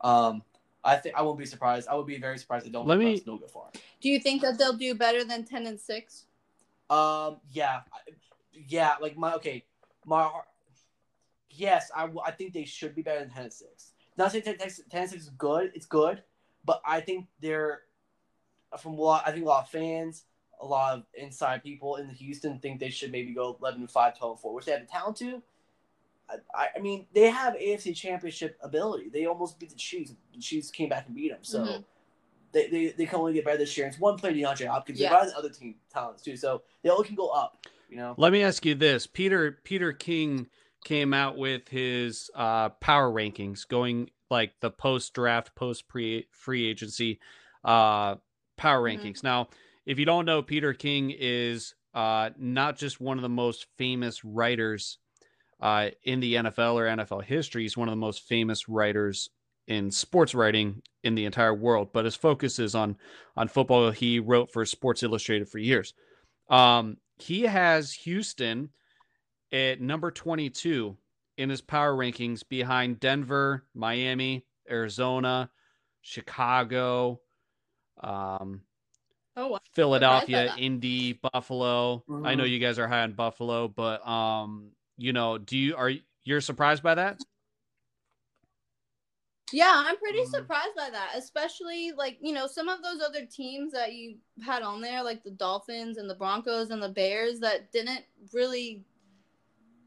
um, 0.00 0.42
I 0.84 0.94
think 0.96 1.16
I 1.16 1.22
won't 1.22 1.38
be 1.40 1.44
surprised. 1.46 1.88
I 1.88 1.96
would 1.96 2.06
be 2.06 2.18
very 2.18 2.38
surprised 2.38 2.64
they 2.66 2.70
don't. 2.70 2.86
Let 2.86 2.98
Let 2.98 3.04
me- 3.04 3.14
me 3.14 3.20
don't 3.20 3.40
go 3.40 3.48
far. 3.48 3.64
Do 4.00 4.08
you 4.08 4.20
think 4.20 4.42
that 4.42 4.58
they'll 4.58 4.74
do 4.74 4.94
better 4.94 5.24
than 5.24 5.44
ten 5.44 5.66
and 5.66 5.80
six? 5.80 6.26
Um, 6.88 7.38
yeah, 7.50 7.80
yeah, 8.68 8.94
like 9.00 9.16
my 9.16 9.34
okay, 9.34 9.64
my 10.06 10.30
yes, 11.50 11.90
I, 11.96 12.08
I 12.24 12.30
think 12.30 12.52
they 12.52 12.64
should 12.64 12.94
be 12.94 13.02
better 13.02 13.20
than 13.20 13.30
ten 13.30 13.44
and 13.44 13.52
six. 13.52 13.92
Not 14.16 14.30
saying 14.30 14.44
10, 14.44 14.58
10, 14.58 14.68
10 14.90 15.00
and 15.00 15.10
six 15.10 15.22
is 15.22 15.30
good, 15.30 15.72
it's 15.74 15.86
good, 15.86 16.22
but 16.64 16.82
I 16.84 17.00
think 17.00 17.26
they're 17.40 17.80
from 18.78 18.92
a 18.94 19.00
lot. 19.00 19.22
I 19.26 19.32
think 19.32 19.44
a 19.44 19.48
lot 19.48 19.64
of 19.64 19.70
fans, 19.70 20.24
a 20.60 20.66
lot 20.66 20.94
of 20.98 21.04
inside 21.14 21.62
people 21.62 21.96
in 21.96 22.08
Houston 22.10 22.58
think 22.58 22.80
they 22.80 22.90
should 22.90 23.10
maybe 23.10 23.32
go 23.34 23.56
11 23.60 23.86
5, 23.86 24.18
12 24.18 24.40
4, 24.40 24.54
which 24.54 24.64
they 24.66 24.72
have 24.72 24.80
the 24.82 24.86
talent 24.86 25.16
to. 25.18 25.42
I, 26.30 26.34
I, 26.54 26.68
I 26.76 26.78
mean, 26.80 27.06
they 27.14 27.30
have 27.30 27.54
AFC 27.54 27.94
Championship 27.96 28.56
ability. 28.62 29.10
They 29.12 29.26
almost 29.26 29.58
beat 29.58 29.70
the 29.70 29.76
Chiefs. 29.76 30.12
The 30.32 30.40
Chiefs 30.40 30.70
came 30.70 30.88
back 30.88 31.06
and 31.06 31.16
beat 31.16 31.30
them. 31.30 31.42
So 31.42 31.58
Mhm. 31.64 31.84
they, 32.52 32.68
they, 32.68 32.88
they 32.90 33.06
can 33.06 33.18
only 33.18 33.32
get 33.32 33.44
better 33.44 33.58
this 33.58 33.76
year. 33.76 33.86
It's 33.86 33.98
one 33.98 34.16
play 34.16 34.32
DeAndre 34.34 34.66
Hopkins. 34.66 35.00
Yeah. 35.00 35.08
They're 35.08 35.18
better 35.18 35.30
than 35.30 35.38
other 35.38 35.50
team 35.50 35.74
talents 35.92 36.22
too. 36.22 36.36
So 36.36 36.62
they 36.82 36.90
all 36.90 37.02
can 37.02 37.16
go 37.16 37.28
up. 37.28 37.66
You 37.88 37.96
know. 37.96 38.14
Let 38.16 38.32
me 38.32 38.42
ask 38.42 38.64
you 38.64 38.74
this: 38.74 39.06
Peter 39.06 39.58
Peter 39.64 39.92
King 39.92 40.48
came 40.84 41.12
out 41.12 41.36
with 41.36 41.68
his 41.68 42.30
uh, 42.34 42.70
power 42.70 43.10
rankings, 43.12 43.68
going 43.68 44.10
like 44.30 44.52
the 44.60 44.70
post 44.70 45.12
draft, 45.12 45.54
post 45.54 45.88
pre 45.88 46.26
free 46.30 46.66
agency 46.66 47.20
uh, 47.64 48.16
power 48.56 48.80
Mhm. 48.88 48.98
rankings. 48.98 49.22
Now, 49.22 49.48
if 49.86 49.98
you 49.98 50.04
don't 50.04 50.24
know, 50.24 50.42
Peter 50.42 50.72
King 50.72 51.14
is 51.16 51.74
uh, 51.94 52.30
not 52.38 52.76
just 52.76 53.00
one 53.00 53.18
of 53.18 53.22
the 53.22 53.28
most 53.28 53.66
famous 53.76 54.24
writers 54.24 54.98
uh, 55.60 55.90
in 56.04 56.20
the 56.20 56.34
NFL 56.34 56.74
or 56.74 56.86
NFL 56.86 57.24
history. 57.24 57.62
He's 57.62 57.76
one 57.76 57.88
of 57.88 57.92
the 57.92 57.96
most 57.96 58.22
famous 58.22 58.68
writers 58.68 59.30
in 59.68 59.90
sports 59.90 60.34
writing 60.34 60.82
in 61.04 61.14
the 61.14 61.24
entire 61.24 61.54
world, 61.54 61.90
but 61.92 62.04
his 62.04 62.16
focus 62.16 62.58
is 62.58 62.74
on 62.74 62.96
on 63.36 63.48
football. 63.48 63.90
He 63.90 64.18
wrote 64.18 64.52
for 64.52 64.64
Sports 64.64 65.02
Illustrated 65.02 65.48
for 65.48 65.58
years. 65.58 65.94
Um, 66.50 66.96
he 67.18 67.42
has 67.42 67.92
Houston 67.92 68.70
at 69.52 69.80
number 69.80 70.10
22 70.10 70.96
in 71.38 71.50
his 71.50 71.60
power 71.60 71.94
rankings 71.96 72.42
behind 72.48 73.00
Denver, 73.00 73.64
Miami, 73.74 74.44
Arizona, 74.68 75.50
Chicago, 76.00 77.20
um, 78.02 78.62
Oh, 79.36 79.48
wow. 79.48 79.58
Philadelphia. 79.72 80.54
Indy, 80.58 81.14
Buffalo. 81.14 82.04
I 82.24 82.34
know 82.34 82.44
Mhm. 82.44 82.50
you 82.50 82.58
guys 82.58 82.78
are 82.78 82.88
high 82.88 83.02
on 83.02 83.12
Buffalo, 83.12 83.68
but 83.68 84.06
um, 84.06 84.72
you 84.98 85.12
know, 85.12 85.38
do 85.38 85.56
you 85.56 85.76
are 85.76 85.92
you're 86.24 86.40
surprised 86.40 86.82
by 86.82 86.94
that? 86.94 87.18
Yeah, 89.52 89.72
I'm 89.86 89.96
pretty 89.98 90.18
Mhm. 90.18 90.30
surprised 90.30 90.74
by 90.76 90.90
that, 90.90 91.12
especially 91.14 91.92
like, 91.92 92.18
you 92.22 92.32
know, 92.32 92.46
some 92.46 92.68
of 92.68 92.82
those 92.82 93.02
other 93.02 93.26
teams 93.26 93.72
that 93.72 93.92
you 93.92 94.18
had 94.42 94.62
on 94.62 94.80
there, 94.80 95.02
like 95.02 95.22
the 95.22 95.30
Dolphins 95.30 95.98
and 95.98 96.08
the 96.08 96.14
Broncos 96.14 96.70
and 96.70 96.82
the 96.82 96.88
Bears, 96.88 97.38
that 97.40 97.70
didn't 97.70 98.04
really, 98.32 98.82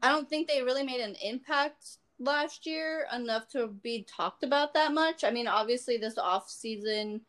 I 0.02 0.08
don't 0.10 0.28
think 0.28 0.46
they 0.46 0.62
really 0.62 0.84
made 0.84 1.00
an 1.00 1.16
impact 1.16 1.98
last 2.20 2.64
year 2.64 3.06
enough 3.12 3.48
to 3.48 3.66
be 3.68 4.04
talked 4.04 4.44
about 4.44 4.72
that 4.74 4.92
much. 4.92 5.24
I 5.24 5.30
mean, 5.30 5.48
obviously, 5.48 5.96
this 5.96 6.16
off 6.16 6.48
season 6.48 7.22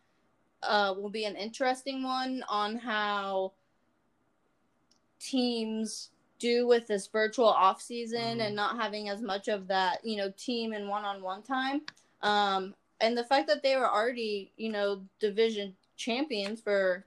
uh, 0.64 0.94
will 0.98 1.10
be 1.10 1.26
an 1.26 1.36
interesting 1.36 2.04
one 2.04 2.44
on 2.50 2.78
how 2.78 3.54
teams 5.20 6.12
do 6.40 6.68
with 6.68 6.88
this 6.88 7.08
virtual 7.08 7.48
off 7.48 7.82
season 7.82 8.38
Mhm. 8.38 8.48
and 8.48 8.56
not 8.56 8.80
having 8.80 9.10
as 9.10 9.22
much 9.22 9.48
of 9.48 9.68
that, 9.68 10.06
you 10.06 10.18
know, 10.18 10.32
team 10.38 10.74
and 10.74 10.88
one 10.88 11.04
on 11.04 11.22
one 11.22 11.42
time. 11.42 11.82
Um, 12.22 12.76
and 13.00 13.18
the 13.18 13.24
fact 13.24 13.48
that 13.48 13.64
they 13.64 13.76
were 13.76 13.92
already, 13.92 14.52
you 14.58 14.72
know, 14.72 15.08
division 15.20 15.76
champions 15.96 16.62
for 16.62 17.06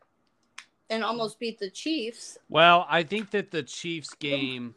and 0.88 1.04
almost 1.04 1.38
beat 1.38 1.58
the 1.58 1.70
Chiefs. 1.70 2.36
Well, 2.48 2.84
I 2.88 3.04
think 3.04 3.30
that 3.30 3.52
the 3.52 3.62
Chiefs 3.62 4.12
game 4.14 4.74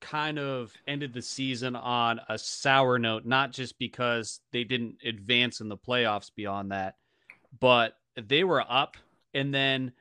kind 0.00 0.38
of 0.38 0.74
ended 0.86 1.12
the 1.12 1.22
season 1.22 1.76
on 1.76 2.20
a 2.28 2.38
sour 2.38 2.98
note, 2.98 3.26
not 3.26 3.52
just 3.52 3.78
because 3.78 4.40
they 4.50 4.64
didn't 4.64 4.96
advance 5.04 5.60
in 5.60 5.68
the 5.68 5.76
playoffs 5.76 6.30
beyond 6.34 6.72
that, 6.72 6.96
but 7.60 7.98
they 8.16 8.44
were 8.44 8.64
up 8.68 8.96
and 9.34 9.52
then 9.52 9.92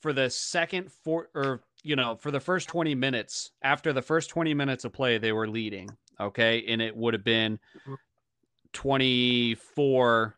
for 0.00 0.12
the 0.12 0.28
second 0.30 0.90
four 0.92 1.28
or 1.34 1.62
you 1.86 1.96
know, 1.96 2.16
for 2.16 2.30
the 2.30 2.40
first 2.40 2.66
20 2.68 2.94
minutes, 2.94 3.50
after 3.60 3.92
the 3.92 4.00
first 4.00 4.30
20 4.30 4.54
minutes 4.54 4.84
of 4.86 4.92
play, 4.94 5.18
they 5.18 5.32
were 5.32 5.46
leading. 5.46 5.86
Okay. 6.18 6.64
And 6.66 6.80
it 6.80 6.96
would 6.96 7.12
have 7.12 7.24
been 7.24 7.58
24, 8.72 10.36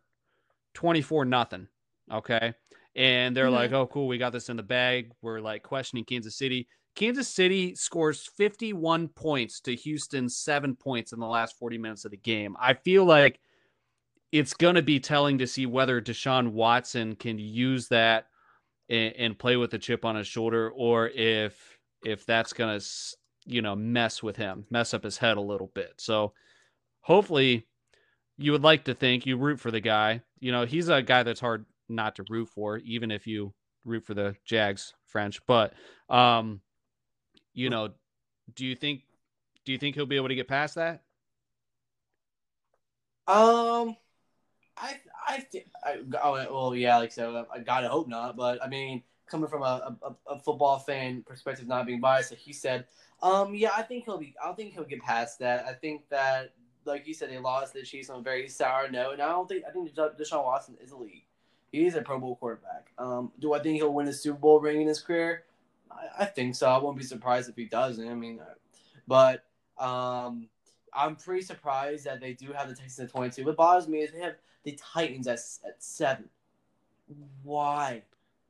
24 0.75 1.25
nothing. 1.25 1.69
Okay. 2.13 2.53
And 2.95 3.37
they're 3.37 3.47
Mhm. 3.47 3.53
like, 3.53 3.73
oh, 3.73 3.87
cool. 3.87 4.09
We 4.09 4.19
got 4.19 4.33
this 4.33 4.49
in 4.49 4.57
the 4.57 4.63
bag. 4.63 5.13
We're 5.23 5.41
like 5.41 5.63
questioning 5.63 6.05
Kansas 6.05 6.37
City. 6.37 6.67
Kansas 6.95 7.29
City 7.29 7.75
scores 7.75 8.27
51 8.27 9.09
points 9.09 9.61
to 9.61 9.75
Houston's 9.77 10.37
seven 10.37 10.75
points 10.75 11.13
in 11.13 11.21
the 11.21 11.27
last 11.27 11.59
40 11.59 11.79
minutes 11.79 12.05
of 12.05 12.11
the 12.11 12.17
game. 12.17 12.57
I 12.59 12.75
feel 12.75 13.05
like 13.05 13.39
it's 14.39 14.55
going 14.55 14.75
to 14.75 14.83
be 14.83 15.01
telling 15.01 15.39
to 15.39 15.47
see 15.47 15.67
whether 15.67 16.01
Deshaun 16.01 16.53
Watson 16.53 17.17
can 17.17 17.39
use 17.39 17.89
that 17.89 18.27
and, 18.89 19.15
and 19.17 19.39
play 19.39 19.57
with 19.57 19.75
a 19.75 19.79
chip 19.79 20.05
on 20.05 20.17
his 20.17 20.27
shoulder, 20.27 20.71
or 20.71 21.09
if 21.09 21.79
if 22.05 22.27
that's 22.27 22.53
going 22.53 22.79
to 22.79 22.87
you 23.47 23.63
know 23.63 23.77
mess 23.77 24.23
with 24.23 24.37
him, 24.37 24.67
mess 24.71 24.95
up 24.95 25.05
his 25.05 25.19
head 25.19 25.37
a 25.37 25.41
little 25.43 25.71
bit. 25.75 25.95
So 25.99 26.33
hopefully, 27.01 27.67
you 28.37 28.53
would 28.53 28.63
like 28.63 28.85
to 28.85 28.95
think 28.95 29.27
you 29.27 29.37
root 29.37 29.61
for 29.61 29.71
the 29.71 29.81
guy. 29.81 30.23
You 30.41 30.53
know, 30.53 30.67
he's 30.67 30.89
a 30.89 31.03
guy 31.03 31.23
that's 31.23 31.41
hard 31.41 31.67
not 31.89 32.17
to 32.17 32.25
root 32.29 32.49
for, 32.49 32.79
even 32.79 33.11
if 33.11 33.27
you 33.27 33.55
root 33.85 34.05
for 34.05 34.15
the 34.15 34.37
Jags 34.45 34.93
French. 35.07 35.41
But 35.47 35.73
um, 36.09 36.61
you 37.55 37.71
know, 37.71 37.91
do 38.55 38.67
you 38.67 38.77
think 38.77 39.03
do 39.65 39.73
you 39.73 39.79
think 39.79 39.95
he'll 39.95 40.07
be 40.07 40.17
able 40.17 40.29
to 40.29 40.35
get 40.35 40.49
past 40.49 40.75
that? 40.77 41.03
Um, 43.27 43.97
I 45.27 45.41
think 45.41 45.67
I, 45.85 45.99
oh, 46.23 46.33
well 46.51 46.75
yeah 46.75 46.99
like 46.99 47.13
so 47.13 47.47
I 47.53 47.59
gotta 47.59 47.89
hope 47.89 48.09
not 48.09 48.37
but 48.37 48.63
I 48.65 48.69
mean 48.69 49.03
coming 49.27 49.49
from 49.49 49.63
a, 49.63 49.97
a, 50.03 50.35
a 50.35 50.39
football 50.39 50.79
fan 50.79 51.25
perspective 51.27 51.67
not 51.67 51.87
being 51.87 52.01
biased 52.01 52.31
like 52.31 52.39
he 52.39 52.53
said 52.53 52.87
um 53.23 53.55
yeah 53.55 53.71
I 53.77 53.83
think 53.83 54.05
he'll 54.05 54.19
be 54.19 54.35
I 54.43 54.53
think 54.53 54.75
he'll 54.75 54.85
get 54.85 55.03
past 55.03 55.41
that. 55.41 55.65
I 55.67 55.73
think 55.73 56.09
that 56.11 56.53
like 56.85 57.07
you 57.07 57.15
said 57.15 57.31
they 57.31 57.39
lost 57.39 57.75
the 57.75 57.83
Chiefs 57.83 58.09
on 58.09 58.21
a 58.21 58.23
very 58.23 58.49
sour 58.49 58.89
note 58.89 59.15
and 59.15 59.23
I 59.23 59.29
don't 59.29 59.49
think 59.49 59.65
I 59.69 59.73
think 59.73 59.93
Deshaun 59.95 60.45
Watson 60.45 60.77
is 60.81 60.93
a 60.93 60.95
elite 60.95 61.25
he's 61.73 61.97
a 61.97 62.03
Pro 62.03 62.21
Bowl 62.21 62.37
quarterback. 62.37 62.93
Um 62.99 63.33
do 63.41 63.53
I 63.53 63.59
think 63.59 63.77
he'll 63.77 63.93
win 63.93 64.09
a 64.09 64.13
Super 64.13 64.39
Bowl 64.39 64.61
ring 64.61 64.81
in 64.81 64.89
his 64.89 65.01
career? 65.01 65.45
I, 65.91 66.23
I 66.23 66.25
think 66.27 66.55
so. 66.55 66.69
I 66.69 66.79
won't 66.79 66.97
be 66.97 67.05
surprised 67.05 67.49
if 67.49 67.57
he 67.57 67.65
doesn't. 67.65 68.09
I 68.09 68.15
mean 68.15 68.41
uh, 68.41 68.55
but 69.09 69.45
um 69.79 70.49
I'm 70.97 71.17
pretty 71.17 71.43
surprised 71.43 72.07
that 72.07 72.21
they 72.21 72.33
do 72.33 72.53
have 72.53 72.69
the 72.69 72.75
Texans 72.75 72.99
at 73.01 73.11
22. 73.11 73.45
What 73.45 73.57
bothers 73.57 73.87
me 73.87 73.99
is 73.99 74.13
they 74.13 74.21
have 74.21 74.37
the 74.67 74.73
Titans 74.73 75.29
at, 75.29 75.39
at 75.67 75.77
seven. 75.79 76.29
Why? 77.45 78.03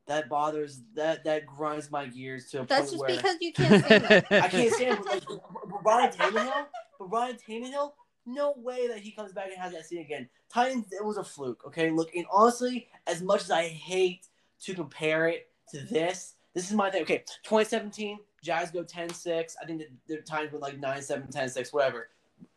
That 0.07 0.29
bothers 0.29 0.81
that 0.95 1.25
that 1.25 1.47
grinds 1.47 1.91
my 1.91 2.07
gears 2.07 2.51
to 2.51 2.63
a 2.63 2.67
That's 2.67 2.91
point 2.91 2.91
just 2.91 3.01
where 3.01 3.17
because 3.17 3.37
you 3.41 3.53
can't 3.53 3.85
stand. 3.85 4.25
I 4.31 4.49
can't 4.49 4.73
stand. 4.73 4.99
But, 5.05 5.13
like, 5.13 5.25
but 5.29 5.85
Ryan 5.85 6.13
Tannehill, 6.13 6.67
but 6.99 7.11
Ryan 7.11 7.37
Tannehill, 7.37 7.93
no 8.25 8.55
way 8.57 8.89
that 8.89 9.01
he 9.01 9.11
comes 9.11 9.33
back 9.33 9.49
and 9.49 9.61
has 9.61 9.73
that 9.73 9.85
scene 9.85 10.01
again. 10.01 10.29
Titans, 10.49 10.87
it 10.91 11.05
was 11.05 11.19
a 11.19 11.25
fluke. 11.25 11.65
Okay, 11.67 11.91
look, 11.91 12.15
and 12.15 12.25
honestly, 12.33 12.89
as 13.07 13.21
much 13.21 13.43
as 13.43 13.51
I 13.51 13.69
hate 13.69 14.29
to 14.63 14.75
compare 14.75 15.29
it 15.29 15.51
to 15.73 15.81
this, 15.81 16.35
this 16.55 16.71
is 16.71 16.73
my 16.73 16.89
thing. 16.89 17.03
Okay, 17.03 17.25
2017, 17.43 18.19
Jags 18.43 18.71
go 18.71 18.85
10-6. 18.85 19.55
I 19.61 19.67
think 19.67 19.83
the 20.07 20.19
Titans 20.19 20.53
went 20.53 20.63
like 20.63 20.81
9-7, 20.81 21.35
10-6, 21.35 21.75
whatever. 21.75 22.09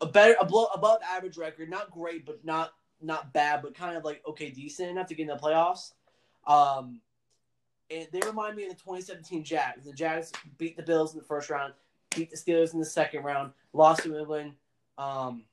A 0.02 0.06
better, 0.06 0.36
a 0.40 0.46
blow, 0.46 0.68
above 0.74 1.00
average 1.04 1.38
record, 1.38 1.70
not 1.70 1.90
great, 1.92 2.26
but 2.26 2.46
not 2.46 2.74
not 3.02 3.34
bad, 3.34 3.62
but 3.62 3.76
kind 3.76 3.98
of 3.98 4.04
like 4.04 4.22
okay, 4.28 4.50
decent 4.50 4.90
enough 4.90 5.08
to 5.08 5.16
get 5.16 5.24
in 5.24 5.28
the 5.30 5.36
playoffs. 5.36 5.94
Um, 6.48 7.02
and 7.92 8.08
they 8.12 8.20
remind 8.26 8.56
me 8.56 8.64
of 8.64 8.70
the 8.70 8.76
2017 8.76 9.44
Jags. 9.44 9.86
The 9.86 9.94
Jags 9.94 10.32
beat 10.58 10.78
the 10.78 10.84
Bills 10.84 11.14
in 11.14 11.20
the 11.20 11.26
first 11.26 11.50
round, 11.50 11.74
beat 12.16 12.30
the 12.30 12.38
Steelers 12.38 12.74
in 12.74 12.80
the 12.80 12.86
second 12.86 13.24
round, 13.24 13.52
lost 13.74 14.04
to 14.04 14.18
England, 14.18 14.54
um, 14.98 15.44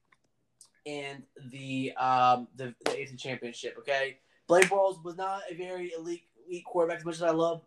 and 0.84 1.22
the 1.51 1.92
um, 1.97 2.49
the, 2.57 2.74
the 2.84 2.90
AFC 2.90 3.18
Championship. 3.18 3.76
Okay, 3.78 4.18
Blake 4.47 4.66
Bortles 4.66 5.03
was 5.03 5.16
not 5.16 5.42
a 5.51 5.55
very 5.55 5.92
elite 5.99 6.24
elite 6.47 6.64
quarterback. 6.64 6.99
As 6.99 7.05
much 7.05 7.14
as 7.16 7.22
I 7.22 7.30
love, 7.30 7.62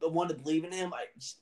but 0.00 0.12
wanted 0.12 0.36
to 0.36 0.42
believe 0.42 0.64
in 0.64 0.72
him, 0.72 0.92
I 0.92 1.06
just, 1.18 1.38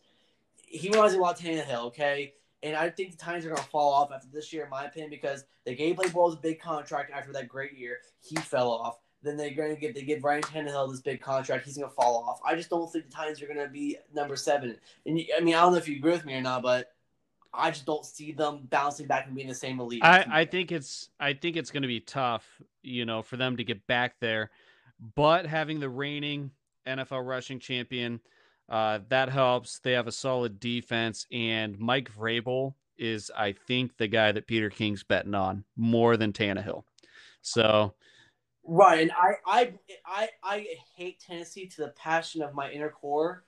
he 0.66 0.90
reminds 0.90 1.14
me 1.14 1.18
a 1.18 1.22
lot 1.22 1.38
of 1.38 1.44
Tannehill. 1.44 1.86
Okay, 1.86 2.34
and 2.64 2.74
I 2.74 2.88
think 2.88 3.12
the 3.12 3.18
Titans 3.18 3.44
are 3.44 3.50
going 3.50 3.60
to 3.60 3.68
fall 3.68 3.92
off 3.92 4.10
after 4.10 4.26
this 4.32 4.52
year, 4.52 4.64
in 4.64 4.70
my 4.70 4.86
opinion, 4.86 5.10
because 5.10 5.44
they 5.64 5.74
gave 5.74 5.96
Blake 5.96 6.12
Bortles 6.12 6.38
a 6.38 6.40
big 6.40 6.60
contract 6.60 7.12
after 7.12 7.30
that 7.34 7.46
great 7.46 7.76
year. 7.76 7.98
He 8.20 8.36
fell 8.36 8.70
off. 8.70 8.98
Then 9.22 9.36
they're 9.36 9.54
going 9.54 9.74
to 9.74 9.80
get 9.80 9.94
they 9.94 10.02
give 10.02 10.24
Ryan 10.24 10.42
Tannehill 10.42 10.90
this 10.90 11.00
big 11.00 11.20
contract. 11.20 11.66
He's 11.66 11.76
going 11.76 11.88
to 11.88 11.94
fall 11.94 12.24
off. 12.26 12.40
I 12.44 12.54
just 12.54 12.70
don't 12.70 12.90
think 12.90 13.06
the 13.06 13.10
Titans 13.10 13.42
are 13.42 13.46
going 13.46 13.58
to 13.58 13.68
be 13.68 13.98
number 14.14 14.34
seven. 14.34 14.76
And 15.06 15.20
I 15.36 15.40
mean, 15.40 15.54
I 15.54 15.60
don't 15.60 15.72
know 15.72 15.78
if 15.78 15.88
you 15.88 15.96
agree 15.96 16.12
with 16.12 16.24
me 16.24 16.34
or 16.34 16.40
not, 16.40 16.62
but 16.62 16.92
I 17.52 17.70
just 17.70 17.86
don't 17.86 18.04
see 18.04 18.32
them 18.32 18.66
bouncing 18.70 19.06
back 19.06 19.26
and 19.26 19.34
being 19.34 19.48
the 19.48 19.54
same 19.54 19.78
elite. 19.78 20.02
I, 20.02 20.26
I 20.30 20.44
think 20.44 20.72
it's 20.72 21.10
I 21.20 21.34
think 21.34 21.56
it's 21.56 21.70
going 21.70 21.82
to 21.82 21.88
be 21.88 22.00
tough, 22.00 22.46
you 22.82 23.04
know, 23.04 23.22
for 23.22 23.36
them 23.36 23.58
to 23.58 23.64
get 23.64 23.86
back 23.86 24.16
there. 24.20 24.50
But 25.14 25.46
having 25.46 25.80
the 25.80 25.88
reigning 25.88 26.50
NFL 26.86 27.26
rushing 27.26 27.58
champion, 27.58 28.20
uh, 28.68 29.00
that 29.08 29.28
helps. 29.28 29.78
They 29.80 29.92
have 29.92 30.06
a 30.06 30.12
solid 30.12 30.58
defense, 30.58 31.26
and 31.30 31.78
Mike 31.78 32.10
Vrabel 32.12 32.74
is, 32.96 33.30
I 33.36 33.52
think, 33.52 33.96
the 33.96 34.08
guy 34.08 34.32
that 34.32 34.46
Peter 34.46 34.70
King's 34.70 35.02
betting 35.02 35.34
on 35.34 35.64
more 35.76 36.16
than 36.16 36.32
Tannehill. 36.32 36.84
So, 37.42 37.94
right, 38.64 39.02
and 39.02 39.12
I, 39.12 39.34
I, 39.46 39.74
I, 40.06 40.28
I 40.42 40.66
hate 40.96 41.20
Tennessee 41.20 41.66
to 41.68 41.82
the 41.82 41.88
passion 41.88 42.40
of 42.42 42.54
my 42.54 42.70
inner 42.70 42.88
core, 42.88 43.44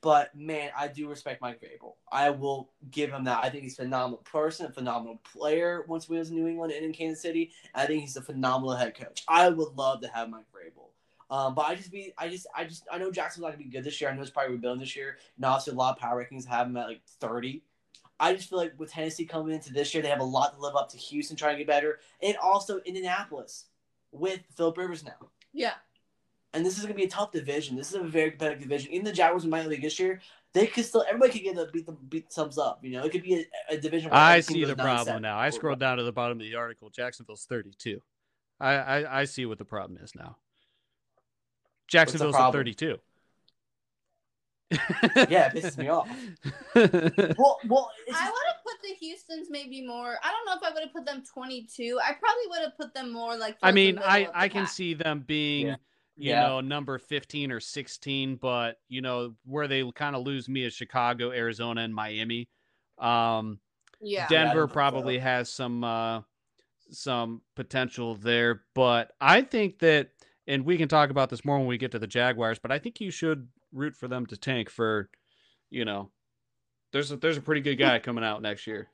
but 0.00 0.34
man, 0.34 0.70
I 0.76 0.88
do 0.88 1.08
respect 1.08 1.40
Mike 1.40 1.60
Vrabel. 1.60 1.94
I 2.10 2.30
will 2.30 2.70
give 2.90 3.10
him 3.10 3.24
that. 3.24 3.44
I 3.44 3.50
think 3.50 3.62
he's 3.62 3.78
a 3.78 3.82
phenomenal 3.82 4.18
person, 4.18 4.66
a 4.66 4.72
phenomenal 4.72 5.20
player. 5.32 5.84
Once 5.86 6.08
we 6.08 6.18
was 6.18 6.30
in 6.30 6.36
New 6.36 6.48
England 6.48 6.72
and 6.72 6.84
in 6.84 6.92
Kansas 6.92 7.22
City, 7.22 7.52
I 7.74 7.86
think 7.86 8.00
he's 8.00 8.16
a 8.16 8.22
phenomenal 8.22 8.74
head 8.74 8.96
coach. 8.96 9.22
I 9.28 9.48
would 9.48 9.74
love 9.74 10.00
to 10.00 10.08
have 10.08 10.28
Mike 10.28 10.46
Vrabel. 10.52 10.90
Um, 11.28 11.54
but 11.54 11.66
I 11.66 11.74
just 11.74 11.90
be, 11.90 12.12
I 12.16 12.28
just, 12.28 12.46
I 12.54 12.64
just, 12.64 12.84
I 12.90 12.98
know 12.98 13.10
Jackson's 13.10 13.42
not 13.42 13.48
gonna 13.48 13.64
be 13.64 13.70
good 13.70 13.84
this 13.84 14.00
year. 14.00 14.10
I 14.10 14.14
know 14.14 14.22
it's 14.22 14.30
probably 14.30 14.52
rebuilding 14.52 14.80
this 14.80 14.94
year. 14.94 15.18
And 15.36 15.44
obviously, 15.44 15.72
a 15.72 15.76
lot 15.76 15.96
of 15.96 16.00
power 16.00 16.24
rankings 16.24 16.46
have 16.46 16.68
him 16.68 16.76
at 16.76 16.88
like 16.88 17.02
thirty. 17.20 17.62
I 18.18 18.32
just 18.32 18.48
feel 18.48 18.58
like 18.58 18.78
with 18.78 18.92
Tennessee 18.92 19.26
coming 19.26 19.54
into 19.54 19.72
this 19.72 19.92
year, 19.92 20.02
they 20.02 20.08
have 20.08 20.20
a 20.20 20.24
lot 20.24 20.54
to 20.54 20.60
live 20.60 20.76
up 20.76 20.88
to 20.90 20.96
Houston 20.96 21.36
trying 21.36 21.54
to 21.54 21.58
get 21.58 21.66
better, 21.66 21.98
and 22.22 22.36
also 22.36 22.78
Indianapolis 22.78 23.66
with 24.12 24.40
Philip 24.56 24.78
Rivers 24.78 25.04
now. 25.04 25.28
Yeah. 25.52 25.74
And 26.54 26.64
this 26.64 26.78
is 26.78 26.82
gonna 26.82 26.94
be 26.94 27.04
a 27.04 27.08
tough 27.08 27.32
division. 27.32 27.76
This 27.76 27.88
is 27.90 27.96
a 27.96 28.04
very 28.04 28.30
competitive 28.30 28.62
division. 28.62 28.92
Even 28.92 29.04
the 29.04 29.12
Jaguars 29.12 29.44
in 29.44 29.50
my 29.50 29.66
league 29.66 29.82
this 29.82 29.98
year, 29.98 30.20
they 30.52 30.66
could 30.66 30.84
still 30.84 31.04
everybody 31.08 31.32
could 31.32 31.42
get 31.42 31.56
the 31.56 31.68
beat 31.72 31.86
the 31.86 31.92
beat 31.92 32.32
thumbs 32.32 32.56
up. 32.56 32.78
You 32.82 32.92
know, 32.92 33.04
it 33.04 33.10
could 33.10 33.24
be 33.24 33.34
a, 33.34 33.74
a 33.74 33.76
division. 33.76 34.10
Where 34.10 34.18
I 34.18 34.40
see 34.40 34.64
the 34.64 34.76
problem 34.76 35.22
now. 35.22 35.36
I 35.36 35.50
scrolled 35.50 35.80
down 35.80 35.98
to 35.98 36.04
the 36.04 36.12
bottom 36.12 36.40
of 36.40 36.46
the 36.46 36.54
article. 36.54 36.88
Jacksonville's 36.88 37.44
32. 37.44 38.00
I, 38.58 38.74
I, 38.74 39.20
I 39.20 39.24
see 39.24 39.44
what 39.44 39.58
the 39.58 39.66
problem 39.66 39.98
is 40.02 40.14
now. 40.14 40.38
Jacksonville's 41.88 42.36
at 42.36 42.52
32. 42.52 42.96
Yeah, 45.28 45.50
it 45.52 45.54
pisses 45.54 45.78
me 45.78 45.88
off. 45.88 46.08
Well, 46.74 47.58
well, 47.68 47.90
it's 48.06 48.16
I 48.18 48.24
just- 48.24 48.32
would 48.32 48.46
have 48.48 48.62
put 48.64 48.82
the 48.82 48.94
Houston's 49.00 49.48
maybe 49.50 49.86
more. 49.86 50.16
I 50.22 50.30
don't 50.32 50.44
know 50.46 50.54
if 50.56 50.62
I 50.70 50.74
would 50.74 50.82
have 50.82 50.92
put 50.92 51.06
them 51.06 51.22
22. 51.32 51.98
I 52.02 52.12
probably 52.14 52.42
would 52.50 52.60
have 52.62 52.76
put 52.76 52.92
them 52.94 53.12
more 53.12 53.36
like. 53.36 53.56
I 53.62 53.70
mean, 53.72 53.98
I 53.98 54.28
I 54.34 54.48
can 54.48 54.64
pack. 54.64 54.72
see 54.72 54.94
them 54.94 55.20
being, 55.26 55.68
Yeah. 55.68 55.76
you 56.16 56.30
Yeah. 56.30 56.40
know, 56.48 56.60
number 56.60 56.98
15 56.98 57.52
or 57.52 57.60
16, 57.60 58.36
but 58.36 58.80
you 58.88 59.00
know 59.02 59.34
where 59.44 59.68
they 59.68 59.88
kind 59.92 60.16
of 60.16 60.22
lose 60.22 60.48
me 60.48 60.64
is 60.64 60.74
Chicago, 60.74 61.30
Arizona, 61.30 61.82
and 61.82 61.94
Miami. 61.94 62.48
Um, 62.98 63.60
Yeah. 64.00 64.22
Yeah, 64.22 64.28
Denver 64.28 64.54
don't 64.54 64.62
think 64.66 64.70
so. 64.70 64.74
probably 64.74 65.18
has 65.18 65.50
some 65.50 65.84
uh, 65.84 66.22
some 66.90 67.40
potential 67.54 68.16
there, 68.16 68.62
but 68.74 69.12
I 69.20 69.42
think 69.42 69.78
that, 69.80 70.10
and 70.46 70.64
we 70.64 70.76
can 70.76 70.88
talk 70.88 71.10
about 71.10 71.30
this 71.30 71.44
more 71.44 71.58
when 71.58 71.66
we 71.66 71.78
get 71.78 71.92
to 71.92 71.98
the 71.98 72.06
Jaguars. 72.06 72.58
But 72.58 72.70
I 72.72 72.78
think 72.78 73.00
you 73.00 73.10
should 73.10 73.48
root 73.72 73.94
for 73.96 74.08
them 74.08 74.26
to 74.26 74.36
tank 74.36 74.70
for, 74.70 75.08
you 75.70 75.84
know, 75.84 76.10
there's 76.92 77.10
a, 77.12 77.16
there's 77.16 77.36
a 77.36 77.42
pretty 77.42 77.60
good 77.60 77.76
guy 77.76 77.98
coming 77.98 78.24
out 78.24 78.42
next 78.42 78.66
year. 78.66 78.88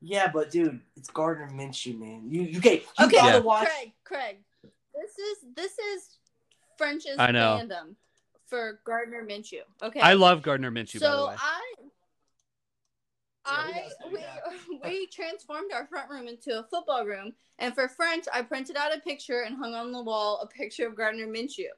Yeah, 0.00 0.30
but 0.32 0.50
dude, 0.50 0.80
it's 0.96 1.08
Gardner 1.10 1.48
Minshew, 1.50 1.98
man. 1.98 2.24
You 2.28 2.42
you 2.42 2.60
get 2.60 2.82
you 2.98 3.06
Okay, 3.06 3.16
gotta 3.16 3.38
Yeah. 3.38 3.38
watch. 3.38 3.68
Craig. 3.68 3.92
Craig. 4.04 4.36
This 4.94 5.18
is 5.18 5.38
this 5.56 5.78
is 5.78 6.18
French's 6.76 7.16
I 7.18 7.30
know. 7.32 7.58
fandom. 7.62 7.94
for 8.46 8.80
Gardner 8.84 9.26
Minshew. 9.26 9.60
Okay. 9.82 10.00
I 10.00 10.12
love 10.12 10.42
Gardner 10.42 10.70
Minshew. 10.70 11.00
by 11.00 11.06
the 11.08 11.16
so. 11.16 11.34
I 11.38 11.60
Yeah, 11.78 11.82
we 11.82 11.90
I 13.46 13.88
gotta 14.00 14.14
we, 14.72 14.78
we 14.84 15.06
transformed 15.06 15.72
our 15.72 15.86
front 15.86 16.10
room 16.10 16.28
into 16.28 16.58
a 16.58 16.62
football 16.62 17.04
room, 17.04 17.32
and 17.58 17.74
for 17.74 17.88
French, 17.88 18.24
I 18.32 18.42
printed 18.42 18.76
out 18.76 18.94
a 18.94 19.00
picture 19.00 19.42
and 19.42 19.56
hung 19.56 19.74
on 19.74 19.92
the 19.92 20.02
wall 20.02 20.40
a 20.42 20.46
picture 20.46 20.86
of 20.86 20.96
Gardner 20.96 21.26
Minshew, 21.26 21.68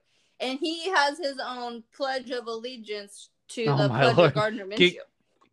and 0.41 0.59
he 0.59 0.89
has 0.91 1.19
his 1.19 1.39
own 1.45 1.83
pledge 1.95 2.31
of 2.31 2.47
allegiance 2.47 3.31
to 3.49 3.67
Oh 3.67 3.77
the 3.77 3.89
pledge 3.89 4.17
Lord. 4.17 4.29
of 4.29 4.35
Gardner 4.35 4.67
Can- 4.67 4.79
Minshew. 4.79 4.99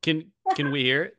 Can 0.02 0.32
can 0.56 0.72
we 0.72 0.84
hear 0.84 1.04
it? 1.04 1.18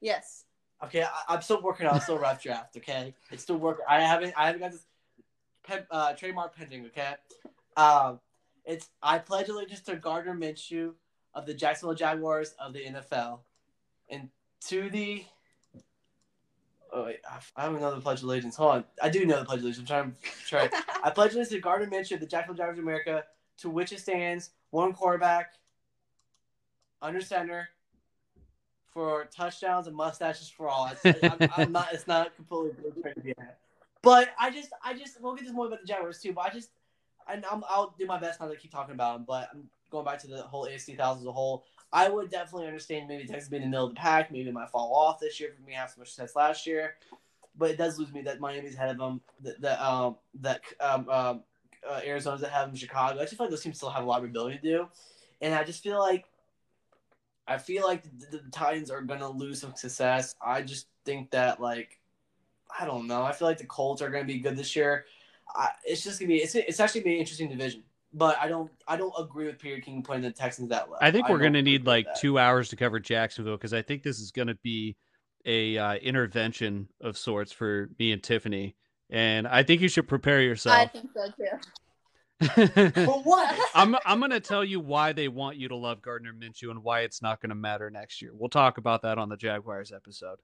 Yes. 0.00 0.44
Okay, 0.82 1.02
I, 1.02 1.34
I'm 1.34 1.42
still 1.42 1.62
working 1.62 1.86
on 1.86 1.96
a 1.96 2.00
still 2.00 2.18
rough 2.18 2.42
draft. 2.42 2.76
Okay, 2.76 3.14
it's 3.30 3.42
still 3.42 3.58
working. 3.58 3.84
I 3.88 4.00
haven't 4.00 4.34
I 4.36 4.46
haven't 4.46 4.60
got 4.60 4.72
this 4.72 4.84
pen, 5.62 5.86
uh, 5.90 6.12
trademark 6.14 6.56
pending. 6.56 6.86
Okay, 6.86 7.14
um, 7.76 8.18
it's 8.64 8.88
I 9.02 9.18
pledge 9.18 9.48
allegiance 9.48 9.80
to 9.82 9.96
Gardner 9.96 10.34
Minshew 10.34 10.94
of 11.34 11.46
the 11.46 11.54
Jacksonville 11.54 11.94
Jaguars 11.94 12.54
of 12.58 12.72
the 12.72 12.80
NFL, 12.84 13.40
and 14.08 14.28
to 14.66 14.90
the. 14.90 15.24
Oh 16.94 17.04
wait, 17.04 17.20
I- 17.56 17.66
don't 17.66 17.80
know 17.80 17.94
the 17.94 18.00
pledge 18.00 18.18
of 18.18 18.24
allegiance. 18.24 18.56
Hold 18.56 18.72
on, 18.72 18.84
I 19.02 19.08
do 19.08 19.24
know 19.24 19.38
the 19.38 19.46
pledge 19.46 19.60
of 19.60 19.64
allegiance. 19.64 19.90
I'm 19.90 20.14
trying. 20.46 20.70
trying. 20.70 20.70
I 21.04 21.10
pledge 21.10 21.30
allegiance 21.32 21.48
to 21.50 21.60
Gardner 21.60 21.86
Minshew 21.86 22.12
of 22.14 22.20
the 22.20 22.26
Jacksonville 22.26 22.56
Jaguars 22.56 22.78
of 22.78 22.84
America, 22.84 23.24
to 23.58 23.70
which 23.70 23.92
it 23.92 24.00
stands 24.00 24.50
one 24.70 24.92
quarterback, 24.92 25.54
under 27.00 27.20
center, 27.20 27.70
for 28.92 29.24
touchdowns 29.34 29.86
and 29.86 29.96
mustaches 29.96 30.50
for 30.50 30.68
all. 30.68 30.90
It's, 31.02 31.24
I'm, 31.24 31.50
I'm 31.56 31.72
not. 31.78 31.88
It's 31.92 32.06
not 32.06 32.36
completely 32.36 32.72
blueprint 32.80 33.18
yet. 33.24 33.58
But 34.02 34.30
I 34.38 34.50
just, 34.50 34.70
I 34.84 34.94
just, 34.94 35.20
we'll 35.20 35.34
get 35.34 35.44
this 35.44 35.52
more 35.52 35.66
about 35.66 35.80
the 35.80 35.86
Jaguars 35.86 36.20
too. 36.20 36.32
But 36.32 36.46
I 36.46 36.50
just, 36.50 36.70
I, 37.26 37.34
I'm, 37.50 37.62
I'll 37.68 37.94
do 37.98 38.04
my 38.04 38.18
best 38.18 38.40
not 38.40 38.50
to 38.50 38.56
keep 38.56 38.72
talking 38.72 38.94
about 38.94 39.14
them. 39.14 39.24
But 39.26 39.48
I'm 39.52 39.64
going 39.92 40.04
back 40.04 40.18
to 40.20 40.26
the 40.26 40.42
whole 40.42 40.66
AFC 40.66 40.96
thousand 40.96 41.22
as 41.22 41.26
a 41.28 41.32
whole. 41.32 41.64
I 41.92 42.08
would 42.08 42.30
definitely 42.30 42.66
understand 42.66 43.06
maybe 43.06 43.28
Texas 43.28 43.48
being 43.48 43.62
in 43.62 43.70
the 43.70 43.76
middle 43.76 43.86
of 43.88 43.94
the 43.94 44.00
pack. 44.00 44.32
Maybe 44.32 44.48
it 44.48 44.54
might 44.54 44.70
fall 44.70 44.94
off 44.94 45.20
this 45.20 45.38
year 45.38 45.50
for 45.54 45.64
me 45.64 45.74
have 45.74 45.90
so 45.90 46.00
much 46.00 46.08
success 46.08 46.34
last 46.34 46.66
year. 46.66 46.94
But 47.56 47.70
it 47.70 47.76
does 47.76 47.98
lose 47.98 48.12
me 48.12 48.22
that 48.22 48.40
Miami's 48.40 48.74
ahead 48.74 48.88
of 48.88 48.98
them. 48.98 49.20
That, 49.42 49.60
that 49.60 49.80
um, 49.80 50.16
that 50.40 50.62
um, 50.80 51.08
um, 51.10 51.42
uh, 51.88 52.00
Arizona's 52.04 52.42
ahead 52.42 52.64
of 52.64 52.70
them. 52.70 52.76
Chicago. 52.76 53.20
I 53.20 53.24
just 53.24 53.36
feel 53.36 53.44
like 53.44 53.50
those 53.50 53.62
teams 53.62 53.76
still 53.76 53.90
have 53.90 54.02
a 54.02 54.06
lot 54.06 54.24
of 54.24 54.30
ability 54.30 54.56
to 54.56 54.62
do. 54.62 54.88
And 55.42 55.54
I 55.54 55.62
just 55.62 55.82
feel 55.82 55.98
like 55.98 56.24
I 57.46 57.58
feel 57.58 57.84
like 57.84 58.04
the, 58.04 58.38
the 58.38 58.50
Titans 58.50 58.90
are 58.90 59.02
gonna 59.02 59.28
lose 59.28 59.60
some 59.60 59.74
success. 59.74 60.34
I 60.40 60.62
just 60.62 60.86
think 61.04 61.30
that 61.32 61.60
like 61.60 61.98
I 62.78 62.86
don't 62.86 63.06
know. 63.06 63.22
I 63.22 63.32
feel 63.32 63.48
like 63.48 63.58
the 63.58 63.66
Colts 63.66 64.00
are 64.00 64.08
gonna 64.08 64.24
be 64.24 64.38
good 64.38 64.56
this 64.56 64.74
year. 64.74 65.04
I, 65.54 65.68
it's 65.84 66.02
just 66.02 66.18
gonna 66.18 66.28
be 66.28 66.38
it's 66.38 66.54
it's 66.54 66.80
actually 66.80 67.02
gonna 67.02 67.10
be 67.10 67.14
an 67.16 67.20
interesting 67.20 67.50
division. 67.50 67.82
But 68.14 68.38
I 68.38 68.48
don't 68.48 68.70
I 68.86 68.96
don't 68.96 69.14
agree 69.18 69.46
with 69.46 69.58
Peter 69.58 69.80
King 69.80 70.02
putting 70.02 70.22
the 70.22 70.32
Texans 70.32 70.68
that 70.70 70.90
low. 70.90 70.98
I 71.00 71.10
think 71.10 71.28
we're 71.28 71.38
don't 71.38 71.40
going 71.40 71.52
to 71.54 71.62
need 71.62 71.86
like 71.86 72.06
that. 72.06 72.16
two 72.16 72.38
hours 72.38 72.68
to 72.70 72.76
cover 72.76 73.00
Jacksonville 73.00 73.56
because 73.56 73.72
I 73.74 73.82
think 73.82 74.02
this 74.02 74.20
is 74.20 74.30
going 74.30 74.48
to 74.48 74.56
be 74.62 74.96
a 75.46 75.78
uh, 75.78 75.94
intervention 75.94 76.88
of 77.00 77.16
sorts 77.18 77.52
for 77.52 77.90
me 77.98 78.12
and 78.12 78.22
Tiffany, 78.22 78.76
and 79.10 79.46
I 79.48 79.62
think 79.62 79.80
you 79.80 79.88
should 79.88 80.08
prepare 80.08 80.42
yourself. 80.42 80.76
I 80.78 80.86
think 80.86 81.10
so 81.14 81.26
too. 81.36 81.58
For 83.04 83.22
what? 83.22 83.56
I'm 83.74 83.96
I'm 84.04 84.18
going 84.18 84.30
to 84.32 84.40
tell 84.40 84.64
you 84.64 84.80
why 84.80 85.12
they 85.12 85.28
want 85.28 85.56
you 85.56 85.68
to 85.68 85.76
love 85.76 86.02
Gardner 86.02 86.32
Minshew 86.32 86.70
and 86.70 86.82
why 86.82 87.00
it's 87.00 87.22
not 87.22 87.40
going 87.40 87.50
to 87.50 87.54
matter 87.54 87.90
next 87.90 88.20
year. 88.20 88.32
We'll 88.34 88.48
talk 88.48 88.78
about 88.78 89.02
that 89.02 89.18
on 89.18 89.28
the 89.28 89.36
Jaguars 89.36 89.92
episode. 89.92 90.38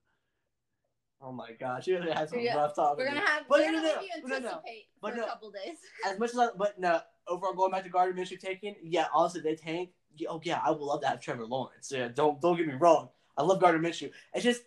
oh 1.21 1.33
my 1.33 1.53
gosh, 1.59 1.87
you 1.87 2.01
had 2.01 2.29
some 2.31 2.39
Yeah, 2.41 2.57
rough 2.57 2.75
talk. 2.77 2.97
We're 2.97 3.07
gonna 3.09 3.21
have 3.21 3.45
But 3.49 3.61
we're 3.61 3.73
no, 3.73 3.79
gonna 3.83 3.89
no, 3.89 3.95
let 3.95 4.03
you 4.03 4.09
no, 4.23 4.29
no, 4.29 4.39
no. 4.39 4.49
anticipate 4.49 4.87
But 5.01 5.17
no. 5.17 5.25
a 5.25 5.27
couple 5.27 5.51
days. 5.51 5.79
As 6.07 6.19
much 6.19 6.31
as 6.31 6.39
I, 6.39 6.49
but 6.57 6.79
no, 6.79 7.01
overall 7.29 7.55
going 7.55 7.71
back 7.71 7.85
to 7.85 7.91
Gardner 7.91 8.21
Minshew 8.21 8.39
taking, 8.39 8.77
yeah, 8.83 9.07
honestly 9.13 9.41
they 9.41 9.55
tank. 9.55 9.91
Oh 10.29 10.41
yeah, 10.43 10.61
I 10.65 10.71
would 10.71 10.81
love 10.81 11.01
to 11.03 11.09
have 11.09 11.21
Trevor 11.21 11.47
Lawrence. 11.47 11.93
Yeah, 11.95 12.09
don't 12.09 12.41
don't 12.41 12.57
get 12.57 12.67
me 12.67 12.75
wrong. 12.75 13.09
I 13.37 13.43
love 13.43 13.61
Gardner 13.61 13.87
Minshew. 13.87 14.11
It's 14.35 14.45
just 14.45 14.63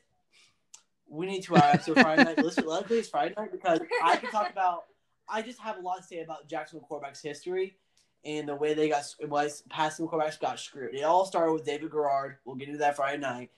we 1.10 1.26
need 1.26 1.44
two 1.44 1.56
hour 1.56 1.64
uh, 1.64 1.72
episode 1.74 2.00
Friday 2.00 2.24
night. 2.24 2.38
Listen, 2.38 2.66
luckily 2.66 3.00
it's 3.00 3.10
Friday 3.10 3.34
night 3.38 3.52
because 3.52 3.80
I 4.04 4.16
can 4.16 4.32
talk 4.32 4.50
about. 4.50 4.84
I 5.28 5.42
just 5.42 5.60
have 5.60 5.78
a 5.78 5.82
lot 5.82 5.98
to 5.98 6.04
say 6.04 6.22
about 6.22 6.48
Jacksonville 6.48 6.88
quarterbacks 6.90 7.22
history 7.22 7.78
and 8.24 8.48
the 8.48 8.56
way 8.56 8.74
they 8.74 8.90
got 8.90 9.04
it 9.20 9.30
was 9.30 9.64
passing 9.70 10.08
quarterbacks 10.08 10.40
got 10.40 10.60
screwed. 10.60 10.94
It 10.94 11.04
all 11.04 11.26
started 11.26 11.54
with 11.54 11.66
David 11.66 11.92
Garrard. 11.92 12.38
We'll 12.46 12.56
get 12.56 12.68
into 12.68 12.80
that 12.80 12.96
Friday 12.96 13.18
night. 13.18 13.52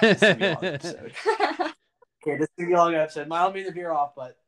This 0.00 0.22
is 0.22 0.34
gonna 0.34 0.34
be 0.34 0.44
a 0.44 0.54
long 0.54 0.64
episode. 0.74 1.12
Okay, 2.22 2.38
this 2.38 2.48
is 2.48 2.54
gonna 2.58 2.68
be 2.68 2.74
a 2.74 2.78
long 2.78 2.94
episode. 2.94 3.28
Don't 3.28 3.54
mean 3.54 3.64
to 3.64 3.72
veer 3.72 3.90
off, 3.90 4.14
but 4.14 4.38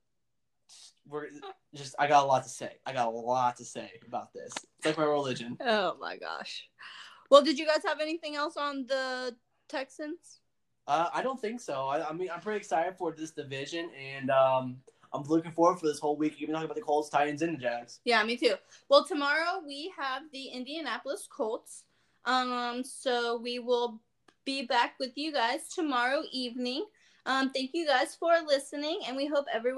we're 1.09 1.29
just 1.75 1.95
I 1.99 2.07
got 2.07 2.25
a 2.25 2.27
lot 2.27 2.43
to 2.45 2.49
say. 2.49 2.73
I 2.85 2.93
got 2.93 3.09
a 3.09 3.11
lot 3.11 3.57
to 3.57 3.65
say 3.65 3.91
about 4.07 4.33
this. 4.33 4.53
It's 4.79 4.87
like 4.87 4.99
my 4.99 5.05
religion. 5.05 5.57
oh 5.61 5.97
my 6.01 6.17
gosh. 6.17 6.69
Well, 7.31 7.43
did 7.43 7.59
you 7.59 7.67
guys 7.67 7.83
have 7.85 8.01
anything 8.01 8.37
else 8.37 8.57
on 8.57 8.87
the 8.87 9.37
Texans? 9.69 10.41
Uh, 10.87 11.09
I 11.13 11.23
don't 11.23 11.41
think 11.41 11.61
so. 11.61 11.89
I, 11.89 12.09
I 12.09 12.13
mean, 12.13 12.29
I'm 12.33 12.41
pretty 12.41 12.59
excited 12.59 12.95
for 12.97 13.13
this 13.13 13.33
division, 13.33 13.91
and 13.99 14.31
um, 14.31 14.77
I'm 15.13 15.25
looking 15.25 15.51
forward 15.51 15.81
for 15.81 15.87
this 15.87 15.99
whole 15.99 16.17
week. 16.17 16.37
Even 16.39 16.55
talking 16.55 16.67
about 16.67 16.77
the 16.77 16.83
Colts, 16.83 17.09
Titans, 17.09 17.43
and 17.43 17.55
the 17.55 17.61
Jags. 17.61 18.01
Yeah, 18.05 18.23
me 18.23 18.37
too. 18.37 18.55
Well, 18.89 19.05
tomorrow 19.05 19.63
we 19.67 19.93
have 19.99 20.23
the 20.33 20.47
Indianapolis 20.47 21.29
Colts. 21.29 21.85
Um, 22.25 22.85
so 22.85 23.39
we 23.39 23.59
will 23.59 24.01
be 24.45 24.65
back 24.65 24.95
with 25.01 25.13
you 25.17 25.33
guys 25.33 25.69
tomorrow 25.75 26.23
evening. 26.31 26.87
Um, 27.27 27.51
thank 27.51 27.73
you 27.75 27.87
guys 27.87 28.15
for 28.15 28.33
listening, 28.47 29.01
and 29.09 29.17
we 29.17 29.27
hope 29.27 29.47
everyone. 29.53 29.75